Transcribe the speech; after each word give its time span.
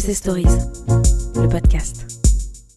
HEC 0.00 0.14
Stories, 0.14 0.44
le 0.44 1.48
podcast. 1.48 2.06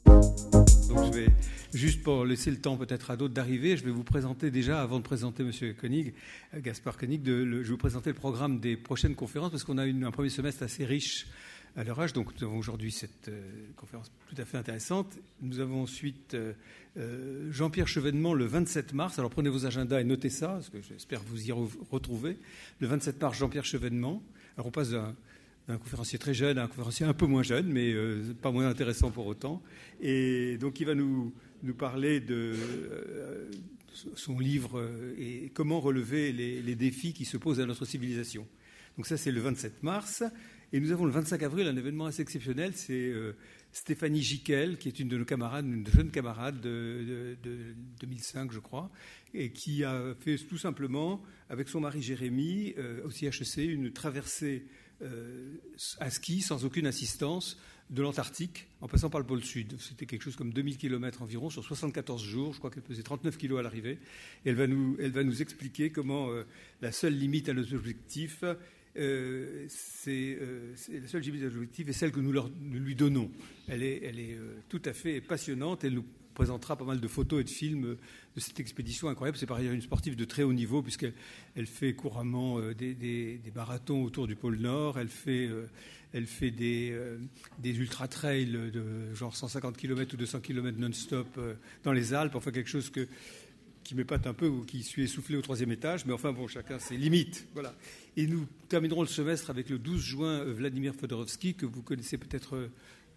Donc 0.05 1.05
je 1.05 1.11
vais, 1.11 1.27
juste 1.73 2.01
pour 2.03 2.25
laisser 2.25 2.51
le 2.51 2.57
temps 2.57 2.75
peut-être 2.77 3.11
à 3.11 3.17
d'autres 3.17 3.33
d'arriver, 3.33 3.77
je 3.77 3.83
vais 3.85 3.91
vous 3.91 4.03
présenter 4.03 4.51
déjà, 4.51 4.81
avant 4.81 4.97
de 4.99 5.03
présenter 5.03 5.43
M. 5.43 5.73
Koenig, 5.79 6.13
euh, 6.53 6.59
Gaspard 6.61 6.97
Koenig, 6.97 7.21
je 7.25 7.31
vais 7.31 7.63
vous 7.63 7.77
présenter 7.77 8.09
le 8.09 8.15
programme 8.15 8.59
des 8.59 8.75
prochaines 8.75 9.15
conférences 9.15 9.51
parce 9.51 9.63
qu'on 9.63 9.77
a 9.77 9.85
une- 9.85 10.03
un 10.03 10.11
premier 10.11 10.29
semestre 10.29 10.63
assez 10.63 10.85
riche 10.85 11.27
à 11.75 11.83
leur 11.83 11.99
âge. 11.99 12.13
Donc 12.13 12.29
nous 12.39 12.45
avons 12.47 12.57
aujourd'hui 12.57 12.91
cette 12.91 13.29
euh, 13.29 13.41
conférence 13.77 14.11
tout 14.29 14.41
à 14.41 14.45
fait 14.45 14.57
intéressante. 14.57 15.17
Nous 15.41 15.59
avons 15.59 15.83
ensuite 15.83 16.35
euh, 16.35 17.51
Jean-Pierre 17.51 17.87
Chevènement 17.87 18.33
le 18.33 18.45
27 18.45 18.93
mars. 18.93 19.17
Alors 19.19 19.31
prenez 19.31 19.49
vos 19.49 19.65
agendas 19.65 20.01
et 20.01 20.03
notez 20.03 20.29
ça, 20.29 20.49
parce 20.49 20.69
que 20.69 20.81
j'espère 20.81 21.21
vous 21.23 21.41
y 21.47 21.51
re- 21.51 21.69
retrouver. 21.89 22.37
Le 22.79 22.87
27 22.87 23.21
mars, 23.21 23.37
Jean-Pierre 23.37 23.65
Chevènement. 23.65 24.21
Alors 24.57 24.67
on 24.67 24.71
passe 24.71 24.89
d'un 24.91 25.15
d'un 25.67 25.77
conférencier 25.77 26.19
très 26.19 26.33
jeune 26.33 26.57
un 26.57 26.67
conférencier 26.67 27.05
un 27.05 27.13
peu 27.13 27.25
moins 27.25 27.43
jeune, 27.43 27.67
mais 27.67 27.93
euh, 27.93 28.33
pas 28.41 28.51
moins 28.51 28.67
intéressant 28.67 29.11
pour 29.11 29.27
autant. 29.27 29.61
Et 30.01 30.57
donc 30.57 30.79
il 30.79 30.85
va 30.85 30.95
nous, 30.95 31.33
parler 31.77 32.19
de 32.19 32.53
euh, 32.55 33.49
son 34.15 34.39
livre 34.39 34.79
euh, 34.79 35.15
et 35.17 35.51
comment 35.53 35.79
relever 35.79 36.33
les, 36.33 36.75
défis 36.75 37.13
qui 37.13 37.25
se 37.25 37.37
posent 37.37 37.59
à 37.61 37.65
notre 37.65 37.85
civilisation. 37.85 38.47
Donc 38.97 39.07
ça 39.07 39.17
c'est 39.17 39.31
le 39.31 39.39
27 39.41 39.83
mars. 39.83 40.23
Et 40.75 40.79
nous 40.79 40.91
avons 40.91 41.05
le 41.05 41.11
25 41.11 41.43
avril 41.43 41.67
un 41.67 41.77
événement 41.77 42.07
assez 42.07 42.23
exceptionnel, 42.23 42.71
c'est 42.75 43.13
Stéphanie 43.73 44.21
Giquel, 44.21 44.77
qui 44.77 44.87
est 44.87 44.99
une 44.99 45.07
de 45.07 45.17
nos 45.17 45.25
camarades, 45.25 45.65
une 45.65 45.85
jeune 45.85 46.09
camarade 46.09 46.61
de, 46.61 47.35
de- 47.43 47.49
de 47.49 47.75
2005, 48.01 48.51
je 48.51 48.59
crois, 48.59 48.91
et 49.33 49.51
qui 49.51 49.83
a 49.83 50.15
fait 50.19 50.37
tout 50.37 50.57
simplement, 50.57 51.21
avec 51.49 51.69
son 51.69 51.79
mari 51.81 52.01
Jérémy, 52.01 52.73
euh, 52.77 53.03
aussi 53.05 53.25
HEC, 53.25 53.57
une 53.57 53.91
traversée 53.91 54.65
euh, 55.01 55.55
à 55.99 56.09
ski 56.09 56.41
sans 56.41 56.65
aucune 56.65 56.85
assistance 56.87 57.57
de 57.89 58.01
l'Antarctique 58.01 58.67
en 58.81 58.87
passant 58.87 59.09
par 59.09 59.19
le 59.19 59.27
pôle 59.27 59.43
sud. 59.43 59.75
C'était 59.79 60.05
quelque 60.05 60.21
chose 60.23 60.35
comme 60.35 60.53
2000 60.53 60.77
km 60.77 61.21
environ 61.21 61.49
sur 61.49 61.63
74 61.63 62.23
jours. 62.23 62.53
Je 62.53 62.59
crois 62.59 62.71
qu'elle 62.71 62.83
pesait 62.83 63.03
39 63.03 63.37
kg 63.37 63.57
à 63.57 63.61
l'arrivée. 63.61 63.99
Elle 64.45 64.55
va 64.55 64.67
nous, 64.67 64.95
elle 64.99 65.11
va 65.11 65.23
nous 65.23 65.41
expliquer 65.41 65.89
comment 65.91 66.29
euh, 66.31 66.43
la 66.81 66.91
seule 66.91 67.17
limite 67.17 67.49
à 67.49 67.53
nos 67.53 67.73
objectifs, 67.73 68.43
euh, 68.95 69.65
c'est 69.69 70.37
la 70.89 71.07
seule 71.07 71.21
limite 71.21 71.41
à 71.43 71.45
nos 71.45 71.55
objectifs 71.57 71.87
est 71.89 71.93
celle 71.93 72.11
que 72.11 72.19
nous, 72.19 72.31
leur- 72.31 72.49
nous 72.61 72.79
lui 72.79 72.95
donnons. 72.95 73.29
Elle 73.67 73.83
est, 73.83 74.01
elle 74.03 74.19
est 74.19 74.37
tout 74.69 74.81
à 74.85 74.93
fait 74.93 75.19
passionnante. 75.19 75.83
Elle 75.83 75.93
nous 75.95 76.05
présentera 76.33 76.75
pas 76.75 76.85
mal 76.85 76.99
de 76.99 77.07
photos 77.07 77.41
et 77.41 77.43
de 77.43 77.49
films 77.49 77.85
euh, 77.85 77.97
de 78.35 78.39
cette 78.39 78.59
expédition 78.59 79.07
incroyable. 79.07 79.37
C'est 79.37 79.45
par 79.45 79.57
ailleurs 79.57 79.73
une 79.73 79.81
sportive 79.81 80.15
de 80.15 80.25
très 80.25 80.43
haut 80.43 80.53
niveau 80.53 80.81
puisqu'elle 80.81 81.13
elle 81.55 81.67
fait 81.67 81.93
couramment 81.93 82.59
euh, 82.59 82.73
des, 82.73 83.39
marathons 83.55 84.03
autour 84.03 84.27
du 84.27 84.35
pôle 84.35 84.57
Nord. 84.57 84.99
Elle 84.99 85.09
fait, 85.09 85.47
euh, 85.47 85.67
elle 86.13 86.25
fait 86.25 86.51
des, 86.51 86.93
ultra-trails 87.63 88.47
de 88.47 89.13
genre 89.13 89.35
150 89.35 89.77
km 89.77 90.13
ou 90.13 90.17
200 90.17 90.39
km 90.41 90.77
non-stop 90.77 91.39
dans 91.83 91.93
les 91.93 92.13
Alpes. 92.13 92.35
Enfin, 92.35 92.51
quelque 92.51 92.69
chose 92.69 92.91
qui 93.83 93.95
m'épate 93.95 94.27
un 94.27 94.33
peu 94.33 94.47
ou 94.47 94.63
qui 94.63 94.83
suis 94.83 95.03
essoufflé 95.03 95.35
au 95.35 95.41
troisième 95.41 95.71
étage. 95.71 96.05
Mais 96.05 96.13
enfin, 96.13 96.31
bon, 96.31 96.47
chacun 96.47 96.79
ses 96.79 96.97
limites. 96.97 97.47
Voilà. 97.53 97.75
Et 98.15 98.27
nous 98.27 98.47
terminerons 98.69 99.01
le 99.01 99.07
semestre 99.07 99.49
avec 99.49 99.69
le 99.69 99.79
12 99.79 100.01
juin 100.01 100.43
Vladimir 100.43 100.93
Fodorovski, 100.93 101.55
que 101.55 101.65
vous 101.65 101.81
connaissez 101.81 102.17
peut-être 102.17 102.69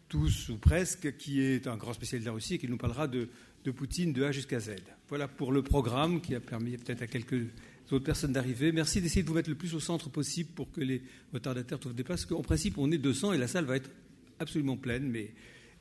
tous 0.08 0.48
ou 0.50 0.56
presque, 0.56 1.16
qui 1.16 1.40
est 1.40 1.66
un 1.66 1.76
grand 1.76 1.92
spécialiste 1.92 2.24
de 2.24 2.30
la 2.30 2.34
Russie 2.34 2.54
et 2.54 2.58
qui 2.58 2.68
nous 2.68 2.76
parlera 2.76 3.08
de, 3.08 3.28
Poutine 3.74 4.12
de 4.12 4.22
A 4.22 4.30
jusqu'à 4.30 4.60
Z. 4.60 4.76
Voilà 5.08 5.26
pour 5.26 5.50
le 5.50 5.60
programme 5.60 6.20
qui 6.20 6.36
a 6.36 6.40
permis 6.40 6.76
peut-être 6.76 7.02
à 7.02 7.08
quelques 7.08 7.46
autres 7.90 8.04
personnes 8.04 8.32
d'arriver. 8.32 8.70
Merci 8.70 9.00
d'essayer 9.00 9.24
de 9.24 9.28
vous 9.28 9.34
mettre 9.34 9.48
le 9.48 9.56
plus 9.56 9.74
au 9.74 9.80
centre 9.80 10.08
possible 10.08 10.50
pour 10.54 10.70
que 10.70 10.80
les 10.80 11.02
retardataires 11.32 11.80
trouvent 11.80 11.92
des 11.92 12.04
places. 12.04 12.24
Parce 12.24 12.32
qu'en 12.32 12.44
principe, 12.44 12.78
on 12.78 12.92
est 12.92 12.98
200 12.98 13.32
et 13.32 13.38
la 13.38 13.48
salle 13.48 13.64
va 13.64 13.74
être 13.74 13.90
absolument 14.38 14.76
pleine, 14.76 15.10
mais 15.10 15.32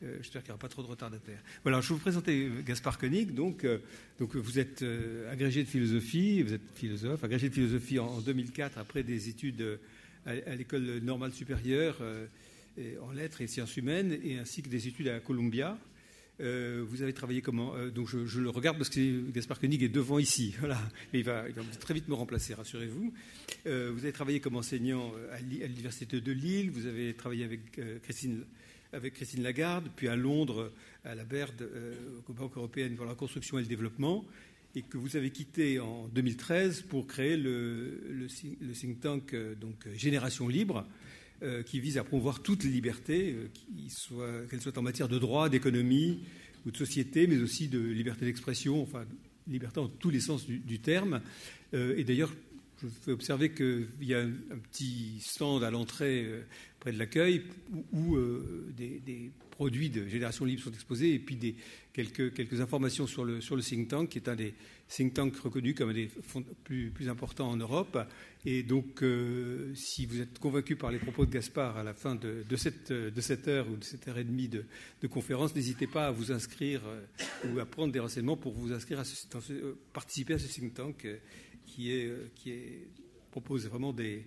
euh, 0.01 0.17
j'espère 0.17 0.41
qu'il 0.41 0.49
n'y 0.49 0.53
aura 0.53 0.59
pas 0.59 0.67
trop 0.67 0.81
de 0.81 0.87
retardataires. 0.87 1.41
Voilà, 1.61 1.79
je 1.81 1.89
vais 1.89 1.93
vous 1.93 2.01
présenter 2.01 2.49
Gaspard 2.65 2.97
Koenig. 2.97 3.35
Donc, 3.35 3.63
euh, 3.63 3.77
vous 4.19 4.57
êtes 4.57 4.81
euh, 4.81 5.31
agrégé 5.31 5.63
de 5.63 5.69
philosophie, 5.69 6.41
vous 6.41 6.53
êtes 6.53 6.67
philosophe, 6.73 7.23
agrégé 7.23 7.49
de 7.49 7.53
philosophie 7.53 7.99
en, 7.99 8.07
en 8.07 8.19
2004 8.19 8.79
après 8.79 9.03
des 9.03 9.29
études 9.29 9.79
à, 10.25 10.55
l'école 10.55 10.99
normale 11.03 11.33
supérieure 11.33 11.97
en 13.01 13.11
lettres 13.11 13.41
et 13.41 13.47
sciences 13.47 13.77
humaines, 13.77 14.17
et 14.23 14.37
ainsi 14.37 14.61
que 14.61 14.69
des 14.69 14.87
études 14.87 15.07
à 15.07 15.19
Columbia. 15.19 15.77
Euh, 16.41 16.83
vous 16.85 17.01
avez 17.01 17.13
travaillé 17.13 17.41
comment 17.41 17.73
Euh, 17.75 17.89
Donc 17.89 18.09
je, 18.09 18.39
le 18.41 18.49
regarde 18.49 18.77
parce 18.77 18.89
que 18.89 19.31
Gaspard 19.31 19.57
Koenig 19.59 19.81
est 19.83 19.87
devant 19.89 20.19
ici. 20.19 20.53
Mais 21.13 21.19
il 21.19 21.23
va, 21.25 21.45
très 21.79 21.93
vite 21.93 22.09
me 22.09 22.13
remplacer, 22.13 22.53
rassurez-vous. 22.53 23.13
Euh, 23.67 23.91
vous 23.93 23.99
avez 24.03 24.11
travaillé 24.11 24.41
comme 24.41 24.57
enseignant 24.57 25.13
à 25.31 25.39
l'université 25.39 26.19
de 26.19 26.31
Lille. 26.33 26.71
Vous 26.71 26.87
avez 26.87 27.13
travaillé 27.13 27.45
avec 27.45 27.79
Christine, 28.03 28.43
Lagarde, 29.43 29.89
puis 29.95 30.09
à 30.09 30.17
Londres, 30.17 30.73
à 31.05 31.15
la 31.15 31.23
Baird, 31.23 31.53
aux 32.27 32.33
Banque 32.33 32.57
européenne 32.57 32.95
pour 32.95 33.05
la 33.05 33.15
construction 33.15 33.57
et 33.57 33.61
le 33.61 33.67
développement, 33.67 34.25
et 34.75 34.81
que 34.81 34.97
vous 34.97 35.15
avez 35.15 35.29
quitté 35.29 35.79
en 35.79 36.07
2013 36.09 36.81
pour 36.81 37.07
créer 37.07 37.37
le, 37.37 38.01
le 38.11 38.27
think- 38.73 38.99
tank 38.99 39.33
donc 39.61 39.87
Génération 39.95 40.49
Libre, 40.49 40.85
euh, 41.45 41.61
qui 41.61 41.79
vise 41.79 41.99
à 41.99 42.03
promouvoir 42.03 42.41
toutes 42.41 42.63
les 42.63 42.71
libertés, 42.71 43.35
euh, 44.11 44.47
qu'elles 44.47 44.61
soient 44.61 44.79
en 44.79 44.81
matière 44.81 45.07
de 45.07 45.19
droit, 45.19 45.47
d'économie 45.47 46.23
ou 46.65 46.71
de 46.71 46.77
société, 46.77 47.27
mais 47.27 47.37
aussi 47.37 47.67
de 47.67 47.77
liberté 47.77 48.25
d'expression, 48.25 48.81
enfin, 48.81 49.05
liberté 49.47 49.79
en 49.79 49.87
tous 49.87 50.09
les 50.09 50.21
sens 50.21 50.47
du, 50.47 50.79
terme. 50.79 51.21
Euh, 51.75 51.95
et 51.97 52.03
d'ailleurs, 52.03 52.33
je 52.81 52.87
fais 52.87 53.11
observer 53.11 53.51
qu'il 53.51 53.87
y 54.01 54.15
a 54.15 54.21
un, 54.21 54.57
petit 54.71 55.19
stand 55.21 55.63
à 55.63 55.69
l'entrée 55.69 56.27
près 56.79 56.91
de 56.91 56.97
l'accueil 56.97 57.43
où, 57.93 58.17
des 58.75 59.31
produits 59.55 59.89
de 59.89 60.07
Génération 60.07 60.45
Libre 60.45 60.61
sont 60.61 60.71
exposés 60.71 61.13
et 61.13 61.19
puis 61.19 61.35
des, 61.37 61.55
quelques, 61.93 62.33
quelques 62.33 62.59
informations 62.61 63.07
sur 63.07 63.23
le, 63.25 63.41
sur 63.41 63.55
le 63.55 63.61
think 63.63 63.87
tank, 63.87 64.09
qui 64.09 64.17
est 64.19 64.29
un 64.29 64.35
des 64.35 64.53
think 64.87 65.13
tanks 65.13 65.35
reconnus 65.37 65.73
comme 65.75 65.89
un 65.89 65.93
des 65.93 66.09
plus, 66.63 66.91
plus 66.91 67.09
importants 67.09 67.49
en 67.49 67.57
Europe. 67.57 67.97
Et 68.45 68.63
donc, 68.63 69.01
euh, 69.01 69.73
si 69.73 70.05
vous 70.05 70.21
êtes 70.21 70.37
convaincu 70.39 70.75
par 70.75 70.91
les 70.91 70.99
propos 70.99 71.25
de 71.25 71.31
Gaspard 71.31 71.77
à 71.77 71.83
la 71.83 71.93
fin 71.93 72.15
de, 72.15 72.43
de 72.47 72.55
cette, 72.55 72.91
de 72.91 73.21
cette 73.21 73.47
heure 73.47 73.67
ou 73.69 73.77
de 73.77 73.83
cette 73.83 74.07
heure 74.07 74.17
et 74.19 74.23
demie 74.23 74.47
de, 74.49 74.65
de 75.01 75.07
conférence, 75.07 75.55
n'hésitez 75.55 75.87
pas 75.87 76.07
à 76.07 76.11
vous 76.11 76.31
inscrire 76.31 76.81
euh, 76.85 77.05
ou 77.53 77.59
à 77.59 77.65
prendre 77.65 77.91
des 77.93 77.99
renseignements 77.99 78.37
pour 78.37 78.53
vous 78.53 78.71
inscrire 78.71 78.99
à 78.99 79.03
ce, 79.05 79.25
euh, 79.51 79.73
participer 79.93 80.33
à 80.35 80.39
ce 80.39 80.47
think 80.47 80.73
tank 80.73 81.07
qui, 81.65 81.91
est, 81.91 82.11
qui 82.35 82.51
est, 82.51 82.87
propose 83.31 83.67
vraiment 83.67 83.91
des, 83.93 84.25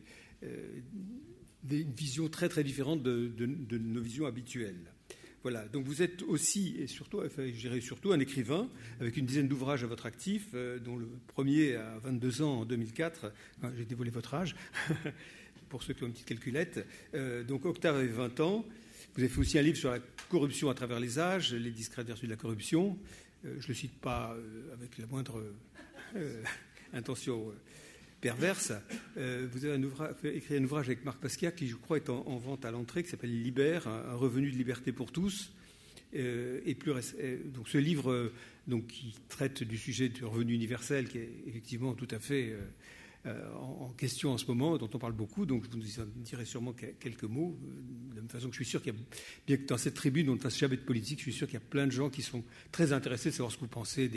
des 1.63 1.81
une 1.83 1.93
vision 1.93 2.29
très 2.29 2.49
très 2.49 2.65
différente 2.65 3.03
de- 3.03 3.29
de 3.37 3.79
nos 3.79 4.01
visions 4.01 4.27
habituelles. 4.27 4.93
Voilà, 5.43 5.65
donc 5.69 5.85
vous 5.85 6.03
êtes 6.03 6.23
aussi 6.23 6.77
et 6.81 6.89
surtout, 6.89 7.23
je 7.37 7.43
dirais 7.51 7.81
surtout 7.81 8.13
un 8.13 8.19
écrivain 8.19 8.69
avec 9.01 9.17
une 9.17 9.25
dizaine 9.25 9.47
d'ouvrages 9.47 9.85
à 9.85 9.87
votre 9.87 10.07
actif, 10.07 10.49
euh, 10.55 10.81
dont 10.81 10.97
le 10.97 11.09
premier 11.29 11.77
à 11.77 11.99
22 12.01 12.43
ans 12.43 12.61
en 12.61 12.65
2004. 12.65 13.33
Enfin, 13.59 13.73
J'ai 13.77 13.85
dévoilé 13.85 14.11
votre 14.11 14.35
âge 14.35 14.57
pour 15.69 15.85
ceux 15.85 15.95
qui 15.95 16.03
ont 16.03 16.07
une 16.07 16.13
petite 16.13 16.27
calculette. 16.27 16.85
Euh, 17.15 17.45
donc 17.45 17.67
Octave 17.67 17.97
avait 17.97 18.09
20 18.09 18.41
ans. 18.41 18.67
Vous 19.15 19.21
avez 19.21 19.29
fait 19.29 19.41
aussi 19.41 19.59
un 19.59 19.63
livre 19.63 19.79
sur 19.79 19.93
la 19.93 20.01
corruption 20.29 20.71
à 20.71 20.75
travers 20.75 20.99
les 20.99 21.21
âges, 21.21 21.55
les 21.55 21.71
discrètes 21.71 22.09
vertus 22.09 22.29
de 22.29 22.35
la 22.35 22.37
corruption. 22.37 22.99
Euh, 23.45 23.55
je 23.61 23.65
ne 23.65 23.69
le 23.69 23.75
cite 23.75 23.97
pas 24.01 24.37
avec 24.73 24.99
la 24.99 25.07
moindre 25.07 25.45
intention 26.93 27.53
perverse. 28.21 28.73
Euh, 29.17 29.47
vous 29.53 29.65
avez 29.65 30.37
écrit 30.37 30.57
un 30.57 30.65
ouvrage 30.65 30.87
avec 30.87 31.05
Marc 31.05 31.19
Pasquier 31.19 31.53
qui, 31.53 31.69
je 31.69 31.77
crois, 31.77 31.97
est 31.97 32.11
en, 32.11 32.27
en 32.27 32.37
vente 32.39 32.65
à 32.65 32.71
l'entrée, 32.71 33.03
qui 33.03 33.11
s'appelle 33.11 33.43
Libère, 33.43 33.89
un, 33.89 34.15
revenu 34.15 34.51
de 34.51 34.57
liberté 34.57 34.93
pour 34.93 35.13
tous. 35.13 35.53
Euh, 36.15 36.61
et 36.65 36.77
euh, 36.87 37.39
donc 37.47 37.69
ce 37.69 37.79
livre 37.79 38.33
qui 38.89 39.15
traite 39.29 39.63
du 39.63 39.77
sujet 39.77 40.09
du 40.09 40.25
revenu 40.25 40.55
universel, 40.55 41.09
qui 41.09 41.19
est 41.19 41.31
effectivement 41.47 41.95
tout 41.95 42.09
à 42.11 42.19
fait 42.19 42.55
en, 43.55 43.87
en 43.87 43.93
question 43.93 44.33
en 44.33 44.39
ce 44.39 44.47
moment, 44.47 44.77
dont 44.79 44.91
on 44.93 44.99
parle 44.99 45.13
beaucoup. 45.13 45.47
Donc 45.47 45.65
je 45.71 46.01
vous 46.01 46.07
dirai 46.17 46.45
sûrement 46.45 46.73
que- 46.73 46.87
quelques 46.99 47.25
mots. 47.25 47.59
euh, 47.63 48.11
De 48.11 48.15
la 48.17 48.21
même 48.23 48.29
façon 48.31 48.49
que 48.49 48.53
je 48.55 48.63
suis 48.63 48.71
sûr 48.71 48.83
qu'il 48.83 48.95
y 48.95 48.97
a, 48.97 49.01
bien 49.47 49.57
que 49.57 49.67
dans 49.67 49.79
cette 49.79 49.95
tribune 49.95 50.29
on 50.31 50.35
ne 50.35 50.41
fasse 50.41 50.59
jamais 50.59 50.77
de 50.77 50.83
politique, 50.83 51.19
je 51.19 51.25
suis 51.25 51.33
sûr 51.33 51.47
qu'il 51.47 51.55
y 51.55 51.63
a 51.63 51.67
plein 51.69 51.87
de 51.87 51.93
gens 51.93 52.11
qui 52.11 52.23
sont 52.23 52.43
très 52.73 52.93
intéressés 52.93 53.31
de 53.31 53.35
savoir 53.35 53.53
ce 53.53 53.57
que 53.57 53.63
vous 53.63 53.69
pensez 53.69 54.09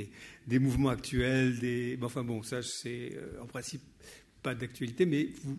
des, 0.48 0.60
mouvements 0.60 0.90
actuels. 0.90 1.60
Des, 1.60 1.98
enfin 2.02 2.24
bon, 2.24 2.44
ça 2.44 2.62
c'est 2.64 3.16
euh, 3.16 3.42
en 3.42 3.46
principe 3.48 3.82
pas 4.44 4.56
d'actualité, 4.56 5.06
mais 5.06 5.30
vous, 5.44 5.58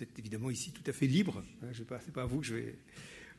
êtes 0.00 0.18
évidemment 0.18 0.50
ici 0.50 0.72
tout 0.72 0.82
à 0.86 0.92
fait 0.92 1.06
libre. 1.06 1.42
Hein, 1.62 1.68
je 1.72 1.82
pas, 1.82 2.00
c'est 2.04 2.12
pas 2.12 2.22
à 2.22 2.26
vous 2.26 2.40
que 2.40 2.46
je 2.46 2.54
vais 2.54 2.74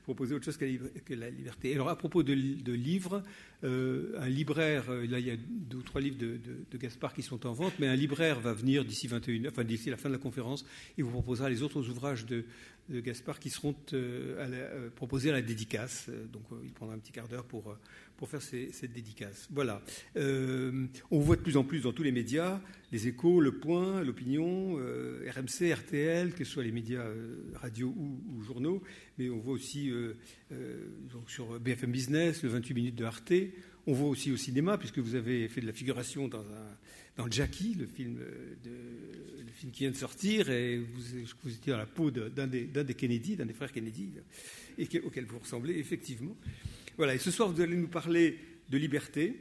proposer 0.06 0.36
autre 0.36 0.46
chose 0.46 0.57
que 0.57 1.13
la, 1.16 1.30
liberté. 1.31 1.74
Alors 1.74 1.90
à 1.90 1.98
propos 1.98 2.22
de, 2.22 2.31
li- 2.31 2.62
de 2.62 2.74
livres, 2.74 3.24
euh, 3.63 4.13
un 4.19 4.30
libraire, 4.30 4.86
euh, 4.90 5.07
là 5.07 5.18
il 5.19 5.25
y 5.25 5.31
a 5.31 5.36
deux 5.36 5.78
ou 5.78 5.81
trois 5.81 6.00
livres 6.00 6.18
de, 6.19 6.78
Gaspard 6.78 7.13
qui 7.13 7.24
sont 7.24 7.48
en 7.48 7.54
vente, 7.54 7.74
mais 7.80 7.88
un 7.88 7.96
libraire 7.96 8.40
va 8.40 8.54
venir 8.54 8.86
d'ici 8.86 9.07
21 9.07 9.50
enfin 9.50 9.63
d'ici 9.63 9.90
la 9.90 9.98
fin 9.98 10.10
de 10.10 10.13
la 10.13 10.19
conférence, 10.19 10.63
et 10.98 11.02
vous 11.02 11.10
proposera 11.10 11.50
les 11.50 11.63
autres 11.63 11.90
ouvrages 11.90 12.25
de, 12.25 12.46
Gaspard 12.88 13.40
qui 13.40 13.50
seront 13.50 13.74
euh, 13.94 14.90
proposés 14.96 15.31
à 15.31 15.34
la 15.34 15.42
dédicace. 15.42 16.08
Donc 16.31 16.44
il 16.63 16.72
prendra 16.72 16.94
un 16.94 17.00
petit 17.00 17.12
quart 17.12 17.28
d'heure 17.28 17.46
pour, 17.46 17.75
pour 18.16 18.30
faire 18.30 18.44
cette 18.44 18.94
dédicace. 18.94 19.48
Voilà. 19.51 19.81
On 20.16 21.19
voit 21.19 21.36
de 21.36 21.42
plus 21.42 21.58
en 21.58 21.63
plus 21.63 21.81
dans 21.81 21.94
tous 21.94 22.04
les 22.04 22.12
médias 22.12 22.62
les 22.92 23.08
échos, 23.08 23.42
le 23.42 23.51
point, 23.51 24.01
l'opinion, 24.04 24.75
RMC, 24.75 25.74
RTL, 25.74 26.34
que 26.34 26.46
ce 26.46 26.51
soit 26.51 26.63
les 26.63 26.72
médias 26.72 27.04
radio 27.56 27.94
ou, 27.98 28.44
journaux, 28.44 28.81
mais 29.17 29.29
on 29.29 29.39
voit 29.39 29.53
aussi 29.53 29.91
sur 31.27 31.59
BFM 31.59 31.91
Business, 31.91 32.44
le 32.44 32.50
28 32.50 32.73
minutes 32.73 32.95
de 32.95 33.06
Arte. 33.06 33.33
On 33.88 33.94
voit 33.94 34.09
aussi 34.09 34.31
au 34.31 34.38
cinéma, 34.38 34.77
puisque 34.77 34.97
vous 35.00 35.15
avez 35.15 35.47
fait 35.47 35.62
de 35.62 35.67
la 35.67 35.73
figuration 35.73 36.27
dans, 36.27 36.44
un, 37.17 37.31
Jackie, 37.31 37.75
le 37.75 37.85
film, 37.85 38.15
de, 38.15 38.71
le 39.45 39.51
film 39.51 39.71
qui 39.71 39.83
vient 39.83 39.91
de 39.91 39.95
sortir, 39.95 40.50
et 40.50 40.77
vous, 40.79 41.01
vous 41.44 41.53
étiez 41.53 41.71
dans 41.71 41.77
la 41.77 41.85
peau 41.85 42.12
d'un 42.12 42.47
des, 42.47 42.65
des, 42.65 42.94
Kennedy, 42.94 43.35
d'un 43.35 43.45
des 43.45 43.53
frères 43.53 43.71
Kennedy, 43.71 44.09
et 44.77 44.88
auquel 45.03 45.25
vous 45.25 45.39
ressemblez 45.39 45.77
effectivement. 45.77 46.35
Voilà, 46.97 47.15
et 47.15 47.19
ce 47.19 47.31
soir, 47.31 47.51
vous 47.51 47.62
allez 47.62 47.75
nous 47.75 47.88
parler 47.88 48.39
de 48.69 48.77
liberté. 48.77 49.35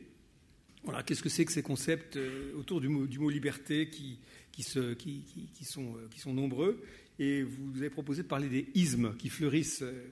Voilà, 0.84 1.02
qu'est-ce 1.02 1.22
que 1.22 1.28
c'est 1.28 1.44
que 1.44 1.52
ces 1.52 1.62
concepts 1.62 2.16
euh, 2.16 2.52
autour 2.58 2.80
du 2.80 2.88
mot, 2.88 3.30
liberté 3.30 3.88
qui, 3.88 4.18
euh, 4.76 4.94
qui 4.94 5.64
sont 5.64 6.32
nombreux? 6.32 6.82
Et 7.18 7.42
vous 7.42 7.78
avez 7.78 7.90
proposé 7.90 8.22
de 8.22 8.28
parler 8.28 8.48
des 8.48 8.66
ismes 8.74 9.14
qui 9.16 9.28
fleurissent 9.28 9.82
euh, 9.82 10.04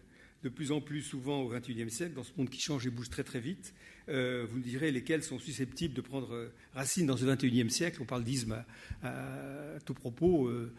de 0.42 0.48
plus 0.48 0.72
en 0.72 0.80
plus 0.80 1.02
souvent 1.02 1.42
au 1.42 1.48
XXIe 1.48 1.90
siècle, 1.90 2.14
dans 2.14 2.24
ce 2.24 2.32
monde 2.36 2.50
qui 2.50 2.60
change 2.60 2.86
et 2.86 2.90
bouge 2.90 3.10
très 3.10 3.24
très 3.24 3.40
vite. 3.40 3.74
Euh, 4.08 4.44
vous 4.50 4.58
me 4.58 4.62
direz 4.62 4.90
lesquels 4.90 5.22
sont 5.22 5.38
susceptibles 5.38 5.94
de 5.94 6.00
prendre 6.00 6.34
euh, 6.34 6.52
racine 6.74 7.06
dans 7.06 7.16
ce 7.16 7.24
XXIe 7.24 7.70
siècle. 7.70 7.98
On 8.02 8.04
parle 8.04 8.24
d'isme 8.24 8.64
à, 9.02 9.78
tout 9.84 9.94
propos, 9.94 10.48
euh, 10.48 10.72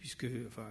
puisque, 0.00 0.26
enfin, 0.46 0.66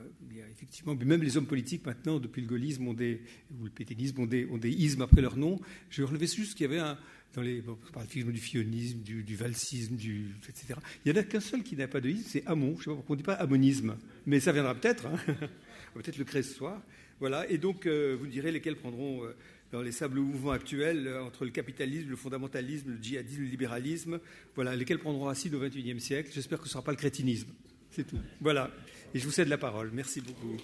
effectivement, 0.51 0.95
même 0.95 1.21
les 1.21 1.37
hommes 1.37 1.45
politiques 1.45 1.85
maintenant, 1.85 2.19
depuis 2.19 2.41
le 2.41 2.47
gaullisme 2.47 2.87
ont 2.87 2.93
des, 2.93 3.21
ou 3.59 3.65
le 3.65 3.69
pétainisme, 3.69 4.21
ont 4.21 4.25
des, 4.25 4.69
ismes 4.69 5.03
après 5.03 5.21
leur 5.21 5.37
nom. 5.37 5.59
Je 5.91 6.01
relevais 6.01 6.27
juste 6.27 6.55
qu'il 6.55 6.63
y 6.63 6.69
avait 6.69 6.79
un, 6.79 6.97
dans 7.35 7.43
les, 7.43 7.63
on 7.67 7.75
parle 7.91 8.07
du 8.07 8.39
fionisme, 8.39 9.01
du, 9.01 9.23
du 9.23 9.35
valsisme, 9.35 9.95
du, 9.95 10.35
etc. 10.47 10.73
Il 11.05 11.11
n'y 11.11 11.17
en 11.17 11.21
a 11.21 11.23
qu'un 11.23 11.39
seul 11.39 11.61
qui 11.61 11.75
n'a 11.75 11.87
pas 11.87 12.01
de 12.01 12.09
isme, 12.09 12.25
c'est 12.25 12.47
Amon. 12.47 12.69
Je 12.69 12.71
ne 12.71 12.77
sais 12.77 12.85
pas 12.85 12.95
pourquoi 12.95 13.13
on 13.13 13.17
ne 13.17 13.21
dit 13.21 13.25
pas 13.25 13.33
amonisme, 13.33 13.97
mais 14.25 14.39
ça 14.39 14.51
viendra 14.51 14.73
peut-être. 14.73 15.05
Hein. 15.05 15.19
on 15.27 15.99
va 15.99 16.01
peut-être 16.01 16.17
le 16.17 16.25
créer 16.25 16.41
ce 16.41 16.55
soir. 16.55 16.81
Voilà, 17.19 17.49
et 17.49 17.57
donc 17.57 17.87
vous 17.87 18.27
direz 18.27 18.51
lesquels 18.51 18.75
prendront 18.75 19.23
dans 19.71 19.81
les 19.81 19.91
sables 19.91 20.19
mouvements 20.19 20.51
actuels 20.51 21.07
euh, 21.07 21.23
entre 21.23 21.45
le 21.45 21.51
capitalisme, 21.51 22.09
le 22.09 22.15
fondamentalisme, 22.15 22.91
le 22.91 22.97
djihadisme, 23.01 23.41
le 23.41 23.47
libéralisme, 23.47 24.19
voilà, 24.55 24.75
lesquels 24.75 24.99
prendront 24.99 25.25
racine 25.25 25.53
au 25.55 25.59
XXIe 25.59 25.99
siècle. 25.99 26.31
J'espère 26.33 26.57
que 26.57 26.65
ce 26.65 26.69
ne 26.69 26.73
sera 26.73 26.83
pas 26.83 26.91
le 26.91 26.97
crétinisme. 26.97 27.49
C'est 27.91 28.05
tout. 28.05 28.19
Voilà. 28.41 28.71
Et 29.13 29.19
je 29.19 29.25
vous 29.25 29.31
cède 29.31 29.47
la 29.47 29.57
parole. 29.57 29.91
Merci 29.93 30.21
beaucoup. 30.21 30.57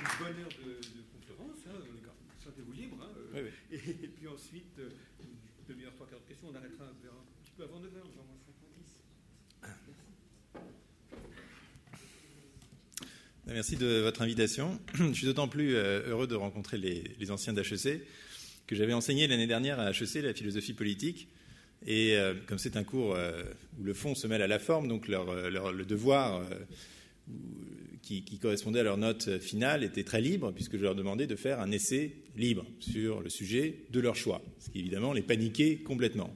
Une 0.00 0.18
bonne 0.18 0.42
heure 0.42 0.48
de, 0.48 0.80
conférence. 1.12 1.58
Hein, 1.68 1.78
Sentez-vous 2.42 2.72
libre. 2.72 2.96
Hein, 3.02 3.10
euh, 3.34 3.48
et, 3.70 3.78
puis 3.78 4.28
ensuite, 4.28 4.78
euh, 4.78 4.90
une 5.22 5.74
demi-heure, 5.74 5.94
trois 5.94 6.06
quarts 6.06 6.20
de 6.20 6.28
questions. 6.28 6.48
On 6.52 6.54
arrêtera 6.54 6.84
un 6.84 6.94
petit 7.42 7.52
peu 7.56 7.64
avant 7.64 7.80
9 7.80 7.96
heures. 7.96 8.31
Merci 13.48 13.74
de 13.74 14.00
votre 14.00 14.22
invitation. 14.22 14.78
Je 14.94 15.12
suis 15.12 15.26
d'autant 15.26 15.48
plus 15.48 15.74
euh, 15.74 16.08
heureux 16.08 16.28
de 16.28 16.36
rencontrer 16.36 16.78
les, 16.78 17.30
anciens 17.32 17.52
d'HEC 17.52 18.00
que 18.68 18.76
j'avais 18.76 18.92
enseigné 18.92 19.26
l'année 19.26 19.48
dernière 19.48 19.80
à 19.80 19.90
HEC 19.90 20.22
la 20.22 20.32
philosophie 20.32 20.74
politique. 20.74 21.26
Et 21.84 22.16
euh, 22.16 22.34
comme 22.46 22.58
c'est 22.58 22.76
un 22.76 22.84
cours 22.84 23.16
euh, 23.16 23.42
où 23.80 23.84
le 23.84 23.94
fond 23.94 24.14
se 24.14 24.28
mêle 24.28 24.42
à 24.42 24.46
la 24.46 24.60
forme, 24.60 24.86
donc 24.86 25.08
le 25.08 25.84
devoir 25.84 26.46
qui, 28.00 28.22
correspondait 28.40 28.78
à 28.78 28.84
leur 28.84 28.96
note 28.96 29.38
finale 29.40 29.82
était 29.82 30.04
très 30.04 30.20
libre, 30.20 30.52
puisque 30.52 30.76
je 30.76 30.82
leur 30.82 30.94
demandais 30.94 31.26
de 31.26 31.34
faire 31.34 31.58
un 31.58 31.72
essai 31.72 32.14
libre 32.36 32.64
sur 32.78 33.22
le 33.22 33.28
sujet 33.28 33.86
de 33.90 33.98
leur 33.98 34.14
choix, 34.14 34.40
ce 34.60 34.70
qui 34.70 34.78
évidemment 34.78 35.12
les 35.12 35.22
paniquait 35.22 35.78
complètement. 35.78 36.32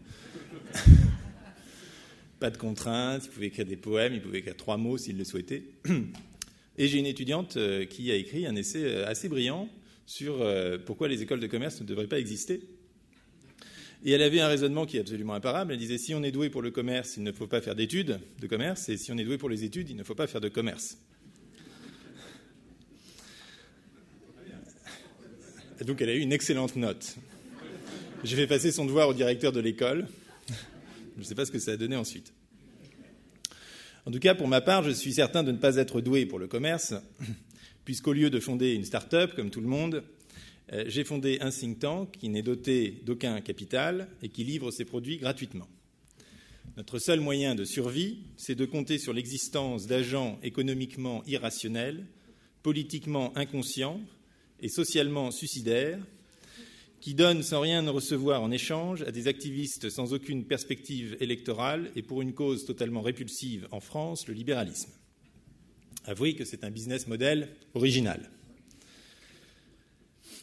Pas 2.40 2.50
de 2.50 2.56
contraintes, 2.56 3.26
ils 3.26 3.30
pouvaient 3.30 3.46
écrire 3.46 3.66
des 3.66 3.76
poèmes, 3.76 4.14
ils 4.14 4.20
pouvaient 4.20 4.40
écrire 4.40 4.56
trois 4.56 4.76
mots 4.76 4.98
s'ils 4.98 5.16
le 5.16 5.24
souhaitaient. 5.24 5.62
Et 6.78 6.88
j'ai 6.88 6.98
une 6.98 7.06
étudiante 7.06 7.56
euh, 7.56 7.86
qui 7.86 8.10
a 8.10 8.14
écrit 8.14 8.46
un 8.46 8.54
essai 8.54 8.84
euh, 8.84 9.06
assez 9.06 9.28
brillant 9.28 9.68
sur 10.04 10.42
euh, 10.42 10.76
pourquoi 10.78 11.08
les 11.08 11.22
écoles 11.22 11.40
de 11.40 11.46
commerce 11.46 11.80
ne 11.80 11.86
devraient 11.86 12.06
pas 12.06 12.18
exister. 12.18 12.62
Et 14.04 14.12
elle 14.12 14.22
avait 14.22 14.40
un 14.40 14.48
raisonnement 14.48 14.84
qui 14.84 14.98
est 14.98 15.00
absolument 15.00 15.34
imparable. 15.34 15.72
Elle 15.72 15.78
disait 15.78 15.98
si 15.98 16.14
on 16.14 16.22
est 16.22 16.30
doué 16.30 16.50
pour 16.50 16.60
le 16.62 16.70
commerce, 16.70 17.16
il 17.16 17.22
ne 17.22 17.32
faut 17.32 17.46
pas 17.46 17.62
faire 17.62 17.74
d'études 17.74 18.20
de 18.40 18.46
commerce, 18.46 18.88
et 18.90 18.96
si 18.98 19.10
on 19.10 19.16
est 19.16 19.24
doué 19.24 19.38
pour 19.38 19.48
les 19.48 19.64
études, 19.64 19.88
il 19.88 19.96
ne 19.96 20.04
faut 20.04 20.14
pas 20.14 20.26
faire 20.26 20.40
de 20.40 20.48
commerce. 20.48 20.98
donc 25.84 26.00
elle 26.00 26.08
a 26.08 26.14
eu 26.14 26.20
une 26.20 26.32
excellente 26.32 26.74
note. 26.76 27.16
J'ai 28.24 28.34
fait 28.34 28.46
passer 28.46 28.72
son 28.72 28.86
devoir 28.86 29.08
au 29.08 29.14
directeur 29.14 29.52
de 29.52 29.60
l'école. 29.60 30.08
Je 31.16 31.20
ne 31.20 31.24
sais 31.24 31.34
pas 31.34 31.44
ce 31.44 31.52
que 31.52 31.58
ça 31.58 31.72
a 31.72 31.76
donné 31.76 31.96
ensuite. 31.96 32.32
En 34.06 34.12
tout 34.12 34.20
cas, 34.20 34.36
pour 34.36 34.46
ma 34.46 34.60
part, 34.60 34.84
je 34.84 34.92
suis 34.92 35.14
certain 35.14 35.42
de 35.42 35.50
ne 35.50 35.56
pas 35.56 35.76
être 35.76 36.00
doué 36.00 36.26
pour 36.26 36.38
le 36.38 36.46
commerce, 36.46 36.94
puisqu'au 37.84 38.12
lieu 38.12 38.30
de 38.30 38.38
fonder 38.38 38.72
une 38.72 38.84
start-up, 38.84 39.34
comme 39.34 39.50
tout 39.50 39.60
le 39.60 39.66
monde, 39.66 40.04
euh, 40.72 40.84
j'ai 40.86 41.02
fondé 41.02 41.38
un 41.40 41.50
think 41.50 41.80
tank 41.80 42.12
qui 42.12 42.28
n'est 42.28 42.42
doté 42.42 43.02
d'aucun 43.04 43.40
capital 43.40 44.08
et 44.22 44.28
qui 44.28 44.44
livre 44.44 44.70
ses 44.70 44.84
produits 44.84 45.16
gratuitement. 45.16 45.66
Notre 46.76 47.00
seul 47.00 47.18
moyen 47.18 47.56
de 47.56 47.64
survie, 47.64 48.18
c'est 48.36 48.54
de 48.54 48.64
compter 48.64 48.98
sur 48.98 49.12
l'existence 49.12 49.88
d'agents 49.88 50.38
économiquement 50.44 51.24
irrationnels, 51.26 52.06
politiquement 52.62 53.36
inconscients 53.36 54.00
et 54.60 54.68
socialement 54.68 55.32
suicidaires 55.32 55.98
qui 57.00 57.14
donne 57.14 57.42
sans 57.42 57.60
rien 57.60 57.88
recevoir 57.90 58.42
en 58.42 58.50
échange 58.50 59.02
à 59.02 59.12
des 59.12 59.28
activistes 59.28 59.90
sans 59.90 60.12
aucune 60.12 60.44
perspective 60.44 61.16
électorale 61.20 61.90
et 61.94 62.02
pour 62.02 62.22
une 62.22 62.32
cause 62.32 62.64
totalement 62.64 63.02
répulsive 63.02 63.68
en 63.70 63.80
France, 63.80 64.26
le 64.28 64.34
libéralisme. 64.34 64.90
Avouez 66.04 66.34
que 66.34 66.44
c'est 66.44 66.64
un 66.64 66.70
business 66.70 67.06
model 67.06 67.48
original. 67.74 68.30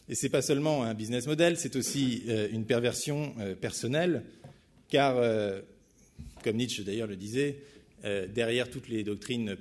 Et 0.09 0.15
ce 0.15 0.25
n'est 0.25 0.29
pas 0.29 0.41
seulement 0.41 0.83
un 0.83 0.93
business 0.93 1.27
model, 1.27 1.57
c'est 1.57 1.77
aussi 1.77 2.23
euh, 2.27 2.49
une 2.51 2.65
perversion 2.65 3.33
euh, 3.39 3.55
personnelle, 3.55 4.23
car, 4.89 5.17
euh, 5.17 5.61
comme 6.43 6.57
Nietzsche 6.57 6.83
d'ailleurs 6.83 7.07
le 7.07 7.15
disait, 7.15 7.59
derrière 8.35 8.69
toutes 8.69 8.89
les 8.89 9.05
doctrines 9.05 9.55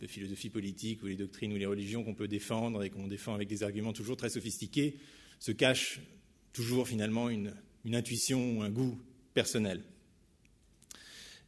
de 0.00 0.06
philosophie 0.06 0.48
politique 0.48 1.02
ou 1.02 1.06
les 1.06 1.16
doctrines 1.16 1.52
ou 1.52 1.56
les 1.56 1.66
religions 1.66 2.02
qu'on 2.02 2.14
peut 2.14 2.28
défendre 2.28 2.82
et 2.82 2.88
qu'on 2.88 3.06
défend 3.06 3.34
avec 3.34 3.46
des 3.46 3.62
arguments 3.62 3.92
toujours 3.92 4.16
très 4.16 4.30
sophistiqués, 4.30 4.96
se 5.38 5.52
cache 5.52 6.00
toujours 6.54 6.88
finalement 6.88 7.28
une, 7.28 7.52
intuition 7.92 8.56
ou 8.56 8.62
un 8.62 8.70
goût 8.70 8.98
personnel. 9.34 9.82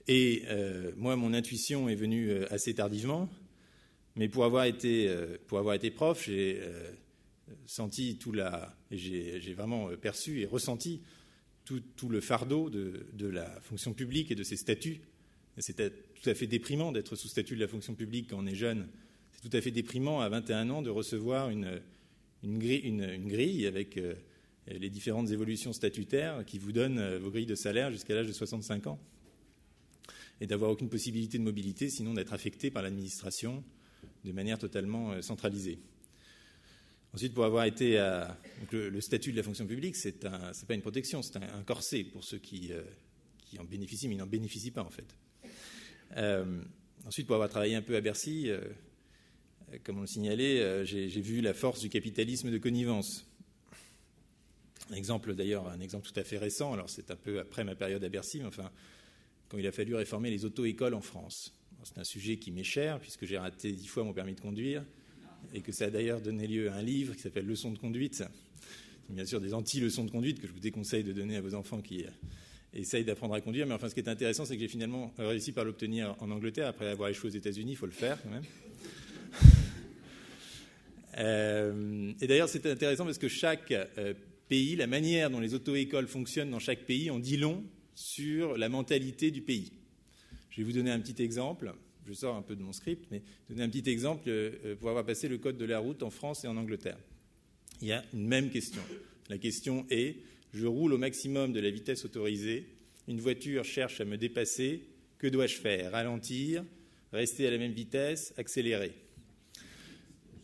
Et 0.07 0.43
euh, 0.49 0.93
moi, 0.97 1.17
mon 1.17 1.33
intuition 1.33 1.89
est 1.89 1.95
venue 1.95 2.29
euh, 2.29 2.53
assez 2.53 2.75
tardivement, 2.75 3.31
mais 4.17 4.29
pour 4.29 4.45
avoir 4.45 4.65
été, 4.65 5.09
euh, 5.09 5.39
pour 5.47 5.59
avoir 5.59 5.75
été 5.75 5.91
prof, 5.91 6.27
j'ai 6.27 6.61
senti 7.65 8.19
tout 8.19 8.33
la, 8.33 8.77
j'ai 8.91 9.55
vraiment 9.55 9.89
perçu 9.97 10.41
et 10.41 10.47
ressenti 10.47 11.01
tout, 11.65 11.81
tout 11.97 12.09
le 12.09 12.21
fardeau 12.21 12.71
de, 12.71 13.07
de, 13.13 13.29
la 13.29 13.49
fonction 13.61 13.95
publique 13.95 14.31
et 14.31 14.35
de 14.35 14.43
ses 14.43 14.57
statuts. 14.57 15.01
C'était 15.59 15.91
tout 15.91 16.29
à 16.29 16.35
fait 16.35 16.49
déprimant 16.49 16.93
d'être 16.93 17.15
sous 17.15 17.29
statut 17.29 17.55
de 17.55 17.61
la 17.61 17.69
fonction 17.69 17.95
publique 17.95 18.31
quand 18.31 18.39
on 18.39 18.47
est 18.47 18.57
jeune. 18.57 18.89
C'est 19.33 19.49
tout 19.49 19.57
à 19.57 19.61
fait 19.61 19.71
déprimant 19.71 20.21
à 20.21 20.29
21 20.29 20.71
ans 20.71 20.83
de 20.83 20.91
recevoir 20.91 21.51
une, 21.51 21.81
une, 22.43 22.59
grille, 22.59 22.81
une, 22.81 23.29
grille 23.29 23.67
avec 23.67 23.99
les 24.67 24.91
différentes 24.91 25.31
évolutions 25.31 25.73
statutaires 25.73 26.45
qui 26.45 26.59
vous 26.59 26.73
donnent 26.73 26.99
euh, 26.99 27.19
vos 27.19 27.31
grilles 27.31 27.47
de 27.47 27.55
salaire 27.55 27.91
jusqu'à 27.91 28.15
l'âge 28.15 28.27
de 28.27 28.33
65 28.33 28.87
ans, 28.89 28.99
et 30.41 30.47
d'avoir 30.47 30.71
aucune 30.71 30.89
possibilité 30.89 31.39
de 31.39 31.43
mobilité, 31.43 31.89
sinon 31.89 32.15
d'être 32.15 32.33
affecté 32.33 32.71
par 32.71 32.83
l'administration 32.83 33.65
de 34.25 34.33
manière 34.33 34.59
totalement 34.59 35.13
euh, 35.13 35.23
centralisée. 35.23 35.79
Ensuite, 37.15 37.33
pour 37.33 37.45
avoir 37.45 37.65
été 37.65 37.99
à 37.99 38.39
le, 38.73 39.01
statut 39.01 39.33
de 39.33 39.37
la 39.39 39.43
fonction 39.43 39.67
publique, 39.67 39.97
c'est 39.97 40.23
n'est 40.25 40.67
pas 40.67 40.75
une 40.75 40.83
protection, 40.83 41.23
c'est 41.23 41.37
un, 41.37 41.63
corset 41.63 42.05
pour 42.05 42.25
ceux 42.25 42.37
qui, 42.37 42.73
euh, 42.73 42.83
qui 43.39 43.59
en 43.59 43.65
bénéficient, 43.65 44.09
mais 44.09 44.17
ils 44.17 44.19
n'en 44.19 44.27
bénéficient 44.27 44.73
pas 44.73 44.83
en 44.83 44.91
fait. 44.91 45.17
ensuite, 47.07 47.27
pour 47.27 47.37
avoir 47.37 47.49
travaillé 47.49 47.75
un 47.75 47.81
peu 47.81 47.97
à 47.97 48.03
Bercy, 48.03 48.51
comme 49.83 49.97
on 49.99 50.03
le 50.03 50.07
signalait, 50.07 50.85
j'ai 50.85 51.09
vu 51.09 51.41
la 51.41 51.55
force 51.55 51.81
du 51.81 51.89
capitalisme 51.89 52.51
de 52.51 52.59
connivence. 52.59 53.27
Un 54.91 54.95
exemple 54.95 55.35
d'ailleurs, 55.35 55.69
un 55.69 55.81
exemple 55.81 56.09
tout 56.09 56.19
à 56.19 56.25
fait 56.25 56.39
récent, 56.39 56.73
alors 56.73 56.89
c'est 56.89 57.11
un 57.11 57.17
peu 57.17 57.41
après 57.41 57.65
ma 57.65 57.75
période 57.75 58.03
à 58.05 58.09
Bercy, 58.09 58.39
mais 58.39 58.47
enfin, 58.47 58.71
quand 59.49 59.59
il 59.59 59.67
a 59.67 59.73
fallu 59.73 59.95
réformer 59.95 60.31
les 60.31 60.45
auto-écoles 60.45 60.95
en 60.95 61.01
France. 61.01 61.53
C'est 61.85 61.99
un 61.99 62.05
sujet 62.05 62.37
qui 62.37 62.51
m'est 62.51 62.65
cher, 62.65 62.99
puisque 62.99 63.27
j'ai 63.27 63.39
raté 63.39 63.73
dix 63.73 63.87
fois 63.87 64.03
mon 64.03 64.13
permis 64.13 64.35
de 64.35 64.41
conduire, 64.41 64.85
et 65.55 65.61
que 65.61 65.73
ça 65.73 65.87
a 65.87 65.91
d'ailleurs 65.91 66.21
donné 66.21 66.47
lieu 66.47 66.71
à 66.71 66.75
un 66.75 66.83
livre 66.83 67.15
qui 67.15 67.23
s'appelle 67.23 67.47
Leçons 67.47 67.71
de 67.71 67.79
conduite. 67.79 68.25
Bien 69.09 69.25
sûr, 69.25 69.41
des 69.41 69.55
anti-leçons 69.55 70.05
de 70.05 70.11
conduite 70.11 70.41
que 70.41 70.49
je 70.49 70.53
vous 70.53 70.59
déconseille 70.59 71.05
de 71.05 71.13
donner 71.13 71.37
à 71.37 71.41
vos 71.41 71.55
enfants 71.55 71.81
qui 71.81 72.05
euh, 72.05 72.11
essayent 72.73 73.05
d'apprendre 73.05 73.35
à 73.35 73.41
conduire. 73.41 73.67
Mais 73.67 73.75
enfin, 73.75 73.89
ce 73.89 73.95
qui 73.95 74.01
est 74.01 74.09
intéressant, 74.09 74.45
c'est 74.45 74.55
que 74.55 74.61
j'ai 74.61 74.69
finalement 74.69 75.13
réussi 75.17 75.53
par 75.53 75.65
l'obtenir 75.65 76.17
en 76.21 76.31
Angleterre, 76.31 76.69
après 76.69 76.89
avoir 76.89 77.09
échoué 77.09 77.31
aux 77.31 77.35
États-Unis, 77.35 77.73
il 77.73 77.77
faut 77.77 77.87
le 77.87 77.93
faire 77.93 78.21
quand 78.23 78.31
même. 78.31 78.45
Euh, 81.19 82.13
et 82.21 82.27
d'ailleurs, 82.27 82.51
c'est 82.51 82.67
intéressant 82.67 83.07
parce 83.07 83.17
que 83.17 83.29
chaque 83.29 83.73
euh, 83.73 84.13
pays, 84.49 84.77
la 84.77 84.87
manière 84.87 85.31
dont 85.31 85.41
les 85.41 85.55
auto-écoles 85.55 86.09
fonctionnent 86.09 86.51
dans 86.51 86.59
chaque 86.59 86.85
pays 86.85 87.11
en 87.11 87.19
dit 87.19 87.37
long 87.37 87.65
sur 87.95 88.57
la 88.57 88.69
mentalité 88.69 89.31
du 89.31 89.43
pays. 89.43 89.73
Je 90.51 90.59
vais 90.59 90.65
vous 90.65 90.73
donner 90.73 90.91
un 90.91 91.01
petit 91.01 91.23
exemple. 91.23 91.75
Je 92.07 92.13
sors 92.13 92.37
un 92.37 92.43
peu 92.43 92.55
de 92.55 92.63
mon 92.63 92.73
script, 92.73 93.07
mais 93.11 93.23
donner 93.51 93.65
un 93.65 93.69
petit 93.69 93.91
exemple 93.91 94.29
euh, 94.29 94.77
pour 94.77 94.89
avoir 94.91 95.05
passé 95.05 95.29
le 95.29 95.39
code 95.39 95.59
de 95.59 95.65
la 95.65 95.81
route 95.81 96.03
en 96.03 96.11
France 96.11 96.45
et 96.45 96.49
en 96.49 96.57
Angleterre. 96.57 96.99
Il 97.83 97.89
y 97.89 97.93
a 97.93 98.05
une 98.15 98.27
même 98.27 98.51
question. 98.51 98.83
La 99.29 99.39
question 99.39 99.87
est 99.91 100.17
je 100.53 100.67
roule 100.67 100.95
au 100.95 100.99
maximum 100.99 101.53
de 101.53 101.61
la 101.61 101.71
vitesse 101.71 102.05
autorisée, 102.05 102.67
une 103.09 103.21
voiture 103.21 103.65
cherche 103.65 104.01
à 104.01 104.05
me 104.05 104.17
dépasser, 104.17 104.83
que 105.19 105.27
dois-je 105.27 105.57
faire? 105.57 105.93
Ralentir, 105.93 106.65
rester 107.13 107.47
à 107.47 107.51
la 107.51 107.59
même 107.59 107.73
vitesse, 107.73 108.33
accélérer? 108.39 108.93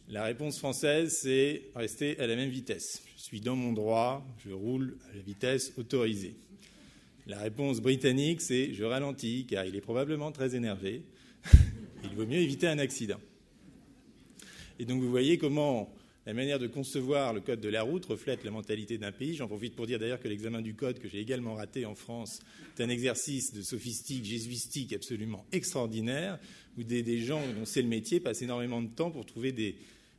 La 0.09 0.25
réponse 0.25 0.59
française, 0.59 1.17
c'est 1.23 1.71
rester 1.75 2.19
à 2.19 2.27
la 2.27 2.37
même 2.37 2.51
vitesse. 2.51 3.03
Je 3.23 3.27
suis 3.29 3.41
dans 3.41 3.55
mon 3.55 3.73
droit, 3.73 4.27
je 4.45 4.51
roule 4.51 4.97
à 5.09 5.17
la 5.17 5.23
vitesse 5.23 5.75
autorisée. 5.79 6.35
La 7.29 7.39
réponse 7.39 7.81
britannique, 7.81 8.41
c'est 8.41 8.75
je 8.75 8.83
ralentis 8.83 9.47
car 9.49 9.65
il 9.65 9.77
est 9.77 9.81
probablement 9.81 10.33
très 10.33 10.57
énervé. 10.57 11.03
il 12.03 12.17
vaut 12.17 12.27
mieux 12.27 12.41
éviter 12.41 12.67
un 12.67 12.81
accident. 12.81 13.21
Et 14.81 14.87
donc 14.87 15.01
vous 15.01 15.09
voyez 15.09 15.39
comment 15.39 15.95
la 16.27 16.35
manière 16.35 16.59
de 16.59 16.67
concevoir 16.67 17.33
le 17.33 17.41
code 17.41 17.61
de 17.61 17.69
la 17.69 17.85
route 17.85 18.05
reflète 18.07 18.43
la 18.43 18.51
mentalité 18.51 18.99
d'un 18.99 19.13
pays. 19.13 19.37
J'en 19.37 19.47
profite 19.47 19.77
pour 19.77 19.87
dire 19.87 20.01
d'ailleurs 20.01 20.19
que 20.19 20.27
l'examen 20.27 20.61
du 20.61 20.75
code 20.75 20.99
que 20.99 21.07
j'ai 21.07 21.21
également 21.21 21.55
raté 21.55 21.87
en 21.87 21.95
France 21.95 22.41
est 22.77 22.83
un 22.83 22.89
exercice 22.89 23.55
de 23.55 23.63
sophistique, 23.63 24.25
jésuistique 24.25 24.93
absolument 24.95 25.47
extraordinaire, 25.53 26.41
où 26.77 26.83
des, 26.83 27.21
gens 27.21 27.41
dont 27.57 27.67
c'est 27.67 27.83
le 27.83 27.89
métier 27.89 28.19
passent 28.19 28.43
énormément 28.43 28.83
de 28.83 28.89
temps 28.89 29.13
pour 29.13 29.27
trouver 29.27 29.53
des, 29.53 29.77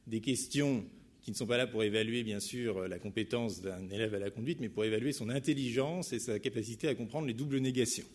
des 0.07 0.21
questions 0.21 0.85
qui 1.23 1.31
ne 1.31 1.35
sont 1.35 1.47
pas 1.47 1.57
là 1.57 1.67
pour 1.67 1.83
évaluer, 1.83 2.23
bien 2.23 2.41
sûr, 2.41 2.87
la 2.87 2.99
compétence 2.99 3.61
d'un 3.61 3.89
élève 3.89 4.13
à 4.13 4.19
la 4.19 4.29
conduite, 4.29 4.59
mais 4.59 4.69
pour 4.69 4.83
évaluer 4.83 5.13
son 5.13 5.29
intelligence 5.29 6.11
et 6.11 6.19
sa 6.19 6.37
capacité 6.37 6.89
à 6.89 6.95
comprendre 6.95 7.27
les 7.27 7.33
doubles 7.33 7.59
négations. 7.59 8.05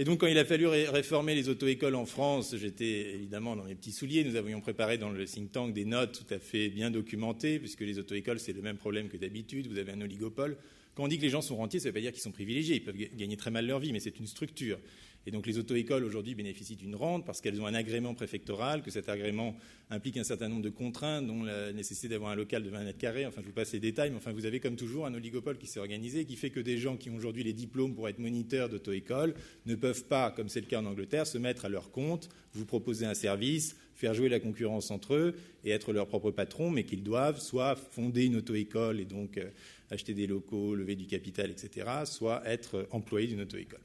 Et 0.00 0.04
donc, 0.04 0.20
quand 0.20 0.28
il 0.28 0.38
a 0.38 0.44
fallu 0.44 0.68
réformer 0.68 1.34
les 1.34 1.48
auto-écoles 1.48 1.96
en 1.96 2.06
France, 2.06 2.54
j'étais 2.56 3.14
évidemment 3.14 3.56
dans 3.56 3.64
mes 3.64 3.74
petits 3.74 3.90
souliers. 3.90 4.22
Nous 4.22 4.36
avions 4.36 4.60
préparé 4.60 4.96
dans 4.96 5.10
le 5.10 5.24
think 5.24 5.50
tank 5.50 5.74
des 5.74 5.84
notes 5.84 6.24
tout 6.24 6.32
à 6.32 6.38
fait 6.38 6.68
bien 6.68 6.92
documentées, 6.92 7.58
puisque 7.58 7.80
les 7.80 7.98
auto-écoles, 7.98 8.38
c'est 8.38 8.52
le 8.52 8.62
même 8.62 8.76
problème 8.76 9.08
que 9.08 9.16
d'habitude. 9.16 9.66
Vous 9.66 9.78
avez 9.78 9.90
un 9.90 10.00
oligopole. 10.00 10.56
Quand 10.94 11.04
on 11.04 11.08
dit 11.08 11.16
que 11.16 11.22
les 11.22 11.30
gens 11.30 11.42
sont 11.42 11.56
rentiers, 11.56 11.80
ça 11.80 11.86
ne 11.86 11.90
veut 11.90 11.94
pas 11.94 12.00
dire 12.00 12.12
qu'ils 12.12 12.22
sont 12.22 12.30
privilégiés. 12.30 12.76
Ils 12.76 12.84
peuvent 12.84 12.96
gagner 13.16 13.36
très 13.36 13.50
mal 13.50 13.66
leur 13.66 13.80
vie, 13.80 13.92
mais 13.92 13.98
c'est 13.98 14.20
une 14.20 14.28
structure. 14.28 14.78
Et 15.26 15.30
donc 15.30 15.46
les 15.46 15.58
auto-écoles 15.58 16.04
aujourd'hui 16.04 16.34
bénéficient 16.34 16.76
d'une 16.76 16.94
rente 16.94 17.26
parce 17.26 17.40
qu'elles 17.40 17.60
ont 17.60 17.66
un 17.66 17.74
agrément 17.74 18.14
préfectoral, 18.14 18.82
que 18.82 18.90
cet 18.90 19.08
agrément 19.08 19.54
implique 19.90 20.16
un 20.16 20.24
certain 20.24 20.48
nombre 20.48 20.62
de 20.62 20.70
contraintes, 20.70 21.26
dont 21.26 21.42
la 21.42 21.72
nécessité 21.72 22.08
d'avoir 22.08 22.30
un 22.30 22.34
local 22.34 22.62
de 22.62 22.70
20 22.70 22.84
mètres 22.84 22.98
carrés. 22.98 23.26
Enfin, 23.26 23.42
je 23.42 23.46
vous 23.46 23.52
passe 23.52 23.72
les 23.72 23.80
détails, 23.80 24.10
mais 24.10 24.16
enfin, 24.16 24.32
vous 24.32 24.46
avez 24.46 24.60
comme 24.60 24.76
toujours 24.76 25.06
un 25.06 25.12
oligopole 25.12 25.58
qui 25.58 25.66
s'est 25.66 25.80
organisé, 25.80 26.24
qui 26.24 26.36
fait 26.36 26.50
que 26.50 26.60
des 26.60 26.78
gens 26.78 26.96
qui 26.96 27.10
ont 27.10 27.16
aujourd'hui 27.16 27.42
les 27.44 27.52
diplômes 27.52 27.94
pour 27.94 28.08
être 28.08 28.18
moniteurs 28.18 28.68
d'auto-école 28.68 29.34
ne 29.66 29.74
peuvent 29.74 30.04
pas, 30.04 30.30
comme 30.30 30.48
c'est 30.48 30.60
le 30.60 30.66
cas 30.66 30.80
en 30.80 30.86
Angleterre, 30.86 31.26
se 31.26 31.38
mettre 31.38 31.66
à 31.66 31.68
leur 31.68 31.90
compte, 31.90 32.30
vous 32.54 32.64
proposer 32.64 33.04
un 33.04 33.14
service, 33.14 33.76
faire 33.94 34.14
jouer 34.14 34.28
la 34.28 34.40
concurrence 34.40 34.90
entre 34.90 35.14
eux 35.14 35.34
et 35.64 35.70
être 35.70 35.92
leur 35.92 36.06
propre 36.06 36.30
patron, 36.30 36.70
mais 36.70 36.84
qu'ils 36.84 37.02
doivent 37.02 37.40
soit 37.40 37.76
fonder 37.76 38.24
une 38.24 38.36
auto-école 38.36 39.00
et 39.00 39.04
donc 39.04 39.36
euh, 39.36 39.50
acheter 39.90 40.14
des 40.14 40.26
locaux, 40.26 40.74
lever 40.74 40.94
du 40.96 41.06
capital, 41.06 41.50
etc., 41.50 41.86
soit 42.04 42.42
être 42.46 42.86
employés 42.92 43.26
d'une 43.26 43.42
auto-école. 43.42 43.80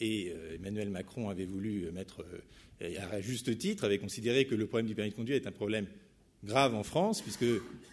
Et 0.00 0.30
euh, 0.30 0.56
Emmanuel 0.56 0.90
Macron 0.90 1.28
avait 1.28 1.46
voulu 1.46 1.90
mettre, 1.92 2.24
euh, 2.82 2.98
à 3.10 3.20
juste 3.20 3.56
titre, 3.58 3.84
avait 3.84 3.98
considéré 3.98 4.46
que 4.46 4.54
le 4.54 4.66
problème 4.66 4.86
du 4.86 4.94
permis 4.94 5.10
de 5.10 5.16
conduire 5.16 5.36
est 5.36 5.46
un 5.46 5.52
problème 5.52 5.86
grave 6.44 6.74
en 6.74 6.82
France, 6.82 7.22
puisque 7.22 7.46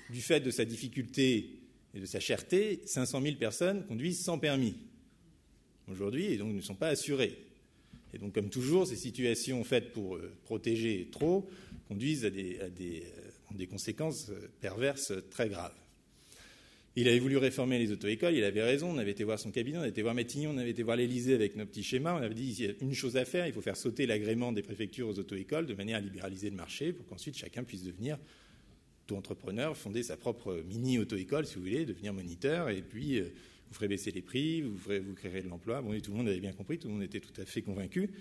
du 0.10 0.22
fait 0.22 0.42
de 0.42 0.52
sa 0.52 0.66
difficulté 0.66 1.50
et 1.94 2.00
de 2.00 2.06
sa 2.06 2.20
cherté, 2.20 2.82
500 2.86 3.22
000 3.22 3.36
personnes 3.36 3.86
conduisent 3.86 4.24
sans 4.24 4.38
permis 4.38 4.76
aujourd'hui 5.90 6.26
et 6.26 6.38
donc 6.38 6.54
ne 6.54 6.62
sont 6.62 6.76
pas 6.76 6.90
assurées. 6.90 7.38
Et 8.14 8.20
donc, 8.20 8.34
comme 8.34 8.50
toujours, 8.50 8.86
ces 8.86 8.96
situations 8.96 9.64
faites 9.64 9.92
pour 9.92 10.18
euh, 10.18 10.34
protéger 10.44 11.10
trop 11.12 11.50
conduisent 11.88 12.26
à 12.26 12.30
des 12.30 13.68
conséquences 13.70 14.32
perverses 14.62 15.14
très 15.30 15.50
graves. 15.50 15.83
Il 16.96 17.08
avait 17.08 17.20
voulu 17.20 17.38
réformer 17.38 17.80
les 17.80 17.92
auto-écoles, 17.92 18.36
il 18.36 18.44
avait 18.44 18.62
raison, 18.62 18.92
on 18.92 19.00
avait 19.00 19.12
été 19.12 19.24
voir 19.24 19.40
son 19.40 19.50
cabinet, 19.50 19.78
on 19.78 19.82
avait 19.82 19.90
été 19.90 20.04
voir 20.04 20.14
Matignon, 20.14 20.52
on 20.52 20.58
avait 20.58 20.70
été 20.70 20.84
voir 20.84 20.96
l'Élysée 20.96 21.34
avec 21.34 21.56
nos 21.56 21.66
petits 21.66 21.82
schémas, 21.82 22.14
on 22.14 22.22
avait 22.22 22.36
dit 22.36 22.56
il 22.60 22.66
y 22.66 22.70
a 22.70 22.74
une 22.82 22.94
chose 22.94 23.18
à 23.18 23.26
faire, 23.26 23.48
il 23.48 23.54
faut 23.54 23.62
faire 23.62 23.78
sauter 23.78 24.06
l'agrément 24.06 24.52
des 24.52 24.62
préfectures 24.62 25.08
aux 25.08 25.18
auto-écoles 25.18 25.66
de 25.66 25.74
manière 25.74 25.98
à 25.98 26.02
libéraliser 26.02 26.52
le 26.52 26.56
marché 26.56 26.94
pour 26.94 27.08
qu'ensuite 27.08 27.36
chacun 27.36 27.64
puisse 27.64 27.84
devenir 27.84 28.20
auto-entrepreneur, 29.06 29.76
fonder 29.76 30.04
sa 30.04 30.18
propre 30.18 30.64
mini-auto-école, 30.70 31.48
si 31.48 31.56
vous 31.56 31.62
voulez, 31.62 31.86
devenir 31.86 32.14
moniteur, 32.14 32.70
et 32.70 32.84
puis 32.84 33.20
euh, 33.20 33.34
vous 33.68 33.74
ferez 33.74 33.88
baisser 33.88 34.12
les 34.12 34.22
prix, 34.22 34.62
vous, 34.62 34.78
vous 34.78 35.14
créerez 35.16 35.42
de 35.42 35.50
l'emploi. 35.50 35.82
Bon, 35.82 35.94
et 35.94 36.02
tout 36.02 36.12
le 36.12 36.18
monde 36.18 36.28
avait 36.28 36.40
bien 36.40 36.54
compris, 36.54 36.78
tout 36.78 36.90
le 36.90 36.94
monde 36.94 37.04
était 37.04 37.20
tout 37.20 37.42
à 37.42 37.46
fait 37.46 37.64
convaincu. 37.64 38.12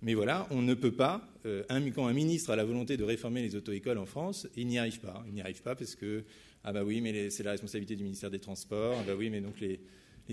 Mais 0.00 0.14
voilà, 0.14 0.46
on 0.50 0.62
ne 0.62 0.74
peut 0.74 0.92
pas, 0.92 1.28
euh, 1.44 1.64
quand 1.94 2.06
un 2.06 2.12
ministre 2.12 2.50
a 2.50 2.56
la 2.56 2.64
volonté 2.64 2.96
de 2.96 3.04
réformer 3.04 3.42
les 3.42 3.54
auto-écoles 3.54 3.98
en 3.98 4.06
France, 4.06 4.48
il 4.56 4.66
n'y 4.68 4.78
arrive 4.78 5.00
pas. 5.00 5.24
Il 5.26 5.34
n'y 5.34 5.40
arrive 5.40 5.60
pas 5.60 5.74
parce 5.74 5.94
que 5.94 6.24
ah 6.68 6.72
bah 6.72 6.82
oui, 6.84 7.00
mais 7.00 7.30
c'est 7.30 7.42
la 7.42 7.52
responsabilité 7.52 7.96
du 7.96 8.02
ministère 8.02 8.30
des 8.30 8.40
Transports. 8.40 8.98
Ah 9.00 9.02
bah 9.06 9.14
oui, 9.16 9.30
mais 9.30 9.40
donc 9.40 9.58
les, 9.58 9.80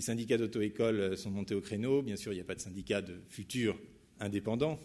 syndicats 0.01 0.37
d'auto-école 0.37 0.99
euh, 0.99 1.15
sont 1.15 1.31
montés 1.31 1.55
au 1.55 1.61
créneau. 1.61 2.01
Bien 2.01 2.17
sûr, 2.17 2.33
il 2.33 2.35
n'y 2.35 2.41
a 2.41 2.43
pas 2.43 2.55
de 2.55 2.59
syndicat 2.59 3.01
de 3.01 3.13
futurs 3.29 3.77
indépendants. 4.19 4.77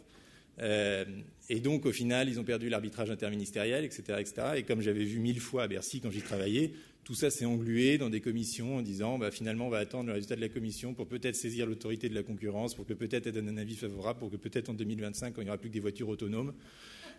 Euh, 0.60 1.04
et 1.48 1.58
donc, 1.58 1.86
au 1.86 1.92
final, 1.92 2.28
ils 2.28 2.38
ont 2.38 2.44
perdu 2.44 2.68
l'arbitrage 2.68 3.10
interministériel, 3.10 3.84
etc., 3.84 4.02
etc. 4.20 4.34
Et 4.58 4.62
comme 4.62 4.80
j'avais 4.80 5.02
vu 5.02 5.18
mille 5.18 5.40
fois 5.40 5.64
à 5.64 5.66
Bercy 5.66 6.00
quand 6.00 6.12
j'y 6.12 6.22
travaillais, 6.22 6.70
tout 7.02 7.14
ça 7.16 7.30
s'est 7.30 7.46
englué 7.46 7.98
dans 7.98 8.10
des 8.10 8.20
commissions 8.20 8.76
en 8.76 8.82
disant 8.82 9.18
bah, 9.18 9.32
finalement, 9.32 9.66
on 9.66 9.70
va 9.70 9.78
attendre 9.78 10.06
le 10.06 10.12
résultat 10.12 10.36
de 10.36 10.40
la 10.40 10.50
commission 10.50 10.94
pour 10.94 11.08
peut-être 11.08 11.34
saisir 11.34 11.66
l'autorité 11.66 12.08
de 12.08 12.14
la 12.14 12.22
concurrence, 12.22 12.76
pour 12.76 12.86
que 12.86 12.94
peut-être 12.94 13.26
elle 13.26 13.32
donne 13.32 13.48
un 13.48 13.56
avis 13.56 13.74
favorable, 13.74 14.20
pour 14.20 14.30
que 14.30 14.36
peut-être 14.36 14.68
en 14.68 14.74
2025, 14.74 15.34
quand 15.34 15.40
il 15.40 15.46
n'y 15.46 15.50
aura 15.50 15.58
plus 15.58 15.70
que 15.70 15.74
des 15.74 15.80
voitures 15.80 16.10
autonomes, 16.10 16.52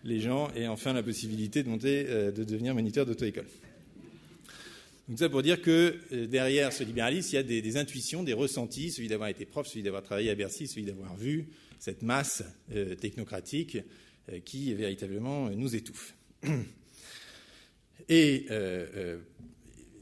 les 0.06 0.22
gens 0.22 0.50
aient 0.56 0.68
enfin 0.68 0.94
la 0.94 1.04
possibilité 1.04 1.64
de 1.64 1.68
monter, 1.68 2.06
euh, 2.08 2.32
de 2.32 2.46
devenir 2.46 2.74
moniteur 2.74 3.06
d'auto-école. 3.06 3.48
Donc 5.08 5.20
ça 5.20 5.30
pour 5.30 5.42
dire 5.42 5.62
que 5.62 5.98
euh, 6.12 6.28
derrière 6.28 6.72
ce 6.72 6.84
libéralisme, 6.84 7.30
il 7.34 7.36
y 7.36 7.38
a 7.38 7.44
des, 7.44 7.78
intuitions, 7.78 8.24
des 8.24 8.34
ressentis, 8.34 8.92
celui 8.92 9.08
d'avoir 9.08 9.30
été 9.30 9.46
prof, 9.46 9.68
celui 9.68 9.84
d'avoir 9.84 10.04
travaillé 10.04 10.30
à 10.30 10.36
Bercy, 10.36 10.68
celui 10.68 10.84
d'avoir 10.84 11.16
vu 11.16 11.48
cette 11.80 12.04
masse 12.04 12.44
euh, 12.74 12.96
technocratique 12.96 13.80
euh, 14.32 14.40
qui 14.40 14.74
véritablement 14.74 15.50
nous 15.50 15.76
étouffe. 15.76 16.16
Et 18.10 18.48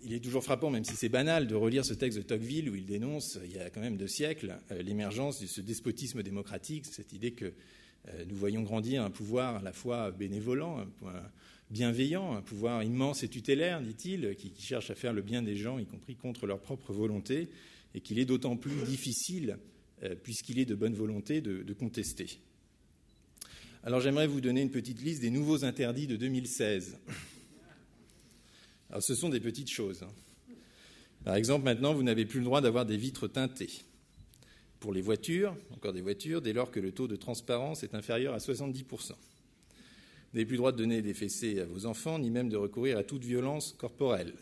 il 0.03 0.13
est 0.13 0.23
toujours 0.23 0.43
frappant, 0.43 0.71
même 0.71 0.85
si 0.85 0.95
c'est 0.95 1.09
banal, 1.09 1.47
de 1.47 1.53
relire 1.53 1.85
ce 1.85 1.93
texte 1.93 2.17
de 2.17 2.23
Tocqueville 2.23 2.69
où 2.69 2.75
il 2.75 2.85
dénonce, 2.85 3.37
il 3.43 3.51
y 3.51 3.59
a 3.59 3.69
quand 3.69 3.81
même 3.81 3.97
deux 3.97 4.07
siècles, 4.07 4.57
l'émergence 4.79 5.41
de 5.41 5.45
ce 5.45 5.61
despotisme 5.61 6.23
démocratique, 6.23 6.85
cette 6.85 7.13
idée 7.13 7.31
que 7.31 7.53
nous 8.27 8.35
voyons 8.35 8.63
grandir 8.63 9.03
un 9.03 9.11
pouvoir 9.11 9.57
à 9.57 9.61
la 9.61 9.73
fois 9.73 10.09
bénévolent, 10.11 10.87
un, 11.05 11.21
bienveillant, 11.69 12.35
un 12.35 12.41
pouvoir 12.41 12.83
immense 12.83 13.23
et 13.23 13.27
tutélaire, 13.27 13.81
dit-il, 13.81 14.35
qui, 14.35 14.51
cherche 14.59 14.89
à 14.89 14.95
faire 14.95 15.13
le 15.13 15.21
bien 15.21 15.41
des 15.41 15.55
gens, 15.55 15.77
y 15.79 15.85
compris 15.85 16.15
contre 16.15 16.47
leur 16.47 16.59
propre 16.59 16.93
volonté, 16.93 17.49
et 17.93 18.01
qu'il 18.01 18.19
est 18.19 18.25
d'autant 18.25 18.57
plus 18.57 18.83
difficile, 18.85 19.57
euh, 20.03 20.15
puisqu'il 20.15 20.59
est 20.59 20.65
de 20.65 20.75
bonne 20.75 20.93
volonté, 20.93 21.41
de, 21.41 21.73
contester. 21.73 22.39
Alors 23.83 24.01
j'aimerais 24.01 24.27
vous 24.27 24.41
donner 24.41 24.61
une 24.61 24.71
petite 24.71 25.01
liste 25.01 25.21
des 25.21 25.29
nouveaux 25.29 25.63
interdits 25.63 26.07
de 26.07 26.15
2016. 26.15 26.97
Alors 28.89 29.03
ce 29.03 29.15
sont 29.15 29.29
des 29.29 29.39
petites 29.39 29.69
choses. 29.69 30.03
Hein. 30.03 30.53
Par 31.23 31.35
exemple, 31.35 31.65
maintenant, 31.65 31.93
vous 31.93 32.03
n'avez 32.03 32.25
plus 32.25 32.39
le 32.39 32.45
droit 32.45 32.61
d'avoir 32.61 32.85
des 32.85 32.97
vitres 32.97 33.27
teintées. 33.27 33.69
Pour 34.79 34.93
les 34.93 35.01
voitures, 35.01 35.55
encore 35.71 35.93
des 35.93 36.01
voitures, 36.01 36.41
dès 36.41 36.53
lors 36.53 36.71
que 36.71 36.79
le 36.79 36.91
taux 36.91 37.07
de 37.07 37.15
transparence 37.15 37.83
est 37.83 37.93
inférieur 37.93 38.33
à 38.33 38.37
70%. 38.37 39.13
Vous 40.31 40.37
n'avez 40.37 40.45
plus 40.45 40.53
le 40.53 40.59
droit 40.59 40.71
de 40.71 40.77
donner 40.77 41.01
des 41.01 41.15
fessées 41.15 41.59
à 41.59 41.65
vos 41.65 41.87
enfants, 41.87 42.19
ni 42.19 42.29
même 42.29 42.49
de 42.49 42.57
recourir 42.57 42.97
à 42.99 43.03
toute 43.03 43.23
violence 43.23 43.73
corporelle. 43.73 44.33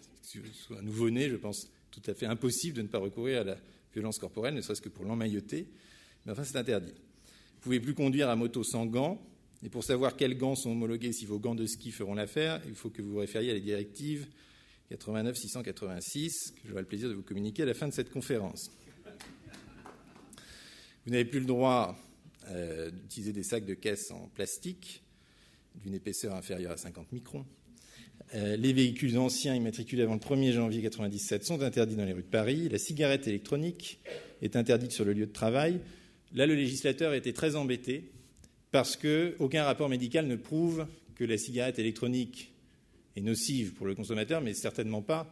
Un 0.71 0.81
nouveau-né, 0.81 1.29
je 1.29 1.37
pense 1.37 1.69
tout 1.91 2.01
à 2.07 2.13
fait 2.13 2.25
impossible 2.25 2.75
de 2.75 2.81
ne 2.81 2.87
pas 2.87 2.97
recourir 2.97 3.41
à 3.41 3.43
la 3.45 3.57
violence 3.93 4.19
corporelle, 4.19 4.53
ne 4.53 4.61
serait-ce 4.61 4.81
que 4.81 4.89
pour 4.89 5.05
l'emmailloter. 5.05 5.65
Mais 6.25 6.33
enfin, 6.33 6.43
c'est 6.43 6.57
interdit. 6.57 6.91
Vous 6.91 7.57
ne 7.57 7.61
pouvez 7.61 7.79
plus 7.79 7.93
conduire 7.93 8.29
à 8.29 8.35
moto 8.35 8.63
sans 8.63 8.85
gants. 8.85 9.21
Et 9.63 9.69
pour 9.69 9.83
savoir 9.83 10.17
quels 10.17 10.37
gants 10.37 10.55
sont 10.55 10.71
homologués, 10.71 11.13
si 11.13 11.25
vos 11.25 11.39
gants 11.39 11.55
de 11.55 11.65
ski 11.65 11.91
feront 11.91 12.13
l'affaire, 12.13 12.61
il 12.67 12.75
faut 12.75 12.89
que 12.89 13.01
vous 13.01 13.11
vous 13.11 13.19
référiez 13.19 13.51
à 13.51 13.53
la 13.53 13.59
directive 13.59 14.27
89-686, 14.91 16.53
que 16.53 16.67
j'aurai 16.67 16.81
le 16.81 16.87
plaisir 16.87 17.09
de 17.09 17.13
vous 17.13 17.23
communiquer 17.23 17.63
à 17.63 17.65
la 17.65 17.73
fin 17.73 17.87
de 17.87 17.93
cette 17.93 18.11
conférence. 18.11 18.69
Vous 21.05 21.11
n'avez 21.11 21.25
plus 21.25 21.39
le 21.39 21.45
droit 21.45 21.97
euh, 22.49 22.91
d'utiliser 22.91 23.33
des 23.33 23.43
sacs 23.43 23.65
de 23.65 23.73
caisse 23.73 24.11
en 24.11 24.27
plastique 24.27 25.01
d'une 25.83 25.93
épaisseur 25.93 26.35
inférieure 26.35 26.71
à 26.71 26.77
50 26.77 27.11
microns. 27.11 27.45
Euh, 28.35 28.57
les 28.57 28.73
véhicules 28.73 29.17
anciens 29.17 29.55
immatriculés 29.55 30.03
avant 30.03 30.15
le 30.15 30.19
1er 30.19 30.51
janvier 30.51 30.79
1997 30.79 31.45
sont 31.45 31.61
interdits 31.61 31.95
dans 31.95 32.05
les 32.05 32.13
rues 32.13 32.23
de 32.23 32.27
Paris. 32.27 32.67
La 32.69 32.77
cigarette 32.77 33.27
électronique 33.27 33.99
est 34.41 34.55
interdite 34.55 34.91
sur 34.91 35.05
le 35.05 35.13
lieu 35.13 35.25
de 35.25 35.31
travail. 35.31 35.79
Là, 36.33 36.45
le 36.45 36.55
législateur 36.55 37.13
été 37.13 37.31
très 37.31 37.55
embêté 37.55 38.11
parce 38.71 38.97
qu'aucun 38.97 39.63
rapport 39.63 39.87
médical 39.87 40.27
ne 40.27 40.35
prouve 40.35 40.87
que 41.15 41.23
la 41.23 41.37
cigarette 41.37 41.79
électronique 41.79 42.51
est 43.15 43.21
nocive 43.21 43.73
pour 43.73 43.87
le 43.87 43.95
consommateur, 43.95 44.41
mais 44.41 44.53
certainement 44.53 45.01
pas 45.01 45.31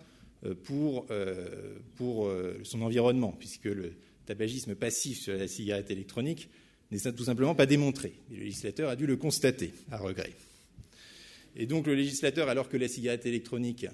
pour, 0.64 1.06
pour 1.96 2.32
son 2.64 2.82
environnement, 2.82 3.36
puisque 3.38 3.66
le 3.66 3.94
tabagisme 4.26 4.74
passif 4.74 5.20
sur 5.20 5.36
la 5.36 5.48
cigarette 5.48 5.92
électronique 5.92 6.50
n'est 7.04 7.14
tout 7.14 7.24
simplement 7.24 7.56
pas 7.56 7.66
démontré. 7.66 8.14
Le 8.32 8.38
législateur 8.38 8.90
a 8.90 8.96
dû 8.96 9.06
le 9.06 9.18
constater, 9.18 9.74
à 9.92 9.98
regret. 9.98 10.34
Et 11.56 11.66
donc 11.66 11.88
le 11.88 11.96
législateur, 11.96 12.50
alors 12.50 12.70
que 12.70 12.78
la 12.78 12.88
cigarette 12.88 13.26
électronique 13.26 13.88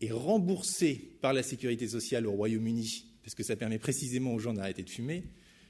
est 0.00 0.10
remboursée 0.10 1.12
par 1.20 1.32
la 1.32 1.42
sécurité 1.42 1.88
sociale 1.88 2.26
au 2.26 2.32
Royaume-Uni, 2.32 3.06
parce 3.22 3.34
que 3.34 3.42
ça 3.42 3.56
permet 3.56 3.78
précisément 3.78 4.34
aux 4.34 4.38
gens 4.38 4.54
d'arrêter 4.54 4.82
de 4.82 4.90
fumer, 4.90 5.24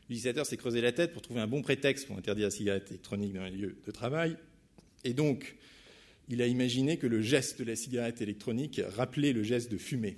le 0.09 0.15
législateur 0.15 0.47
s'est 0.47 0.57
creusé 0.57 0.81
la 0.81 0.93
tête 0.93 1.12
pour 1.12 1.23
trouver 1.23 1.41
un 1.41 1.47
bon 1.47 1.61
prétexte 1.61 2.07
pour 2.07 2.17
interdire 2.17 2.47
la 2.47 2.50
cigarette 2.50 2.88
électronique 2.91 3.35
dans 3.35 3.45
les 3.45 3.50
lieux 3.50 3.77
de 3.85 3.91
travail. 3.91 4.37
Et 5.05 5.12
donc, 5.12 5.57
il 6.29 6.41
a 6.41 6.47
imaginé 6.47 6.97
que 6.97 7.07
le 7.07 7.21
geste 7.21 7.59
de 7.59 7.65
la 7.65 7.77
cigarette 7.77 8.21
électronique 8.21 8.81
rappelait 8.97 9.33
le 9.33 9.43
geste 9.43 9.71
de 9.71 9.77
fumer. 9.77 10.17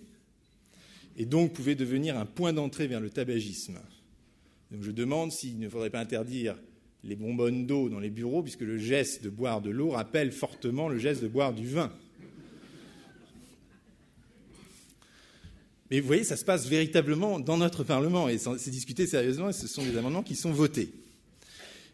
Et 1.17 1.25
donc 1.25 1.53
pouvait 1.53 1.75
devenir 1.75 2.17
un 2.19 2.27
point 2.27 2.53
d'entrée 2.53 2.87
vers 2.87 3.01
le 3.01 3.11
tabagisme. 3.11 3.79
Donc 4.71 4.83
je 4.83 4.91
demande 4.91 5.33
s'il 5.33 5.59
ne 5.59 5.69
faudrait 5.69 5.91
pas 5.91 6.01
interdire 6.01 6.57
les 7.03 7.17
bonbonnes 7.17 7.67
d'eau 7.67 7.89
dans 7.89 8.01
les 8.01 8.11
bureaux, 8.11 8.43
puisque 8.43 8.61
le 8.61 8.77
geste 8.77 9.25
de 9.25 9.31
boire 9.31 9.61
de 9.61 9.71
l'eau 9.71 9.91
rappelle 9.91 10.33
fortement 10.33 10.89
le 10.89 10.99
geste 10.99 11.23
de 11.23 11.29
boire 11.29 11.53
du 11.53 11.67
vin. 11.67 11.93
Mais 15.91 15.99
vous 15.99 16.07
voyez, 16.07 16.25
ça 16.25 16.37
se 16.37 16.45
passe 16.45 16.69
véritablement 16.69 17.41
dans 17.41 17.57
notre 17.57 17.83
Parlement, 17.83 18.29
et 18.29 18.39
c'est 18.39 18.71
discuté 18.71 19.07
sérieusement, 19.07 19.49
et 19.49 19.53
ce 19.53 19.67
sont 19.67 19.83
des 19.83 19.97
amendements 19.97 20.23
qui 20.23 20.37
sont 20.37 20.53
votés. 20.53 20.93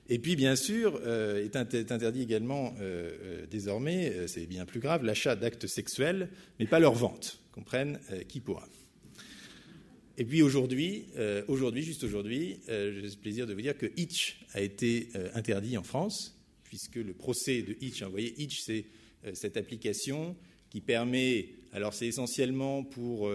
Et 0.08 0.18
puis, 0.18 0.36
bien 0.36 0.54
sûr, 0.54 1.00
euh, 1.04 1.44
est 1.44 1.56
interdit 1.56 2.22
également 2.22 2.74
euh, 2.80 3.10
euh, 3.22 3.46
désormais, 3.50 4.28
c'est 4.28 4.46
bien 4.46 4.64
plus 4.64 4.80
grave, 4.80 5.04
l'achat 5.04 5.34
d'actes 5.34 5.66
sexuels, 5.66 6.28
mais 6.60 6.66
pas 6.66 6.78
leur 6.78 6.94
vente. 6.94 7.40
Comprenne 7.52 7.98
qui 8.28 8.40
pourra. 8.40 8.68
Et 10.18 10.24
puis 10.24 10.40
aujourd'hui, 10.42 11.06
euh, 11.18 11.42
juste 11.74 12.04
aujourd'hui, 12.04 12.60
euh, 12.68 12.92
j'ai 12.94 13.02
le 13.02 13.20
plaisir 13.20 13.46
de 13.46 13.52
vous 13.52 13.60
dire 13.60 13.76
que 13.76 13.86
Itch 13.96 14.40
a 14.54 14.62
été 14.62 15.08
euh, 15.14 15.28
interdit 15.34 15.76
en 15.76 15.82
France, 15.82 16.40
puisque 16.64 16.96
le 16.96 17.12
procès 17.12 17.62
de 17.62 17.76
Itch, 17.82 18.00
hein, 18.00 18.06
vous 18.06 18.12
voyez, 18.12 18.34
Itch, 18.40 18.60
c'est 18.60 18.86
cette 19.34 19.56
application 19.56 20.36
qui 20.70 20.80
permet, 20.80 21.48
alors 21.72 21.94
c'est 21.94 22.06
essentiellement 22.06 22.84
pour, 22.84 23.28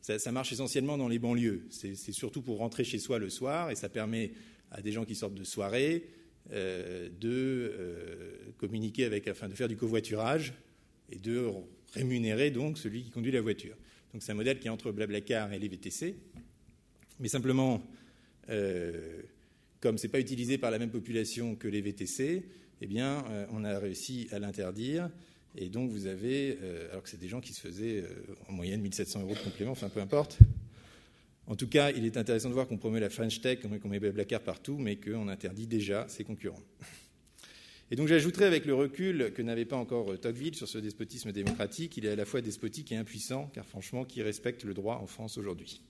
ça, 0.00 0.18
ça, 0.18 0.32
marche 0.32 0.52
essentiellement 0.52 0.96
dans 0.96 1.08
les 1.08 1.18
banlieues, 1.18 1.66
c'est 1.68 2.12
surtout 2.12 2.40
pour 2.40 2.58
rentrer 2.58 2.82
chez 2.82 2.98
soi 2.98 3.18
le 3.18 3.28
soir, 3.28 3.70
et 3.70 3.74
ça 3.74 3.90
permet 3.90 4.32
à 4.70 4.80
des 4.80 4.90
gens 4.90 5.04
qui 5.04 5.14
sortent 5.14 5.34
de 5.34 5.44
soirée 5.44 6.06
de 6.50 7.72
communiquer 8.56 9.04
avec, 9.04 9.28
afin 9.28 9.48
de 9.48 9.54
faire 9.54 9.68
du 9.68 9.76
covoiturage 9.76 10.54
et 11.10 11.18
de 11.18 11.46
rémunérer 11.92 12.50
donc 12.50 12.78
celui 12.78 13.02
qui 13.02 13.10
conduit 13.10 13.32
la 13.32 13.42
voiture. 13.42 13.76
Donc 14.14 14.22
c'est 14.22 14.30
un 14.30 14.36
modèle 14.36 14.60
qui 14.60 14.68
est 14.68 14.70
entre 14.70 14.92
Blablacar 14.92 15.52
et 15.52 15.58
les 15.58 15.66
VTC. 15.66 16.14
Mais 17.18 17.26
simplement, 17.26 17.82
euh, 18.48 19.22
comme 19.80 19.98
ce 19.98 20.06
n'est 20.06 20.12
pas 20.12 20.20
utilisé 20.20 20.56
par 20.56 20.70
la 20.70 20.78
même 20.78 20.90
population 20.90 21.56
que 21.56 21.66
les 21.66 21.80
VTC, 21.80 22.44
eh 22.80 22.86
bien, 22.86 23.24
euh, 23.28 23.44
on 23.50 23.64
a 23.64 23.76
réussi 23.76 24.28
à 24.30 24.38
l'interdire. 24.38 25.10
Et 25.56 25.68
donc, 25.68 25.90
vous 25.90 26.06
avez, 26.06 26.58
euh, 26.62 26.90
alors 26.92 27.02
que 27.02 27.08
c'est 27.08 27.18
des 27.18 27.26
gens 27.26 27.40
qui 27.40 27.52
se 27.52 27.60
faisaient 27.60 28.04
en 28.48 28.52
moyenne 28.52 28.80
1700 28.82 29.22
euros 29.22 29.34
de 29.34 29.40
complément, 29.40 29.72
enfin 29.72 29.88
peu 29.88 30.00
importe. 30.00 30.38
En 31.48 31.56
tout 31.56 31.68
cas, 31.68 31.90
il 31.90 32.04
est 32.06 32.16
intéressant 32.16 32.48
de 32.48 32.54
voir 32.54 32.68
qu'on 32.68 32.78
promet 32.78 33.00
la 33.00 33.10
French 33.10 33.40
Tech, 33.40 33.58
qu'on 33.60 33.88
met 33.88 33.98
Blablacar 33.98 34.40
partout, 34.40 34.78
mais 34.78 34.94
qu'on 34.94 35.26
interdit 35.26 35.66
déjà 35.66 36.06
ses 36.08 36.22
concurrents. 36.22 36.62
Et 37.94 37.96
donc 37.96 38.08
j'ajouterai 38.08 38.46
avec 38.46 38.64
le 38.64 38.74
recul 38.74 39.30
que 39.36 39.40
n'avait 39.40 39.66
pas 39.66 39.76
encore 39.76 40.10
euh, 40.10 40.16
Tocqueville 40.16 40.56
sur 40.56 40.66
ce 40.66 40.78
despotisme 40.78 41.30
démocratique, 41.30 41.96
il 41.96 42.06
est 42.06 42.08
à 42.08 42.16
la 42.16 42.24
fois 42.24 42.40
despotique 42.40 42.90
et 42.90 42.96
impuissant, 42.96 43.48
car 43.54 43.64
franchement, 43.64 44.04
qui 44.04 44.20
respecte 44.20 44.64
le 44.64 44.74
droit 44.74 44.96
en 44.96 45.06
France 45.06 45.38
aujourd'hui? 45.38 45.80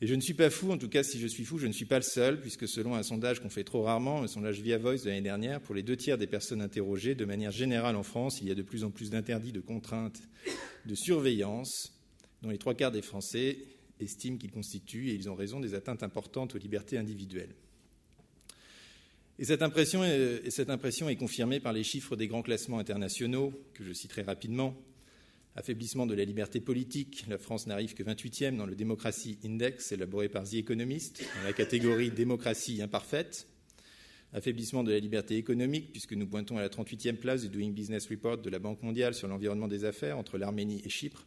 Et 0.00 0.06
je 0.06 0.14
ne 0.14 0.22
suis 0.22 0.32
pas 0.32 0.48
fou, 0.48 0.72
en 0.72 0.78
tout 0.78 0.88
cas 0.88 1.02
si 1.02 1.20
je 1.20 1.26
suis 1.26 1.44
fou, 1.44 1.58
je 1.58 1.66
ne 1.66 1.74
suis 1.74 1.84
pas 1.84 1.96
le 1.96 2.04
seul, 2.04 2.40
puisque 2.40 2.66
selon 2.66 2.94
un 2.94 3.02
sondage 3.02 3.40
qu'on 3.40 3.50
fait 3.50 3.64
trop 3.64 3.82
rarement, 3.82 4.22
un 4.22 4.28
sondage 4.28 4.62
Via 4.62 4.78
Voice 4.78 5.02
de 5.02 5.10
l'année 5.10 5.20
dernière, 5.20 5.60
pour 5.60 5.74
les 5.74 5.82
deux 5.82 5.98
tiers 5.98 6.16
des 6.16 6.26
personnes 6.26 6.62
interrogées, 6.62 7.14
de 7.14 7.26
manière 7.26 7.52
générale 7.52 7.94
en 7.94 8.02
France, 8.02 8.38
il 8.40 8.48
y 8.48 8.50
a 8.50 8.54
de 8.54 8.62
plus 8.62 8.82
en 8.82 8.90
plus 8.90 9.10
d'interdits, 9.10 9.52
de 9.52 9.60
contraintes, 9.60 10.22
de 10.86 10.94
surveillance, 10.94 11.92
dont 12.40 12.48
les 12.48 12.56
trois 12.56 12.72
quarts 12.72 12.92
des 12.92 13.02
Français 13.02 13.58
estiment 14.00 14.38
qu'ils 14.38 14.52
constituent, 14.52 15.10
et 15.10 15.14
ils 15.14 15.28
ont 15.28 15.34
raison, 15.34 15.60
des 15.60 15.74
atteintes 15.74 16.02
importantes 16.02 16.54
aux 16.54 16.58
libertés 16.58 16.96
individuelles. 16.96 17.54
Et 19.40 19.44
cette, 19.44 19.62
impression 19.62 20.02
est, 20.02 21.16
confirmée 21.16 21.60
par 21.60 21.72
les 21.72 21.84
chiffres 21.84 22.16
des 22.16 22.26
grands 22.26 22.42
classements 22.42 22.80
internationaux, 22.80 23.52
que 23.72 23.84
je 23.84 23.92
citerai 23.92 24.22
rapidement. 24.22 24.74
Affaiblissement 25.54 26.06
de 26.06 26.14
la 26.14 26.24
liberté 26.24 26.60
politique, 26.60 27.24
la 27.28 27.38
France 27.38 27.68
n'arrive 27.68 27.94
que 27.94 28.02
28e 28.02 28.56
dans 28.56 28.66
le 28.66 28.74
Democracy 28.74 29.38
Index 29.44 29.92
élaboré 29.92 30.28
par 30.28 30.42
The 30.42 30.54
Economist, 30.54 31.22
dans 31.36 31.44
la 31.44 31.52
catégorie 31.52 32.10
démocratie 32.10 32.82
imparfaite. 32.82 33.46
Affaiblissement 34.32 34.82
de 34.82 34.90
la 34.90 34.98
liberté 34.98 35.36
économique, 35.36 35.92
puisque 35.92 36.14
nous 36.14 36.26
pointons 36.26 36.58
à 36.58 36.60
la 36.60 36.68
38e 36.68 37.16
place 37.16 37.42
du 37.42 37.48
Doing 37.48 37.70
Business 37.70 38.08
Report 38.08 38.38
de 38.38 38.50
la 38.50 38.58
Banque 38.58 38.82
mondiale 38.82 39.14
sur 39.14 39.28
l'environnement 39.28 39.68
des 39.68 39.84
affaires 39.84 40.18
entre 40.18 40.36
l'Arménie 40.36 40.82
et 40.84 40.88
Chypre. 40.88 41.26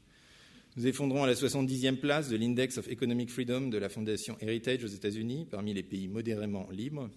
Nous 0.76 0.86
effondrons 0.86 1.24
à 1.24 1.28
la 1.28 1.34
70e 1.34 1.96
place 1.96 2.28
de 2.28 2.36
l'Index 2.36 2.78
of 2.78 2.90
Economic 2.90 3.30
Freedom 3.30 3.70
de 3.70 3.78
la 3.78 3.88
Fondation 3.88 4.38
Heritage 4.42 4.84
aux 4.84 4.88
États-Unis, 4.88 5.48
parmi 5.50 5.74
les 5.74 5.84
pays 5.84 6.10
modérément 6.10 6.70
libres. 6.72 7.10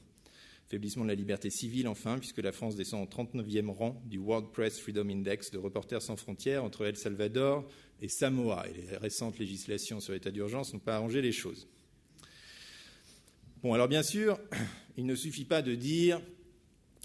Faiblissement 0.75 1.05
de 1.05 1.09
la 1.11 1.15
liberté 1.15 1.51
civile, 1.51 1.87
enfin, 1.87 2.19
puisque 2.19 2.39
la 2.39 2.51
France 2.51 2.75
descend 2.75 3.07
au 3.07 3.09
39e 3.09 3.69
rang 3.69 4.03
du 4.07 4.19
World 4.19 4.49
Press 4.51 4.81
Freedom 4.81 5.09
Index 5.09 5.53
de 5.53 5.59
Reporters 5.59 6.03
sans 6.03 6.17
frontières 6.17 6.65
entre 6.65 6.85
El 6.85 6.97
Salvador 6.97 7.65
et 8.03 8.09
Samoa. 8.09 8.67
Et 8.69 8.73
les 8.73 8.97
récentes 8.97 9.39
législations 9.39 10.01
sur 10.01 10.15
l'état 10.15 10.33
d'urgence 10.33 10.75
n'ont 10.75 10.81
pas 10.81 10.97
arrangé 10.97 11.23
les 11.23 11.31
choses. 11.31 11.69
Bon, 13.63 13.73
alors 13.73 13.87
bien 13.87 14.03
sûr, 14.03 14.41
il 14.97 15.07
ne 15.07 15.15
suffit 15.15 15.45
pas 15.45 15.63
de 15.63 15.77
dire 15.77 16.21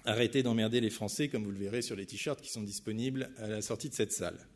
arrêtez 0.03 0.41
d'emmerder 0.41 0.81
les 0.81 0.89
Français, 0.89 1.27
comme 1.27 1.43
vous 1.43 1.51
le 1.51 1.59
verrez 1.59 1.83
sur 1.83 1.95
les 1.95 2.07
t-shirts 2.07 2.41
qui 2.41 2.49
sont 2.49 2.63
disponibles 2.63 3.29
à 3.37 3.45
la 3.45 3.61
sortie 3.61 3.89
de 3.89 3.93
cette 3.93 4.13
salle. 4.13 4.47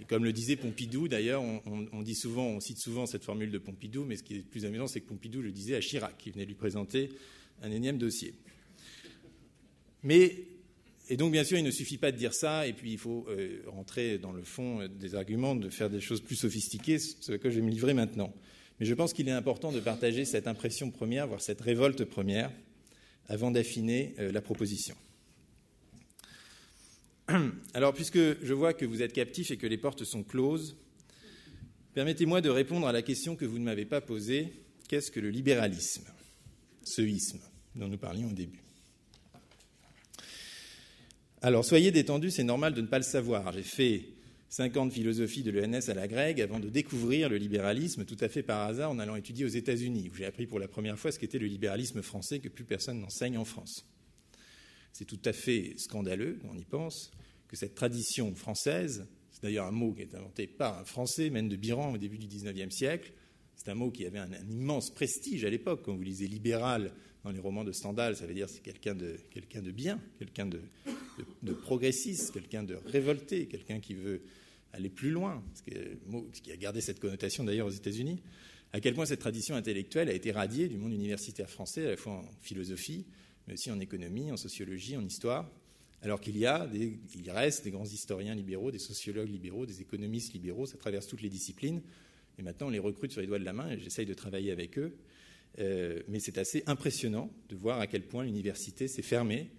Et 0.00 0.04
comme 0.04 0.24
le 0.24 0.32
disait 0.32 0.56
Pompidou, 0.56 1.06
d'ailleurs, 1.06 1.44
on, 1.44 2.02
dit 2.02 2.16
souvent, 2.16 2.46
on 2.46 2.58
cite 2.58 2.78
souvent 2.78 3.06
cette 3.06 3.22
formule 3.22 3.52
de 3.52 3.58
Pompidou, 3.58 4.04
mais 4.04 4.16
ce 4.16 4.24
qui 4.24 4.34
est 4.34 4.40
plus 4.40 4.64
amusant, 4.64 4.88
c'est 4.88 5.00
que 5.00 5.06
Pompidou 5.06 5.42
le 5.42 5.52
disait 5.52 5.76
à 5.76 5.80
Chirac, 5.80 6.18
qui 6.18 6.32
venait 6.32 6.44
lui 6.44 6.56
présenter 6.56 7.10
un 7.62 7.70
énième 7.70 7.98
dossier. 7.98 8.34
Mais, 10.02 10.44
et 11.08 11.16
donc 11.16 11.32
bien 11.32 11.44
sûr, 11.44 11.58
il 11.58 11.64
ne 11.64 11.70
suffit 11.70 11.98
pas 11.98 12.12
de 12.12 12.16
dire 12.16 12.34
ça, 12.34 12.66
et 12.66 12.72
puis 12.72 12.92
il 12.92 12.98
faut 12.98 13.26
euh, 13.28 13.62
rentrer 13.66 14.18
dans 14.18 14.32
le 14.32 14.42
fond 14.42 14.80
euh, 14.80 14.88
des 14.88 15.14
arguments, 15.14 15.54
de 15.56 15.68
faire 15.70 15.90
des 15.90 16.00
choses 16.00 16.20
plus 16.20 16.36
sophistiquées, 16.36 16.98
ce 16.98 17.32
que 17.32 17.50
je 17.50 17.56
vais 17.56 17.66
me 17.66 17.70
livrer 17.70 17.94
maintenant. 17.94 18.32
Mais 18.78 18.86
je 18.86 18.94
pense 18.94 19.12
qu'il 19.12 19.28
est 19.28 19.32
important 19.32 19.72
de 19.72 19.80
partager 19.80 20.24
cette 20.24 20.46
impression 20.46 20.90
première, 20.90 21.26
voire 21.26 21.40
cette 21.40 21.60
révolte 21.60 22.04
première, 22.04 22.52
avant 23.28 23.50
d'affiner 23.50 24.14
euh, 24.18 24.30
la 24.30 24.40
proposition. 24.40 24.94
Alors, 27.74 27.92
puisque 27.92 28.18
je 28.18 28.52
vois 28.52 28.74
que 28.74 28.84
vous 28.84 29.02
êtes 29.02 29.12
captifs 29.12 29.50
et 29.50 29.56
que 29.56 29.66
les 29.66 29.78
portes 29.78 30.04
sont 30.04 30.22
closes, 30.22 30.76
permettez-moi 31.94 32.40
de 32.40 32.50
répondre 32.50 32.86
à 32.86 32.92
la 32.92 33.02
question 33.02 33.34
que 33.34 33.44
vous 33.44 33.58
ne 33.58 33.64
m'avez 33.64 33.86
pas 33.86 34.00
posée 34.00 34.52
qu'est-ce 34.88 35.10
que 35.10 35.20
le 35.20 35.30
libéralisme? 35.30 36.04
Ce 36.86 37.02
isme 37.02 37.40
dont 37.74 37.88
nous 37.88 37.98
parlions 37.98 38.28
au 38.28 38.32
début. 38.32 38.62
Alors, 41.42 41.64
soyez 41.64 41.90
détendus, 41.90 42.30
c'est 42.30 42.44
normal 42.44 42.72
de 42.72 42.80
ne 42.80 42.86
pas 42.86 42.98
le 42.98 43.04
savoir. 43.04 43.52
J'ai 43.52 43.62
fait 43.62 44.04
cinq 44.48 44.76
ans 44.76 44.86
de 44.86 45.50
l'ENS 45.50 45.90
à 45.90 45.94
la 45.94 46.08
grecque 46.08 46.40
avant 46.40 46.60
de 46.60 46.70
découvrir 46.70 47.28
le 47.28 47.36
libéralisme 47.36 48.04
tout 48.04 48.16
à 48.20 48.28
fait 48.28 48.42
par 48.42 48.62
hasard 48.62 48.90
en 48.90 48.98
allant 48.98 49.16
étudier 49.16 49.44
aux 49.44 49.48
États-Unis, 49.48 50.08
où 50.10 50.14
j'ai 50.14 50.24
appris 50.24 50.46
pour 50.46 50.58
la 50.58 50.68
première 50.68 50.98
fois 50.98 51.12
ce 51.12 51.18
qu'était 51.18 51.38
le 51.38 51.46
libéralisme 51.46 52.02
français 52.02 52.38
que 52.38 52.48
plus 52.48 52.64
personne 52.64 53.00
n'enseigne 53.00 53.36
en 53.36 53.44
France. 53.44 53.84
C'est 54.92 55.04
tout 55.04 55.20
à 55.26 55.32
fait 55.32 55.74
scandaleux, 55.76 56.38
on 56.48 56.56
y 56.56 56.64
pense, 56.64 57.10
que 57.48 57.56
cette 57.56 57.74
tradition 57.74 58.34
française, 58.34 59.06
c'est 59.30 59.42
d'ailleurs 59.42 59.66
un 59.66 59.72
mot 59.72 59.92
qui 59.92 60.02
est 60.02 60.14
inventé 60.14 60.46
par 60.46 60.78
un 60.78 60.84
Français, 60.84 61.28
Mène 61.28 61.48
de 61.48 61.56
Biran, 61.56 61.92
au 61.92 61.98
début 61.98 62.16
du 62.16 62.26
XIXe 62.26 62.74
siècle, 62.74 63.12
c'est 63.56 63.70
un 63.70 63.74
mot 63.74 63.90
qui 63.90 64.06
avait 64.06 64.18
un, 64.18 64.30
immense 64.48 64.90
prestige 64.90 65.44
à 65.44 65.50
l'époque. 65.50 65.82
Quand 65.84 65.94
vous 65.94 66.02
lisez 66.02 66.28
libéral 66.28 66.92
dans 67.24 67.30
les 67.30 67.40
romans 67.40 67.64
de 67.64 67.72
Stendhal, 67.72 68.16
ça 68.16 68.26
veut 68.26 68.34
dire 68.34 68.48
c'est 68.48 68.62
quelqu'un 68.62 68.94
de, 68.94 69.16
de 69.34 69.70
bien, 69.70 70.00
quelqu'un 70.18 70.46
de, 70.46 70.60
progressiste, 71.52 72.32
quelqu'un 72.32 72.62
de 72.62 72.76
révolté, 72.86 73.46
quelqu'un 73.46 73.80
qui 73.80 73.94
veut 73.94 74.22
aller 74.72 74.90
plus 74.90 75.10
loin, 75.10 75.42
ce 75.54 76.40
qui 76.40 76.52
a 76.52 76.56
gardé 76.56 76.80
cette 76.80 77.00
connotation 77.00 77.44
d'ailleurs 77.44 77.66
aux 77.66 77.70
États-Unis. 77.70 78.22
À 78.72 78.80
quel 78.80 78.94
point 78.94 79.06
cette 79.06 79.20
tradition 79.20 79.56
intellectuelle 79.56 80.10
a 80.10 80.12
été 80.12 80.32
radiée 80.32 80.68
du 80.68 80.76
monde 80.76 80.92
universitaire 80.92 81.48
français, 81.48 81.86
à 81.86 81.90
la 81.90 81.96
fois 81.96 82.12
en 82.12 82.30
philosophie, 82.42 83.06
mais 83.46 83.54
aussi 83.54 83.70
en 83.70 83.80
économie, 83.80 84.30
en 84.30 84.36
sociologie, 84.36 84.96
en 84.96 85.04
histoire, 85.04 85.50
alors 86.02 86.20
qu'il 86.20 86.36
y 86.36 86.46
a, 86.46 86.68
il 86.74 87.30
reste 87.30 87.64
des 87.64 87.70
grands 87.70 87.86
historiens 87.86 88.34
libéraux, 88.34 88.70
des 88.70 88.78
sociologues 88.78 89.30
libéraux, 89.30 89.66
des 89.66 89.80
économistes 89.80 90.34
libéraux, 90.34 90.66
ça 90.66 90.76
traverse 90.76 91.06
toutes 91.06 91.22
les 91.22 91.30
disciplines. 91.30 91.80
Et 92.38 92.42
maintenant, 92.42 92.68
on 92.68 92.70
les 92.70 92.78
recrute 92.78 93.12
sur 93.12 93.20
les 93.20 93.26
doigts 93.26 93.38
de 93.38 93.44
la 93.44 93.52
main 93.52 93.70
et 93.70 93.78
j'essaye 93.78 94.06
de 94.06 94.14
travailler 94.14 94.52
avec 94.52 94.78
eux. 94.78 94.96
Euh, 95.58 96.02
mais 96.08 96.20
c'est 96.20 96.38
assez 96.38 96.62
impressionnant 96.66 97.30
de 97.48 97.56
voir 97.56 97.80
à 97.80 97.86
quel 97.86 98.02
point 98.02 98.24
l'université 98.24 98.88
s'est 98.88 99.02
fermée 99.02 99.50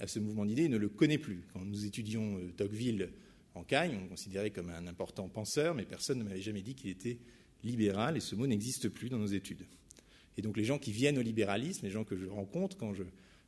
à 0.00 0.08
ce 0.08 0.18
mouvement 0.18 0.44
d'idées 0.44 0.64
et 0.64 0.68
ne 0.68 0.76
le 0.76 0.88
connaît 0.88 1.18
plus. 1.18 1.44
Quand 1.52 1.64
nous 1.64 1.84
étudions 1.84 2.38
euh, 2.38 2.50
Tocqueville 2.56 3.10
en 3.54 3.62
Cagne, 3.62 3.96
on 3.96 4.02
le 4.02 4.08
considérait 4.08 4.50
comme 4.50 4.70
un 4.70 4.88
important 4.88 5.28
penseur, 5.28 5.74
mais 5.74 5.84
personne 5.84 6.18
ne 6.18 6.24
m'avait 6.24 6.40
jamais 6.40 6.62
dit 6.62 6.74
qu'il 6.74 6.90
était 6.90 7.18
libéral, 7.62 8.16
et 8.16 8.20
ce 8.20 8.34
mot 8.34 8.46
n'existe 8.46 8.88
plus 8.88 9.08
dans 9.08 9.18
nos 9.18 9.26
études. 9.26 9.64
Et 10.36 10.42
donc 10.42 10.56
les 10.56 10.64
gens 10.64 10.78
qui 10.78 10.90
viennent 10.90 11.18
au 11.18 11.22
libéralisme, 11.22 11.86
les 11.86 11.92
gens 11.92 12.04
que 12.04 12.16
je 12.16 12.26
rencontre 12.26 12.76
quand 12.76 12.92
je 12.92 13.04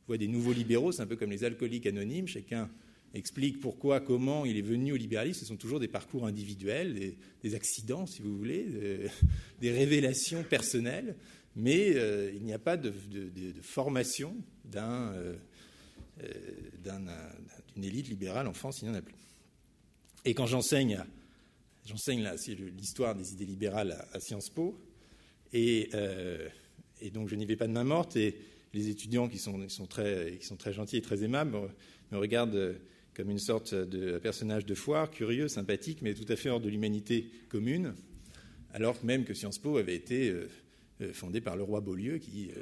vois 0.07 0.17
des 0.17 0.29
nouveaux 0.29 0.53
libéraux, 0.53 0.93
c'est 0.93 1.01
un 1.01 1.07
peu 1.07 1.17
comme 1.17 1.29
les 1.29 1.43
alcooliques 1.43 1.85
anonymes, 1.85 2.27
chacun 2.27 2.69
explique 3.13 3.59
pourquoi, 3.59 3.99
comment 3.99 4.45
il 4.45 4.57
est 4.57 4.61
venu 4.61 4.91
au 4.93 4.95
libéralisme. 4.95 5.39
Ce 5.39 5.45
sont 5.45 5.57
toujours 5.57 5.79
des 5.79 5.87
parcours 5.87 6.25
individuels, 6.25 7.15
des, 7.41 7.55
accidents, 7.55 8.05
si 8.05 8.21
vous 8.21 8.37
voulez, 8.37 8.65
des 9.61 9.71
révélations 9.71 10.43
personnelles, 10.43 11.15
mais 11.57 11.95
euh, 11.95 12.31
il 12.35 12.43
n'y 12.43 12.53
a 12.53 12.59
pas 12.59 12.77
de, 12.77 12.93
formation 13.61 14.35
euh, 14.75 15.35
euh, 16.21 16.29
d'une 17.75 17.83
élite 17.83 18.09
libérale 18.09 18.47
en 18.47 18.53
France, 18.53 18.81
il 18.81 18.85
n'y 18.85 18.91
en 18.91 18.97
a 18.97 19.01
plus. 19.01 19.15
Et 20.23 20.35
quand 20.35 20.45
j'enseigne, 20.45 21.03
j'enseigne 21.85 22.29
l'histoire 22.77 23.15
des 23.15 23.33
idées 23.33 23.45
libérales 23.45 24.05
à, 24.13 24.19
Sciences 24.19 24.49
Po, 24.49 24.79
et, 25.51 25.89
donc 27.11 27.27
je 27.27 27.35
n'y 27.35 27.45
vais 27.45 27.55
pas 27.55 27.67
de 27.67 27.73
main 27.73 27.83
morte, 27.83 28.15
et 28.17 28.37
les 28.73 28.89
étudiants 28.89 29.27
qui 29.27 29.39
sont, 29.39 29.57
très, 29.89 30.37
qui 30.39 30.45
sont 30.45 30.57
très 30.57 30.73
gentils 30.73 30.97
et 30.97 31.01
très 31.01 31.23
aimables 31.23 31.57
me 32.11 32.17
regardent 32.17 32.75
comme 33.17 33.31
une 33.31 33.39
sorte 33.39 33.73
de 33.73 34.19
personnage 34.19 34.67
de 34.67 34.75
foire, 34.75 35.09
curieux, 35.09 35.47
sympathique, 35.47 36.03
mais 36.03 36.13
tout 36.13 36.31
à 36.31 36.35
fait 36.35 36.49
hors 36.49 36.61
de 36.61 36.69
l'humanité 36.69 37.31
commune, 37.49 37.95
alors 38.73 39.03
même 39.03 39.25
que 39.25 39.33
Sciences 39.33 39.57
Po 39.57 39.77
avait 39.77 39.95
été 39.95 40.29
euh, 40.29 40.47
euh, 41.01 41.11
fondé 41.13 41.41
par 41.41 41.57
le 41.57 41.63
roi 41.63 41.81
Beaulieu, 41.81 42.19
qui, 42.19 42.51
euh, 42.55 42.61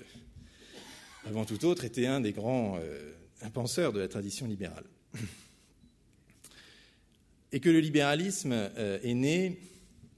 avant 1.26 1.44
tout 1.44 1.66
autre, 1.66 1.84
était 1.84 2.06
un 2.06 2.22
des 2.22 2.32
grands 2.32 2.80
impenseurs 3.42 3.92
de 3.92 4.00
la 4.00 4.08
tradition 4.08 4.48
libérale. 4.48 4.86
Et 7.52 7.60
que 7.60 7.70
le 7.70 7.80
libéralisme 7.80 8.54
est 8.54 9.14
né, 9.14 9.60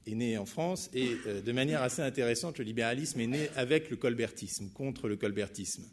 est 0.06 0.14
né 0.14 0.38
en 0.38 0.46
France, 0.46 0.88
et 0.94 1.16
de 1.44 1.52
manière 1.52 1.82
assez 1.82 2.02
intéressante, 2.02 2.58
le 2.58 2.64
libéralisme 2.64 3.18
est 3.20 3.26
né 3.26 3.48
avec 3.56 3.90
le 3.90 3.96
colbertisme, 3.96 4.68
contre 4.70 5.08
le 5.08 5.16
colbertisme. 5.16 5.84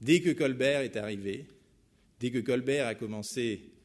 Dès 0.00 0.20
que 0.20 0.30
Colbert 0.30 0.80
est 0.80 0.96
arrivé, 0.96 1.46
dès 2.20 2.30
que 2.30 2.38
Colbert 2.38 2.86
a 2.86 2.94
commencé 2.94 3.77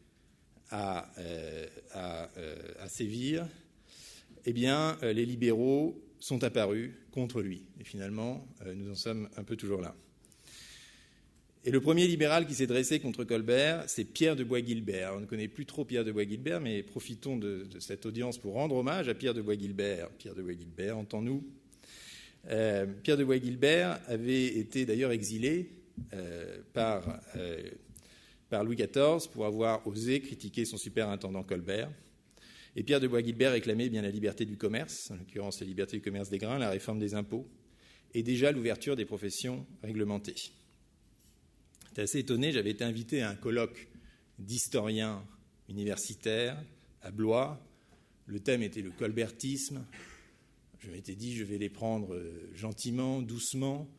euh, 0.73 1.67
euh, 1.95 2.57
à, 2.79 2.89
sévir, 2.89 3.47
eh 4.45 4.53
bien, 4.53 4.97
euh, 5.03 5.13
les 5.13 5.23
libéraux 5.23 6.01
sont 6.19 6.43
apparus 6.43 6.91
contre 7.11 7.41
lui. 7.41 7.63
Et 7.79 7.83
finalement, 7.83 8.47
nous 8.75 8.91
en 8.91 8.95
sommes 8.95 9.29
un 9.37 9.43
peu 9.43 9.55
toujours 9.55 9.81
là. 9.81 9.93
Et 11.63 11.69
le 11.69 11.79
premier 11.79 12.07
libéral 12.07 12.47
qui 12.47 12.55
s'est 12.55 12.65
dressé 12.65 12.99
contre 12.99 13.23
Colbert, 13.23 13.83
c'est 13.87 14.03
Pierre 14.03 14.35
de 14.35 14.43
Bois-Guilbert. 14.43 15.13
On 15.15 15.19
ne 15.19 15.25
connaît 15.27 15.47
plus 15.47 15.67
trop 15.67 15.85
Pierre 15.85 16.03
de 16.03 16.11
Bois-Guilbert, 16.11 16.59
mais 16.59 16.81
profitons 16.81 17.37
de, 17.37 17.67
cette 17.79 18.07
audience 18.07 18.39
pour 18.39 18.53
rendre 18.53 18.75
hommage 18.75 19.07
à 19.09 19.13
Pierre 19.13 19.35
de 19.35 19.41
Bois-Guilbert. 19.43 20.09
Pierre 20.17 20.33
de 20.33 20.41
Bois-Guilbert, 20.41 20.97
entends-nous 20.97 21.43
Pierre 22.45 23.17
de 23.17 23.23
Bois-Guilbert 23.23 23.99
avait 24.07 24.47
été 24.47 24.85
d'ailleurs 24.85 25.11
exilé 25.11 25.69
par 26.73 27.21
par 28.53 28.63
Louis 28.63 28.75
XIV 28.75 29.31
pour 29.31 29.47
avoir 29.47 29.87
osé 29.87 30.21
critiquer 30.21 30.63
son 30.63 30.77
superintendant 30.77 31.41
Colbert. 31.41 31.89
Et 32.75 32.83
Pierre 32.83 32.99
de 32.99 33.07
Bois-Guilbert 33.07 33.53
réclamait 33.53 33.89
bien 33.89 34.03
la 34.03 34.11
liberté 34.11 34.45
du 34.45 34.57
commerce, 34.57 35.09
en 35.09 35.15
l'occurrence 35.15 35.59
la 35.59 35.65
liberté 35.65 35.97
du 35.97 36.03
commerce 36.03 36.29
des 36.29 36.37
grains, 36.37 36.59
la 36.59 36.69
réforme 36.69 36.99
des 36.99 37.15
impôts, 37.15 37.47
et 38.13 38.21
déjà 38.21 38.51
l'ouverture 38.51 38.95
des 38.95 39.05
professions 39.05 39.65
réglementées. 39.81 40.35
J'étais 41.87 42.03
assez 42.03 42.19
étonné, 42.19 42.51
j'avais 42.51 42.69
été 42.69 42.83
invité 42.83 43.23
à 43.23 43.31
un 43.31 43.35
colloque 43.35 43.87
d'historiens 44.37 45.25
universitaires 45.67 46.63
à 47.01 47.09
Blois. 47.09 47.59
Le 48.27 48.39
thème 48.39 48.61
était 48.61 48.83
le 48.83 48.91
colbertisme. 48.91 49.83
Je 50.77 50.91
m'étais 50.91 51.15
dit, 51.15 51.35
je 51.35 51.43
vais 51.43 51.57
les 51.57 51.69
prendre 51.69 52.13
euh, 52.13 52.51
gentiment, 52.53 53.23
doucement, 53.23 53.89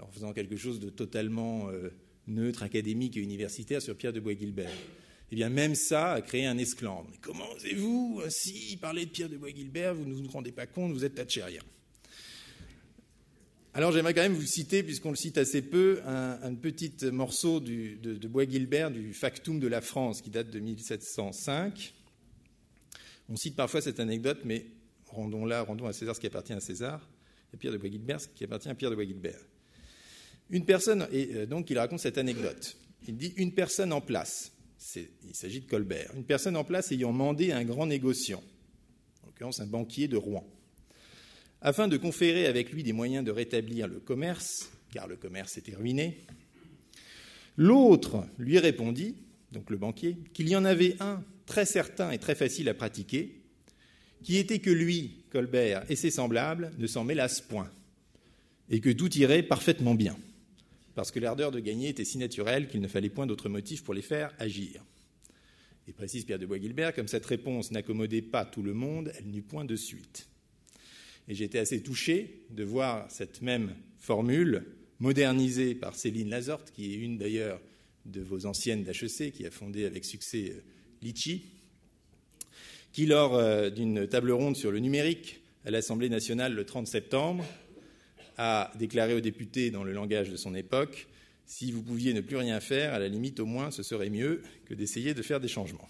en 0.00 0.10
faisant 0.10 0.32
quelque 0.32 0.56
chose 0.56 0.80
de 0.80 0.88
totalement 0.88 1.68
euh, 1.68 1.90
neutre, 2.28 2.62
académique 2.62 3.16
et 3.16 3.20
universitaire 3.20 3.82
sur 3.82 3.96
Pierre 3.96 4.12
de 4.12 4.20
Bois-Guilbert. 4.20 4.70
Eh 5.30 5.36
bien, 5.36 5.50
même 5.50 5.74
ça 5.74 6.12
a 6.12 6.20
créé 6.22 6.46
un 6.46 6.56
esclandre. 6.56 7.08
Mais 7.10 7.18
comment 7.20 7.50
osez-vous 7.54 8.22
Si 8.28 8.76
parler 8.78 9.06
de 9.06 9.10
Pierre 9.10 9.28
de 9.28 9.36
Bois-Guilbert, 9.36 9.94
vous 9.94 10.06
ne 10.06 10.14
vous 10.14 10.28
rendez 10.28 10.52
pas 10.52 10.66
compte, 10.66 10.92
vous 10.92 11.04
êtes 11.04 11.14
thatchérien. 11.14 11.62
Alors 13.74 13.92
j'aimerais 13.92 14.14
quand 14.14 14.22
même 14.22 14.32
vous 14.32 14.46
citer, 14.46 14.82
puisqu'on 14.82 15.10
le 15.10 15.16
cite 15.16 15.38
assez 15.38 15.62
peu, 15.62 16.00
un, 16.06 16.54
petit 16.54 16.92
morceau 17.12 17.60
de, 17.60 17.96
de 17.96 18.28
Bois-Guilbert 18.28 18.90
du 18.90 19.12
Factum 19.12 19.60
de 19.60 19.68
la 19.68 19.80
France 19.80 20.22
qui 20.22 20.30
date 20.30 20.50
de 20.50 20.58
1705. 20.58 21.94
On 23.28 23.36
cite 23.36 23.54
parfois 23.54 23.82
cette 23.82 24.00
anecdote, 24.00 24.40
mais 24.44 24.64
rendons-la, 25.06 25.62
rendons 25.62 25.86
à 25.86 25.92
César 25.92 26.16
ce 26.16 26.20
qui 26.20 26.26
appartient 26.26 26.54
à 26.54 26.60
César, 26.60 27.06
et 27.52 27.56
Pierre 27.58 27.72
de 27.72 27.78
Bois-Guilbert 27.78 28.20
ce 28.20 28.28
qui 28.28 28.44
appartient 28.44 28.68
à 28.68 28.74
Pierre 28.74 28.90
de 28.90 28.96
Bois-Guilbert. 28.96 29.40
Une 30.50 30.64
personne, 30.64 31.06
et 31.12 31.30
euh, 31.34 31.46
donc 31.46 31.70
il 31.70 31.78
raconte 31.78 32.00
cette 32.00 32.18
anecdote. 32.18 32.76
Il 33.06 33.16
dit 33.16 33.34
une 33.36 33.52
personne 33.52 33.92
en 33.92 34.00
place, 34.00 34.52
il 34.96 35.34
s'agit 35.34 35.60
de 35.60 35.66
Colbert, 35.66 36.10
une 36.14 36.24
personne 36.24 36.56
en 36.56 36.64
place 36.64 36.92
ayant 36.92 37.12
mandé 37.12 37.52
un 37.52 37.64
grand 37.64 37.86
négociant, 37.86 38.42
en 39.22 39.26
l'occurrence 39.26 39.60
un 39.60 39.66
banquier 39.66 40.08
de 40.08 40.16
Rouen, 40.16 40.46
afin 41.60 41.88
de 41.88 41.96
conférer 41.96 42.46
avec 42.46 42.72
lui 42.72 42.82
des 42.82 42.92
moyens 42.92 43.24
de 43.24 43.30
rétablir 43.30 43.88
le 43.88 44.00
commerce, 44.00 44.70
car 44.92 45.06
le 45.06 45.16
commerce 45.16 45.58
était 45.58 45.74
ruiné. 45.74 46.18
L'autre 47.56 48.24
lui 48.38 48.58
répondit, 48.58 49.16
donc 49.52 49.70
le 49.70 49.76
banquier, 49.76 50.16
qu'il 50.32 50.48
y 50.48 50.56
en 50.56 50.64
avait 50.64 50.96
un 51.00 51.22
très 51.46 51.66
certain 51.66 52.10
et 52.10 52.18
très 52.18 52.34
facile 52.34 52.68
à 52.68 52.74
pratiquer, 52.74 53.42
qui 54.22 54.36
était 54.36 54.58
que 54.58 54.70
lui, 54.70 55.24
Colbert, 55.30 55.84
et 55.90 55.96
ses 55.96 56.10
semblables 56.10 56.72
ne 56.78 56.86
s'en 56.86 57.04
mêlassent 57.04 57.40
point, 57.40 57.70
et 58.70 58.80
que 58.80 58.90
tout 58.90 59.12
irait 59.16 59.42
parfaitement 59.42 59.94
bien 59.94 60.16
parce 60.98 61.12
que 61.12 61.20
l'ardeur 61.20 61.52
de 61.52 61.60
gagner 61.60 61.90
était 61.90 62.04
si 62.04 62.18
naturelle 62.18 62.66
qu'il 62.66 62.80
ne 62.80 62.88
fallait 62.88 63.08
point 63.08 63.28
d'autre 63.28 63.48
motif 63.48 63.84
pour 63.84 63.94
les 63.94 64.02
faire 64.02 64.34
agir. 64.40 64.84
Et 65.86 65.92
précise 65.92 66.24
Pierre 66.24 66.40
de 66.40 66.46
Bois-Guilbert, 66.46 66.92
comme 66.92 67.06
cette 67.06 67.24
réponse 67.24 67.70
n'accommodait 67.70 68.20
pas 68.20 68.44
tout 68.44 68.64
le 68.64 68.74
monde, 68.74 69.12
elle 69.16 69.30
n'eut 69.30 69.42
point 69.42 69.64
de 69.64 69.76
suite. 69.76 70.26
Et 71.28 71.36
j'étais 71.36 71.60
assez 71.60 71.84
touché 71.84 72.42
de 72.50 72.64
voir 72.64 73.08
cette 73.12 73.42
même 73.42 73.76
formule 73.96 74.64
modernisée 74.98 75.76
par 75.76 75.94
Céline 75.94 76.30
Lazorte, 76.30 76.72
qui 76.72 76.92
est 76.92 76.96
une 76.96 77.16
d'ailleurs 77.16 77.60
de 78.04 78.20
vos 78.20 78.46
anciennes 78.46 78.82
d'HEC, 78.82 79.32
qui 79.32 79.46
a 79.46 79.52
fondé 79.52 79.84
avec 79.84 80.04
succès 80.04 80.50
euh, 80.50 80.60
Litchi, 81.00 81.44
qui, 82.90 83.06
lors 83.06 83.36
euh, 83.36 83.70
d'une 83.70 84.08
table 84.08 84.32
ronde 84.32 84.56
sur 84.56 84.72
le 84.72 84.80
numérique 84.80 85.42
à 85.64 85.70
l'Assemblée 85.70 86.08
nationale 86.08 86.54
le 86.54 86.64
30 86.64 86.88
septembre, 86.88 87.44
a 88.38 88.70
déclaré 88.78 89.14
aux 89.14 89.20
députés 89.20 89.70
dans 89.70 89.84
le 89.84 89.92
langage 89.92 90.30
de 90.30 90.36
son 90.36 90.54
époque 90.54 91.08
si 91.44 91.72
vous 91.72 91.82
pouviez 91.82 92.12
ne 92.12 92.20
plus 92.20 92.36
rien 92.36 92.60
faire, 92.60 92.92
à 92.94 92.98
la 92.98 93.08
limite 93.08 93.40
au 93.40 93.46
moins 93.46 93.70
ce 93.70 93.82
serait 93.82 94.10
mieux 94.10 94.42
que 94.66 94.74
d'essayer 94.74 95.14
de 95.14 95.22
faire 95.22 95.40
des 95.40 95.48
changements. 95.48 95.88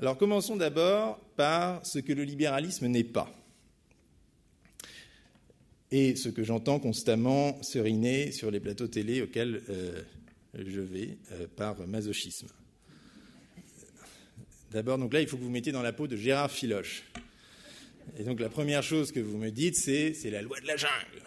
Alors 0.00 0.16
commençons 0.16 0.56
d'abord 0.56 1.18
par 1.36 1.84
ce 1.84 1.98
que 1.98 2.12
le 2.12 2.24
libéralisme 2.24 2.86
n'est 2.86 3.04
pas. 3.04 3.32
Et 5.90 6.16
ce 6.16 6.30
que 6.30 6.42
j'entends 6.42 6.80
constamment 6.80 7.62
seriner 7.62 8.32
sur 8.32 8.50
les 8.50 8.60
plateaux 8.60 8.88
télé 8.88 9.20
auxquels 9.20 9.62
euh, 9.68 10.02
je 10.54 10.80
vais 10.80 11.18
euh, 11.32 11.46
par 11.54 11.86
masochisme. 11.86 12.48
D'abord, 14.70 14.96
donc 14.96 15.12
là, 15.12 15.20
il 15.20 15.28
faut 15.28 15.36
que 15.36 15.42
vous 15.42 15.50
mettiez 15.50 15.72
dans 15.72 15.82
la 15.82 15.92
peau 15.92 16.06
de 16.06 16.16
Gérard 16.16 16.50
Filoche. 16.50 17.02
Et 18.18 18.24
donc 18.24 18.40
la 18.40 18.48
première 18.48 18.82
chose 18.82 19.12
que 19.12 19.20
vous 19.20 19.38
me 19.38 19.50
dites, 19.50 19.76
c'est 19.76 20.30
la 20.30 20.42
loi 20.42 20.60
de 20.60 20.66
la 20.66 20.76
jungle. 20.76 21.22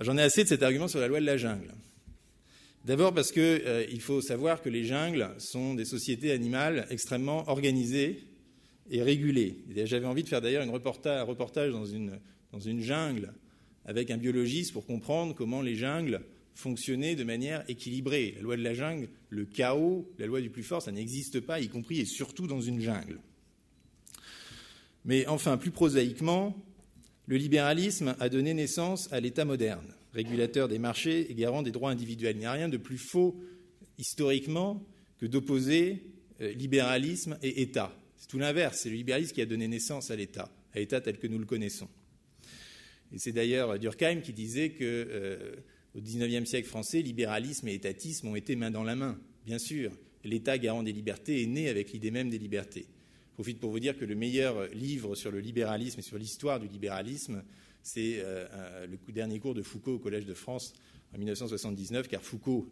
J'en 0.00 0.16
ai 0.16 0.22
assez 0.22 0.44
de 0.44 0.48
cet 0.48 0.62
argument 0.62 0.88
sur 0.88 1.00
la 1.00 1.08
loi 1.08 1.20
de 1.20 1.26
la 1.26 1.36
jungle. 1.36 1.72
D'abord 2.84 3.12
parce 3.12 3.32
qu'il 3.32 3.42
euh, 3.42 3.98
faut 4.00 4.20
savoir 4.20 4.62
que 4.62 4.68
les 4.68 4.84
jungles 4.84 5.28
sont 5.38 5.74
des 5.74 5.84
sociétés 5.84 6.30
animales 6.30 6.86
extrêmement 6.90 7.48
organisées 7.48 8.24
et 8.90 9.02
régulées. 9.02 9.56
J'avais 9.84 10.06
envie 10.06 10.22
de 10.22 10.28
faire 10.28 10.40
d'ailleurs 10.40 10.62
un 10.62 11.24
reportage 11.24 11.72
dans 11.72 12.60
une 12.60 12.80
jungle 12.80 13.34
avec 13.84 14.10
un 14.10 14.16
biologiste 14.16 14.72
pour 14.72 14.86
comprendre 14.86 15.34
comment 15.34 15.62
les 15.62 15.74
jungles 15.74 16.20
fonctionnaient 16.54 17.14
de 17.14 17.24
manière 17.24 17.64
équilibrée. 17.68 18.34
La 18.36 18.42
loi 18.42 18.56
de 18.56 18.62
la 18.62 18.74
jungle, 18.74 19.08
le 19.30 19.44
chaos, 19.44 20.10
la 20.18 20.26
loi 20.26 20.40
du 20.40 20.50
plus 20.50 20.62
fort, 20.62 20.82
ça 20.82 20.92
n'existe 20.92 21.40
pas, 21.40 21.60
y 21.60 21.68
compris 21.68 22.00
et 22.00 22.04
surtout 22.04 22.46
dans 22.46 22.60
une 22.60 22.80
jungle. 22.80 23.20
Mais 25.08 25.26
enfin, 25.26 25.56
plus 25.56 25.70
prosaïquement, 25.70 26.54
le 27.26 27.38
libéralisme 27.38 28.14
a 28.20 28.28
donné 28.28 28.52
naissance 28.52 29.10
à 29.10 29.20
l'État 29.20 29.46
moderne, 29.46 29.94
régulateur 30.12 30.68
des 30.68 30.78
marchés 30.78 31.30
et 31.30 31.34
garant 31.34 31.62
des 31.62 31.70
droits 31.70 31.90
individuels. 31.90 32.36
Il 32.36 32.40
n'y 32.40 32.44
a 32.44 32.52
rien 32.52 32.68
de 32.68 32.76
plus 32.76 32.98
faux 32.98 33.34
historiquement 33.96 34.84
que 35.18 35.24
d'opposer 35.24 36.02
euh, 36.42 36.52
libéralisme 36.52 37.38
et 37.42 37.62
État. 37.62 37.90
C'est 38.18 38.28
tout 38.28 38.38
l'inverse, 38.38 38.80
c'est 38.82 38.90
le 38.90 38.96
libéralisme 38.96 39.32
qui 39.32 39.40
a 39.40 39.46
donné 39.46 39.66
naissance 39.66 40.10
à 40.10 40.16
l'État, 40.16 40.50
à 40.74 40.78
l'État 40.78 41.00
tel 41.00 41.16
que 41.16 41.26
nous 41.26 41.38
le 41.38 41.46
connaissons. 41.46 41.88
Et 43.14 43.18
c'est 43.18 43.32
d'ailleurs 43.32 43.78
Durkheim 43.78 44.20
qui 44.20 44.34
disait 44.34 44.70
que 44.72 44.84
euh, 44.84 45.56
au 45.94 46.02
XIXe 46.02 46.46
siècle 46.46 46.68
français, 46.68 47.00
libéralisme 47.00 47.66
et 47.68 47.72
étatisme 47.72 48.28
ont 48.28 48.36
été 48.36 48.56
main 48.56 48.70
dans 48.70 48.84
la 48.84 48.94
main. 48.94 49.18
Bien 49.46 49.58
sûr, 49.58 49.90
l'État 50.22 50.58
garant 50.58 50.82
des 50.82 50.92
libertés 50.92 51.42
est 51.42 51.46
né 51.46 51.70
avec 51.70 51.92
l'idée 51.92 52.10
même 52.10 52.28
des 52.28 52.38
libertés. 52.38 52.84
Profite 53.38 53.60
pour 53.60 53.70
vous 53.70 53.78
dire 53.78 53.96
que 53.96 54.04
le 54.04 54.16
meilleur 54.16 54.66
livre 54.74 55.14
sur 55.14 55.30
le 55.30 55.38
libéralisme 55.38 56.00
et 56.00 56.02
sur 56.02 56.18
l'histoire 56.18 56.58
du 56.58 56.66
libéralisme, 56.66 57.44
c'est 57.84 58.16
euh, 58.18 58.84
le 58.88 58.98
dernier 59.12 59.38
cours 59.38 59.54
de 59.54 59.62
Foucault 59.62 59.92
au 59.92 59.98
Collège 60.00 60.26
de 60.26 60.34
France 60.34 60.72
en 61.14 61.18
1979, 61.18 62.08
car 62.08 62.20
Foucault, 62.20 62.68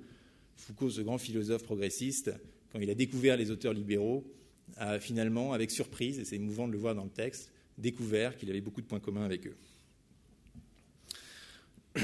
ce 0.56 1.02
grand 1.02 1.18
philosophe 1.18 1.62
progressiste, 1.62 2.32
quand 2.72 2.80
il 2.80 2.90
a 2.90 2.96
découvert 2.96 3.36
les 3.36 3.52
auteurs 3.52 3.74
libéraux, 3.74 4.24
a 4.76 4.98
finalement, 4.98 5.52
avec 5.52 5.70
surprise, 5.70 6.18
et 6.18 6.24
c'est 6.24 6.34
émouvant 6.34 6.66
de 6.66 6.72
le 6.72 6.78
voir 6.78 6.96
dans 6.96 7.04
le 7.04 7.10
texte, 7.10 7.52
découvert 7.78 8.36
qu'il 8.36 8.50
avait 8.50 8.60
beaucoup 8.60 8.80
de 8.80 8.86
points 8.86 8.98
communs 8.98 9.24
avec 9.24 9.46
eux. 9.46 9.56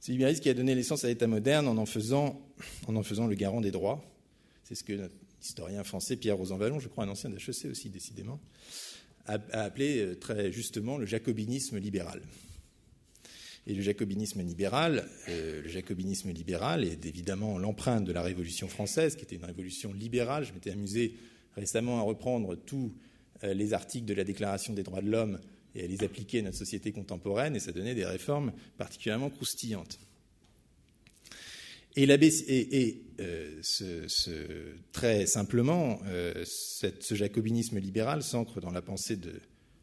C'est 0.00 0.10
le 0.10 0.14
libéralisme 0.14 0.42
qui 0.42 0.48
a 0.48 0.54
donné 0.54 0.74
l'essence 0.74 1.04
à 1.04 1.06
l'État 1.06 1.28
moderne 1.28 1.68
en 1.68 1.76
en 1.76 1.86
faisant 1.86 2.40
le 2.88 3.34
garant 3.36 3.60
des 3.60 3.70
droits. 3.70 4.04
C'est 4.66 4.74
ce 4.74 4.82
que 4.82 4.94
notre 4.94 5.14
historien 5.40 5.84
français 5.84 6.16
Pierre 6.16 6.36
Rosanvallon, 6.36 6.80
je 6.80 6.88
crois 6.88 7.04
un 7.04 7.08
ancien 7.08 7.30
d'HEC 7.30 7.66
aussi 7.70 7.88
décidément, 7.88 8.40
a, 9.26 9.34
appelé 9.52 9.98
euh, 9.98 10.16
très 10.16 10.50
justement 10.50 10.98
le 10.98 11.06
jacobinisme 11.06 11.78
libéral. 11.78 12.20
Et 13.68 13.74
le 13.74 13.82
jacobinisme 13.82 14.42
libéral, 14.42 15.08
euh, 15.28 15.62
le 15.62 15.68
jacobinisme 15.68 16.32
libéral 16.32 16.82
est 16.82 17.06
évidemment 17.06 17.58
l'empreinte 17.58 18.04
de 18.04 18.12
la 18.12 18.22
Révolution 18.22 18.66
française, 18.66 19.14
qui 19.14 19.22
était 19.22 19.36
une 19.36 19.44
révolution 19.44 19.92
libérale. 19.92 20.44
Je 20.44 20.52
m'étais 20.52 20.72
amusé 20.72 21.14
récemment 21.54 22.00
à 22.00 22.02
reprendre 22.02 22.56
tous 22.56 22.92
euh, 23.44 23.54
les 23.54 23.72
articles 23.72 24.06
de 24.06 24.14
la 24.14 24.24
Déclaration 24.24 24.72
des 24.72 24.82
droits 24.82 25.00
de 25.00 25.10
l'homme 25.10 25.38
et 25.76 25.84
à 25.84 25.86
les 25.86 26.02
appliquer 26.02 26.40
à 26.40 26.42
notre 26.42 26.58
société 26.58 26.90
contemporaine, 26.90 27.54
et 27.54 27.60
ça 27.60 27.70
donnait 27.70 27.94
des 27.94 28.04
réformes 28.04 28.52
particulièrement 28.78 29.30
croustillantes. 29.30 30.00
Et, 31.96 33.02
euh, 33.20 33.62
très 34.92 35.26
simplement, 35.26 35.98
euh, 36.04 36.44
ce 36.44 37.14
jacobinisme 37.14 37.78
libéral 37.78 38.22
s'ancre 38.22 38.60
dans 38.60 38.70
la 38.70 38.82
pensée 38.82 39.16
de 39.16 39.40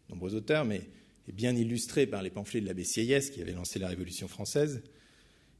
nombreux 0.09 0.35
auteurs, 0.35 0.63
mais 0.63 0.81
est 1.27 1.31
bien 1.31 1.55
illustré 1.55 2.05
par 2.05 2.21
les 2.21 2.29
pamphlets 2.29 2.61
de 2.61 2.67
l'abbé 2.67 2.83
Sieyès 2.83 3.31
qui 3.31 3.41
avait 3.41 3.53
lancé 3.53 3.79
la 3.79 3.87
Révolution 3.87 4.27
française. 4.27 4.83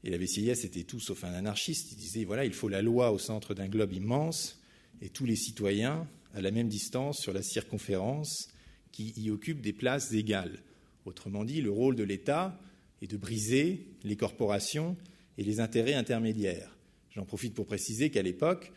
Et 0.04 0.10
l'abbé 0.10 0.26
Sieyès 0.26 0.64
était 0.64 0.84
tout 0.84 1.00
sauf 1.00 1.24
un 1.24 1.32
anarchiste. 1.32 1.90
Il 1.92 1.96
disait 1.96 2.24
voilà, 2.24 2.44
il 2.44 2.52
faut 2.52 2.68
la 2.68 2.82
loi 2.82 3.10
au 3.10 3.18
centre 3.18 3.54
d'un 3.54 3.68
globe 3.68 3.92
immense 3.92 4.60
et 5.00 5.08
tous 5.08 5.24
les 5.24 5.36
citoyens 5.36 6.06
à 6.34 6.40
la 6.40 6.52
même 6.52 6.68
distance 6.68 7.18
sur 7.18 7.32
la 7.32 7.42
circonférence 7.42 8.48
qui 8.92 9.12
y 9.16 9.30
occupent 9.30 9.62
des 9.62 9.72
places 9.72 10.12
égales. 10.12 10.62
Autrement 11.04 11.44
dit, 11.44 11.62
le 11.62 11.70
rôle 11.70 11.96
de 11.96 12.04
l'État 12.04 12.60
est 13.02 13.10
de 13.10 13.16
briser 13.16 13.88
les 14.04 14.16
corporations 14.16 14.96
et 15.38 15.44
les 15.44 15.60
intérêts 15.60 15.94
intermédiaires. 15.94 16.76
J'en 17.14 17.24
profite 17.24 17.54
pour 17.54 17.66
préciser 17.66 18.10
qu'à 18.10 18.22
l'époque, 18.22 18.72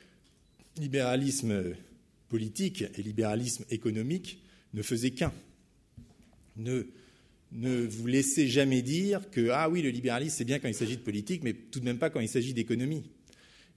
libéralisme 0.78 1.76
politique 2.30 2.84
et 2.98 3.02
libéralisme 3.02 3.66
économique 3.70 4.42
ne 4.74 4.82
faisaient 4.82 5.12
qu'un. 5.12 5.34
Ne, 6.58 6.84
vous 7.52 8.08
laissez 8.08 8.48
jamais 8.48 8.82
dire 8.82 9.30
que 9.30 9.50
ah 9.52 9.70
oui, 9.70 9.82
le 9.82 9.90
libéralisme 9.90 10.36
c'est 10.38 10.46
bien 10.46 10.60
quand 10.60 10.68
il 10.68 10.74
s'agit 10.74 10.98
de 10.98 11.02
politique, 11.02 11.44
mais 11.44 11.54
tout 11.54 11.80
de 11.80 11.86
même 11.86 12.00
pas 12.00 12.10
quand 12.10 12.20
il 12.20 12.28
s'agit 12.28 12.54
d'économie. 12.54 13.04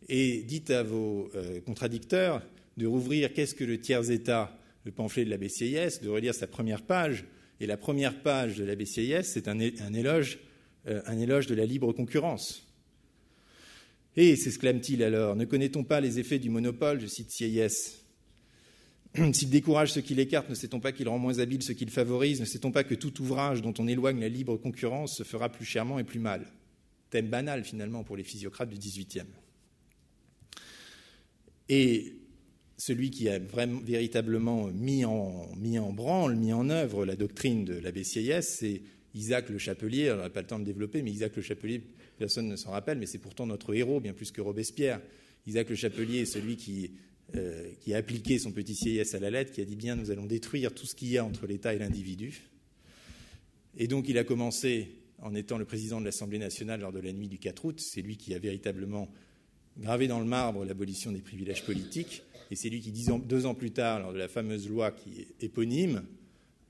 Et 0.08 0.42
dites 0.42 0.70
à 0.70 0.82
vos 0.82 1.30
euh, 1.34 1.60
contradicteurs 1.60 2.42
de 2.76 2.86
rouvrir 2.86 3.32
Qu'est-ce 3.32 3.54
que 3.54 3.64
le 3.64 3.78
tiers-État 3.78 4.56
le 4.84 4.92
pamphlet 4.92 5.24
de 5.24 5.30
la 5.30 5.36
BCIS, 5.36 6.00
de 6.02 6.08
relire 6.08 6.34
sa 6.34 6.46
première 6.46 6.82
page. 6.82 7.24
Et 7.60 7.66
la 7.66 7.76
première 7.76 8.22
page 8.22 8.56
de 8.56 8.64
la 8.64 8.74
BCIS, 8.74 9.24
c'est 9.24 9.48
un, 9.48 9.60
euh, 9.60 9.70
un 9.86 9.92
éloge 9.94 11.46
de 11.46 11.54
la 11.54 11.66
libre 11.66 11.92
concurrence. 11.92 12.66
Et, 14.16 14.36
s'exclame-t-il 14.36 15.02
alors, 15.02 15.36
ne 15.36 15.44
connaît-on 15.44 15.84
pas 15.84 16.00
les 16.00 16.18
effets 16.18 16.38
du 16.38 16.50
monopole? 16.50 17.00
Je 17.00 17.06
cite 17.06 17.30
CIS. 17.30 18.00
S'il 19.32 19.50
décourage 19.50 19.92
ceux 19.92 20.00
qui 20.00 20.14
l'écartent, 20.14 20.50
ne 20.50 20.54
sait-on 20.54 20.80
pas 20.80 20.92
qu'il 20.92 21.08
rend 21.08 21.18
moins 21.18 21.38
habile 21.38 21.62
ceux 21.62 21.74
qui 21.74 21.84
le 21.84 21.90
favorisent 21.90 22.40
Ne 22.40 22.46
sait-on 22.46 22.72
pas 22.72 22.84
que 22.84 22.94
tout 22.94 23.20
ouvrage 23.20 23.62
dont 23.62 23.74
on 23.78 23.86
éloigne 23.88 24.20
la 24.20 24.28
libre 24.28 24.56
concurrence 24.56 25.16
se 25.16 25.22
fera 25.22 25.48
plus 25.48 25.64
chèrement 25.64 25.98
et 25.98 26.04
plus 26.04 26.20
mal? 26.20 26.46
Thème 27.10 27.28
banal 27.28 27.64
finalement 27.64 28.04
pour 28.04 28.16
les 28.16 28.24
physiocrates 28.24 28.70
du 28.70 28.78
XVIIIe. 28.78 29.26
Et 31.68 32.14
celui 32.76 33.10
qui 33.10 33.28
a 33.28 33.38
véritablement 33.38 34.68
mis 34.68 35.04
en, 35.04 35.48
mis 35.56 35.78
en 35.78 35.92
branle, 35.92 36.34
mis 36.34 36.52
en 36.52 36.68
œuvre 36.70 37.04
la 37.04 37.14
doctrine 37.14 37.64
de 37.64 37.74
la 37.74 37.92
BCIS, 37.92 38.42
c'est 38.42 38.82
Isaac 39.14 39.48
Le 39.48 39.58
Chapelier. 39.58 40.12
on 40.12 40.16
n'a 40.16 40.30
pas 40.30 40.40
le 40.40 40.46
temps 40.46 40.58
de 40.58 40.64
développer, 40.64 41.02
mais 41.02 41.10
Isaac 41.10 41.36
Le 41.36 41.42
Chapelier, 41.42 41.82
personne 42.18 42.48
ne 42.48 42.56
s'en 42.56 42.70
rappelle, 42.70 42.98
mais 42.98 43.06
c'est 43.06 43.18
pourtant 43.18 43.46
notre 43.46 43.74
héros, 43.74 44.00
bien 44.00 44.12
plus 44.12 44.30
que 44.30 44.40
Robespierre. 44.40 45.00
Isaac 45.46 45.70
Le 45.70 45.76
Chapelier 45.76 46.20
est 46.20 46.26
celui 46.26 46.56
qui, 46.56 46.92
euh, 47.34 47.70
qui 47.80 47.94
a 47.94 47.96
appliqué 47.96 48.38
son 48.38 48.52
petit 48.52 48.74
CIS 48.74 49.14
à 49.14 49.18
la 49.18 49.30
lettre, 49.30 49.52
qui 49.52 49.60
a 49.60 49.64
dit 49.64 49.76
bien 49.76 49.96
nous 49.96 50.10
allons 50.10 50.26
détruire 50.26 50.72
tout 50.74 50.86
ce 50.86 50.94
qu'il 50.94 51.08
y 51.08 51.18
a 51.18 51.24
entre 51.24 51.46
l'État 51.46 51.74
et 51.74 51.78
l'individu. 51.78 52.42
Et 53.76 53.86
donc 53.86 54.08
il 54.08 54.18
a 54.18 54.24
commencé 54.24 54.90
en 55.18 55.34
étant 55.34 55.58
le 55.58 55.64
président 55.64 56.00
de 56.00 56.04
l'Assemblée 56.04 56.38
nationale 56.38 56.80
lors 56.80 56.92
de 56.92 57.00
la 57.00 57.12
nuit 57.12 57.28
du 57.28 57.38
4 57.38 57.64
août. 57.64 57.80
C'est 57.80 58.02
lui 58.02 58.16
qui 58.16 58.34
a 58.34 58.38
véritablement 58.38 59.08
gravé 59.78 60.08
dans 60.08 60.18
le 60.18 60.24
marbre 60.24 60.64
l'abolition 60.64 61.12
des 61.12 61.20
privilèges 61.20 61.64
politiques. 61.64 62.22
Et 62.50 62.56
c'est 62.56 62.68
lui 62.68 62.80
qui, 62.80 62.92
deux 62.92 63.46
ans 63.46 63.54
plus 63.54 63.70
tard, 63.70 64.00
lors 64.00 64.12
de 64.12 64.18
la 64.18 64.28
fameuse 64.28 64.68
loi 64.68 64.90
qui 64.90 65.20
est 65.20 65.44
éponyme, 65.44 66.02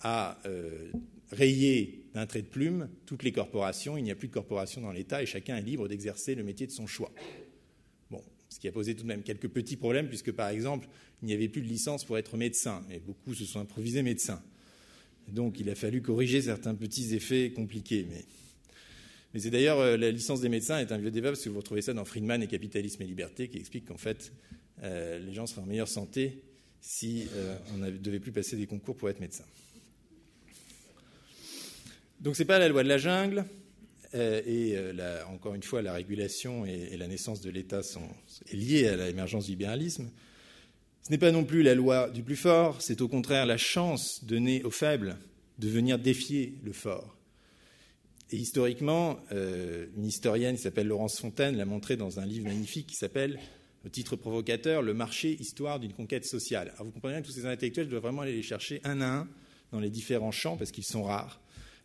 a 0.03 0.39
euh, 0.47 0.91
rayé 1.31 2.05
d'un 2.15 2.27
trait 2.27 2.43
de 2.43 2.47
plume 2.47 2.89
toutes 3.07 3.23
les 3.23 3.33
corporations. 3.33 3.97
Il 3.97 4.05
n'y 4.05 4.11
a 4.11 4.15
plus 4.15 4.29
de 4.29 4.33
corporations 4.33 4.81
dans 4.81 4.93
l'État 4.93 5.23
et 5.23 5.27
chacun 5.27 5.57
est 5.57 5.63
libre 5.63 5.89
d'exercer 5.89 6.35
le 6.35 6.43
métier 6.43 6.67
de 6.67 6.73
son 6.73 6.87
choix. 6.87 7.13
Bon, 8.11 8.23
ce 8.49 8.59
qui 8.59 8.69
a 8.69 8.73
posé 8.73 8.95
tout 8.95 9.03
de 9.03 9.09
même 9.09 9.23
quelques 9.23 9.49
petits 9.49 9.77
problèmes, 9.77 10.09
puisque 10.09 10.33
par 10.33 10.49
exemple, 10.49 10.89
il 11.23 11.27
n'y 11.27 11.35
avait 11.35 11.49
plus 11.49 11.63
de 11.63 11.69
licence 11.69 12.05
pour 12.05 12.19
être 12.19 12.37
médecin, 12.37 12.85
et 12.91 12.99
beaucoup 12.99 13.35
se 13.35 13.45
sont 13.45 13.61
improvisés 13.61 14.03
médecins. 14.03 14.43
Donc 15.29 15.61
il 15.61 15.71
a 15.71 15.75
fallu 15.75 16.03
corriger 16.03 16.43
certains 16.43 16.75
petits 16.75 17.15
effets 17.15 17.53
compliqués. 17.53 18.07
Mais, 18.09 18.25
mais 19.33 19.41
c'est 19.41 19.51
d'ailleurs, 19.51 19.79
euh, 19.79 19.97
la 19.97 20.11
licence 20.11 20.41
des 20.41 20.49
médecins 20.49 20.79
est 20.79 20.91
un 20.93 20.99
vieux 20.99 21.11
débat, 21.11 21.29
parce 21.29 21.45
que 21.45 21.49
vous 21.49 21.59
retrouvez 21.59 21.83
ça 21.83 21.95
dans 21.95 22.05
Friedman 22.05 22.43
et 22.43 22.49
Capitalisme 22.49 23.03
et 23.03 23.07
Liberté, 23.07 23.49
qui 23.49 23.59
explique 23.59 23.87
qu'en 23.87 23.99
fait, 23.99 24.33
euh, 24.83 25.19
les 25.19 25.33
gens 25.33 25.47
seraient 25.47 25.63
en 25.63 25.67
meilleure 25.67 25.89
santé 25.89 26.43
si 26.81 27.27
euh, 27.35 27.57
on 27.75 27.79
ne 27.79 27.91
devait 27.91 28.21
plus 28.21 28.33
passer 28.33 28.57
des 28.57 28.67
concours 28.67 28.97
pour 28.97 29.11
être 29.11 29.21
médecin. 29.21 29.45
Donc 32.21 32.37
ce 32.37 32.43
n'est 32.43 32.47
pas 32.47 32.59
la 32.59 32.69
loi 32.69 32.83
de 32.83 32.89
la 32.89 32.99
jungle, 32.99 33.47
euh, 34.15 34.43
et 34.45 34.77
encore 35.33 35.55
une 35.55 35.63
fois, 35.63 35.83
la 35.83 35.93
régulation 35.93 36.67
et, 36.67 36.97
la 36.97 37.07
naissance 37.07 37.41
de 37.41 37.51
l'État 37.51 37.83
sont 37.83 38.09
liées 38.53 38.89
à 38.89 38.97
l'émergence 38.97 39.47
du 39.47 39.53
libéralisme. 39.53 40.11
Ce 41.03 41.11
n'est 41.11 41.19
pas 41.19 41.33
non 41.33 41.45
plus 41.45 41.63
la 41.63 41.75
loi 41.75 42.11
du 42.11 42.23
plus 42.23 42.37
fort, 42.37 42.83
c'est 42.83 43.01
au 43.01 43.09
contraire 43.09 43.47
la 43.47 43.57
chance 43.57 44.25
donnée 44.25 44.63
aux 44.65 44.71
faibles 44.71 45.17
de 45.59 45.69
venir 45.69 45.99
défier 45.99 46.59
le 46.63 46.73
fort. 46.73 47.17
Et 48.31 48.37
historiquement, 48.37 49.19
une 49.31 50.05
historienne 50.05 50.57
qui 50.57 50.63
s'appelle 50.63 50.87
Laurence 50.87 51.19
Fontaine 51.19 51.57
l'a 51.57 51.65
montré 51.65 51.97
dans 51.97 52.21
un 52.21 52.27
livre 52.27 52.47
magnifique 52.47 52.87
qui 52.87 52.97
s'appelle 52.97 53.41
au 53.85 53.89
titre 53.89 54.15
provocateur, 54.15 54.83
le 54.83 54.95
marché 54.95 55.37
histoire 55.41 55.81
d'une 55.81 55.93
conquête 55.93 56.27
sociale. 56.27 56.73
Alors 56.75 56.85
vous 56.85 56.93
comprenez 56.93 57.23
que 57.23 57.27
tous 57.27 57.33
ces 57.33 57.47
intellectuels 57.47 57.89
doivent 57.89 58.03
vraiment 58.03 58.23
aller 58.23 58.35
les 58.35 58.43
chercher 58.43 58.81
un 58.85 59.01
à 59.01 59.07
un 59.07 59.29
dans 59.73 59.81
les 59.81 59.91
différents 59.91 60.33
champs 60.33 60.57
parce 60.57 60.71
qu'ils 60.71 60.85
sont 60.85 61.03
rares. 61.03 61.40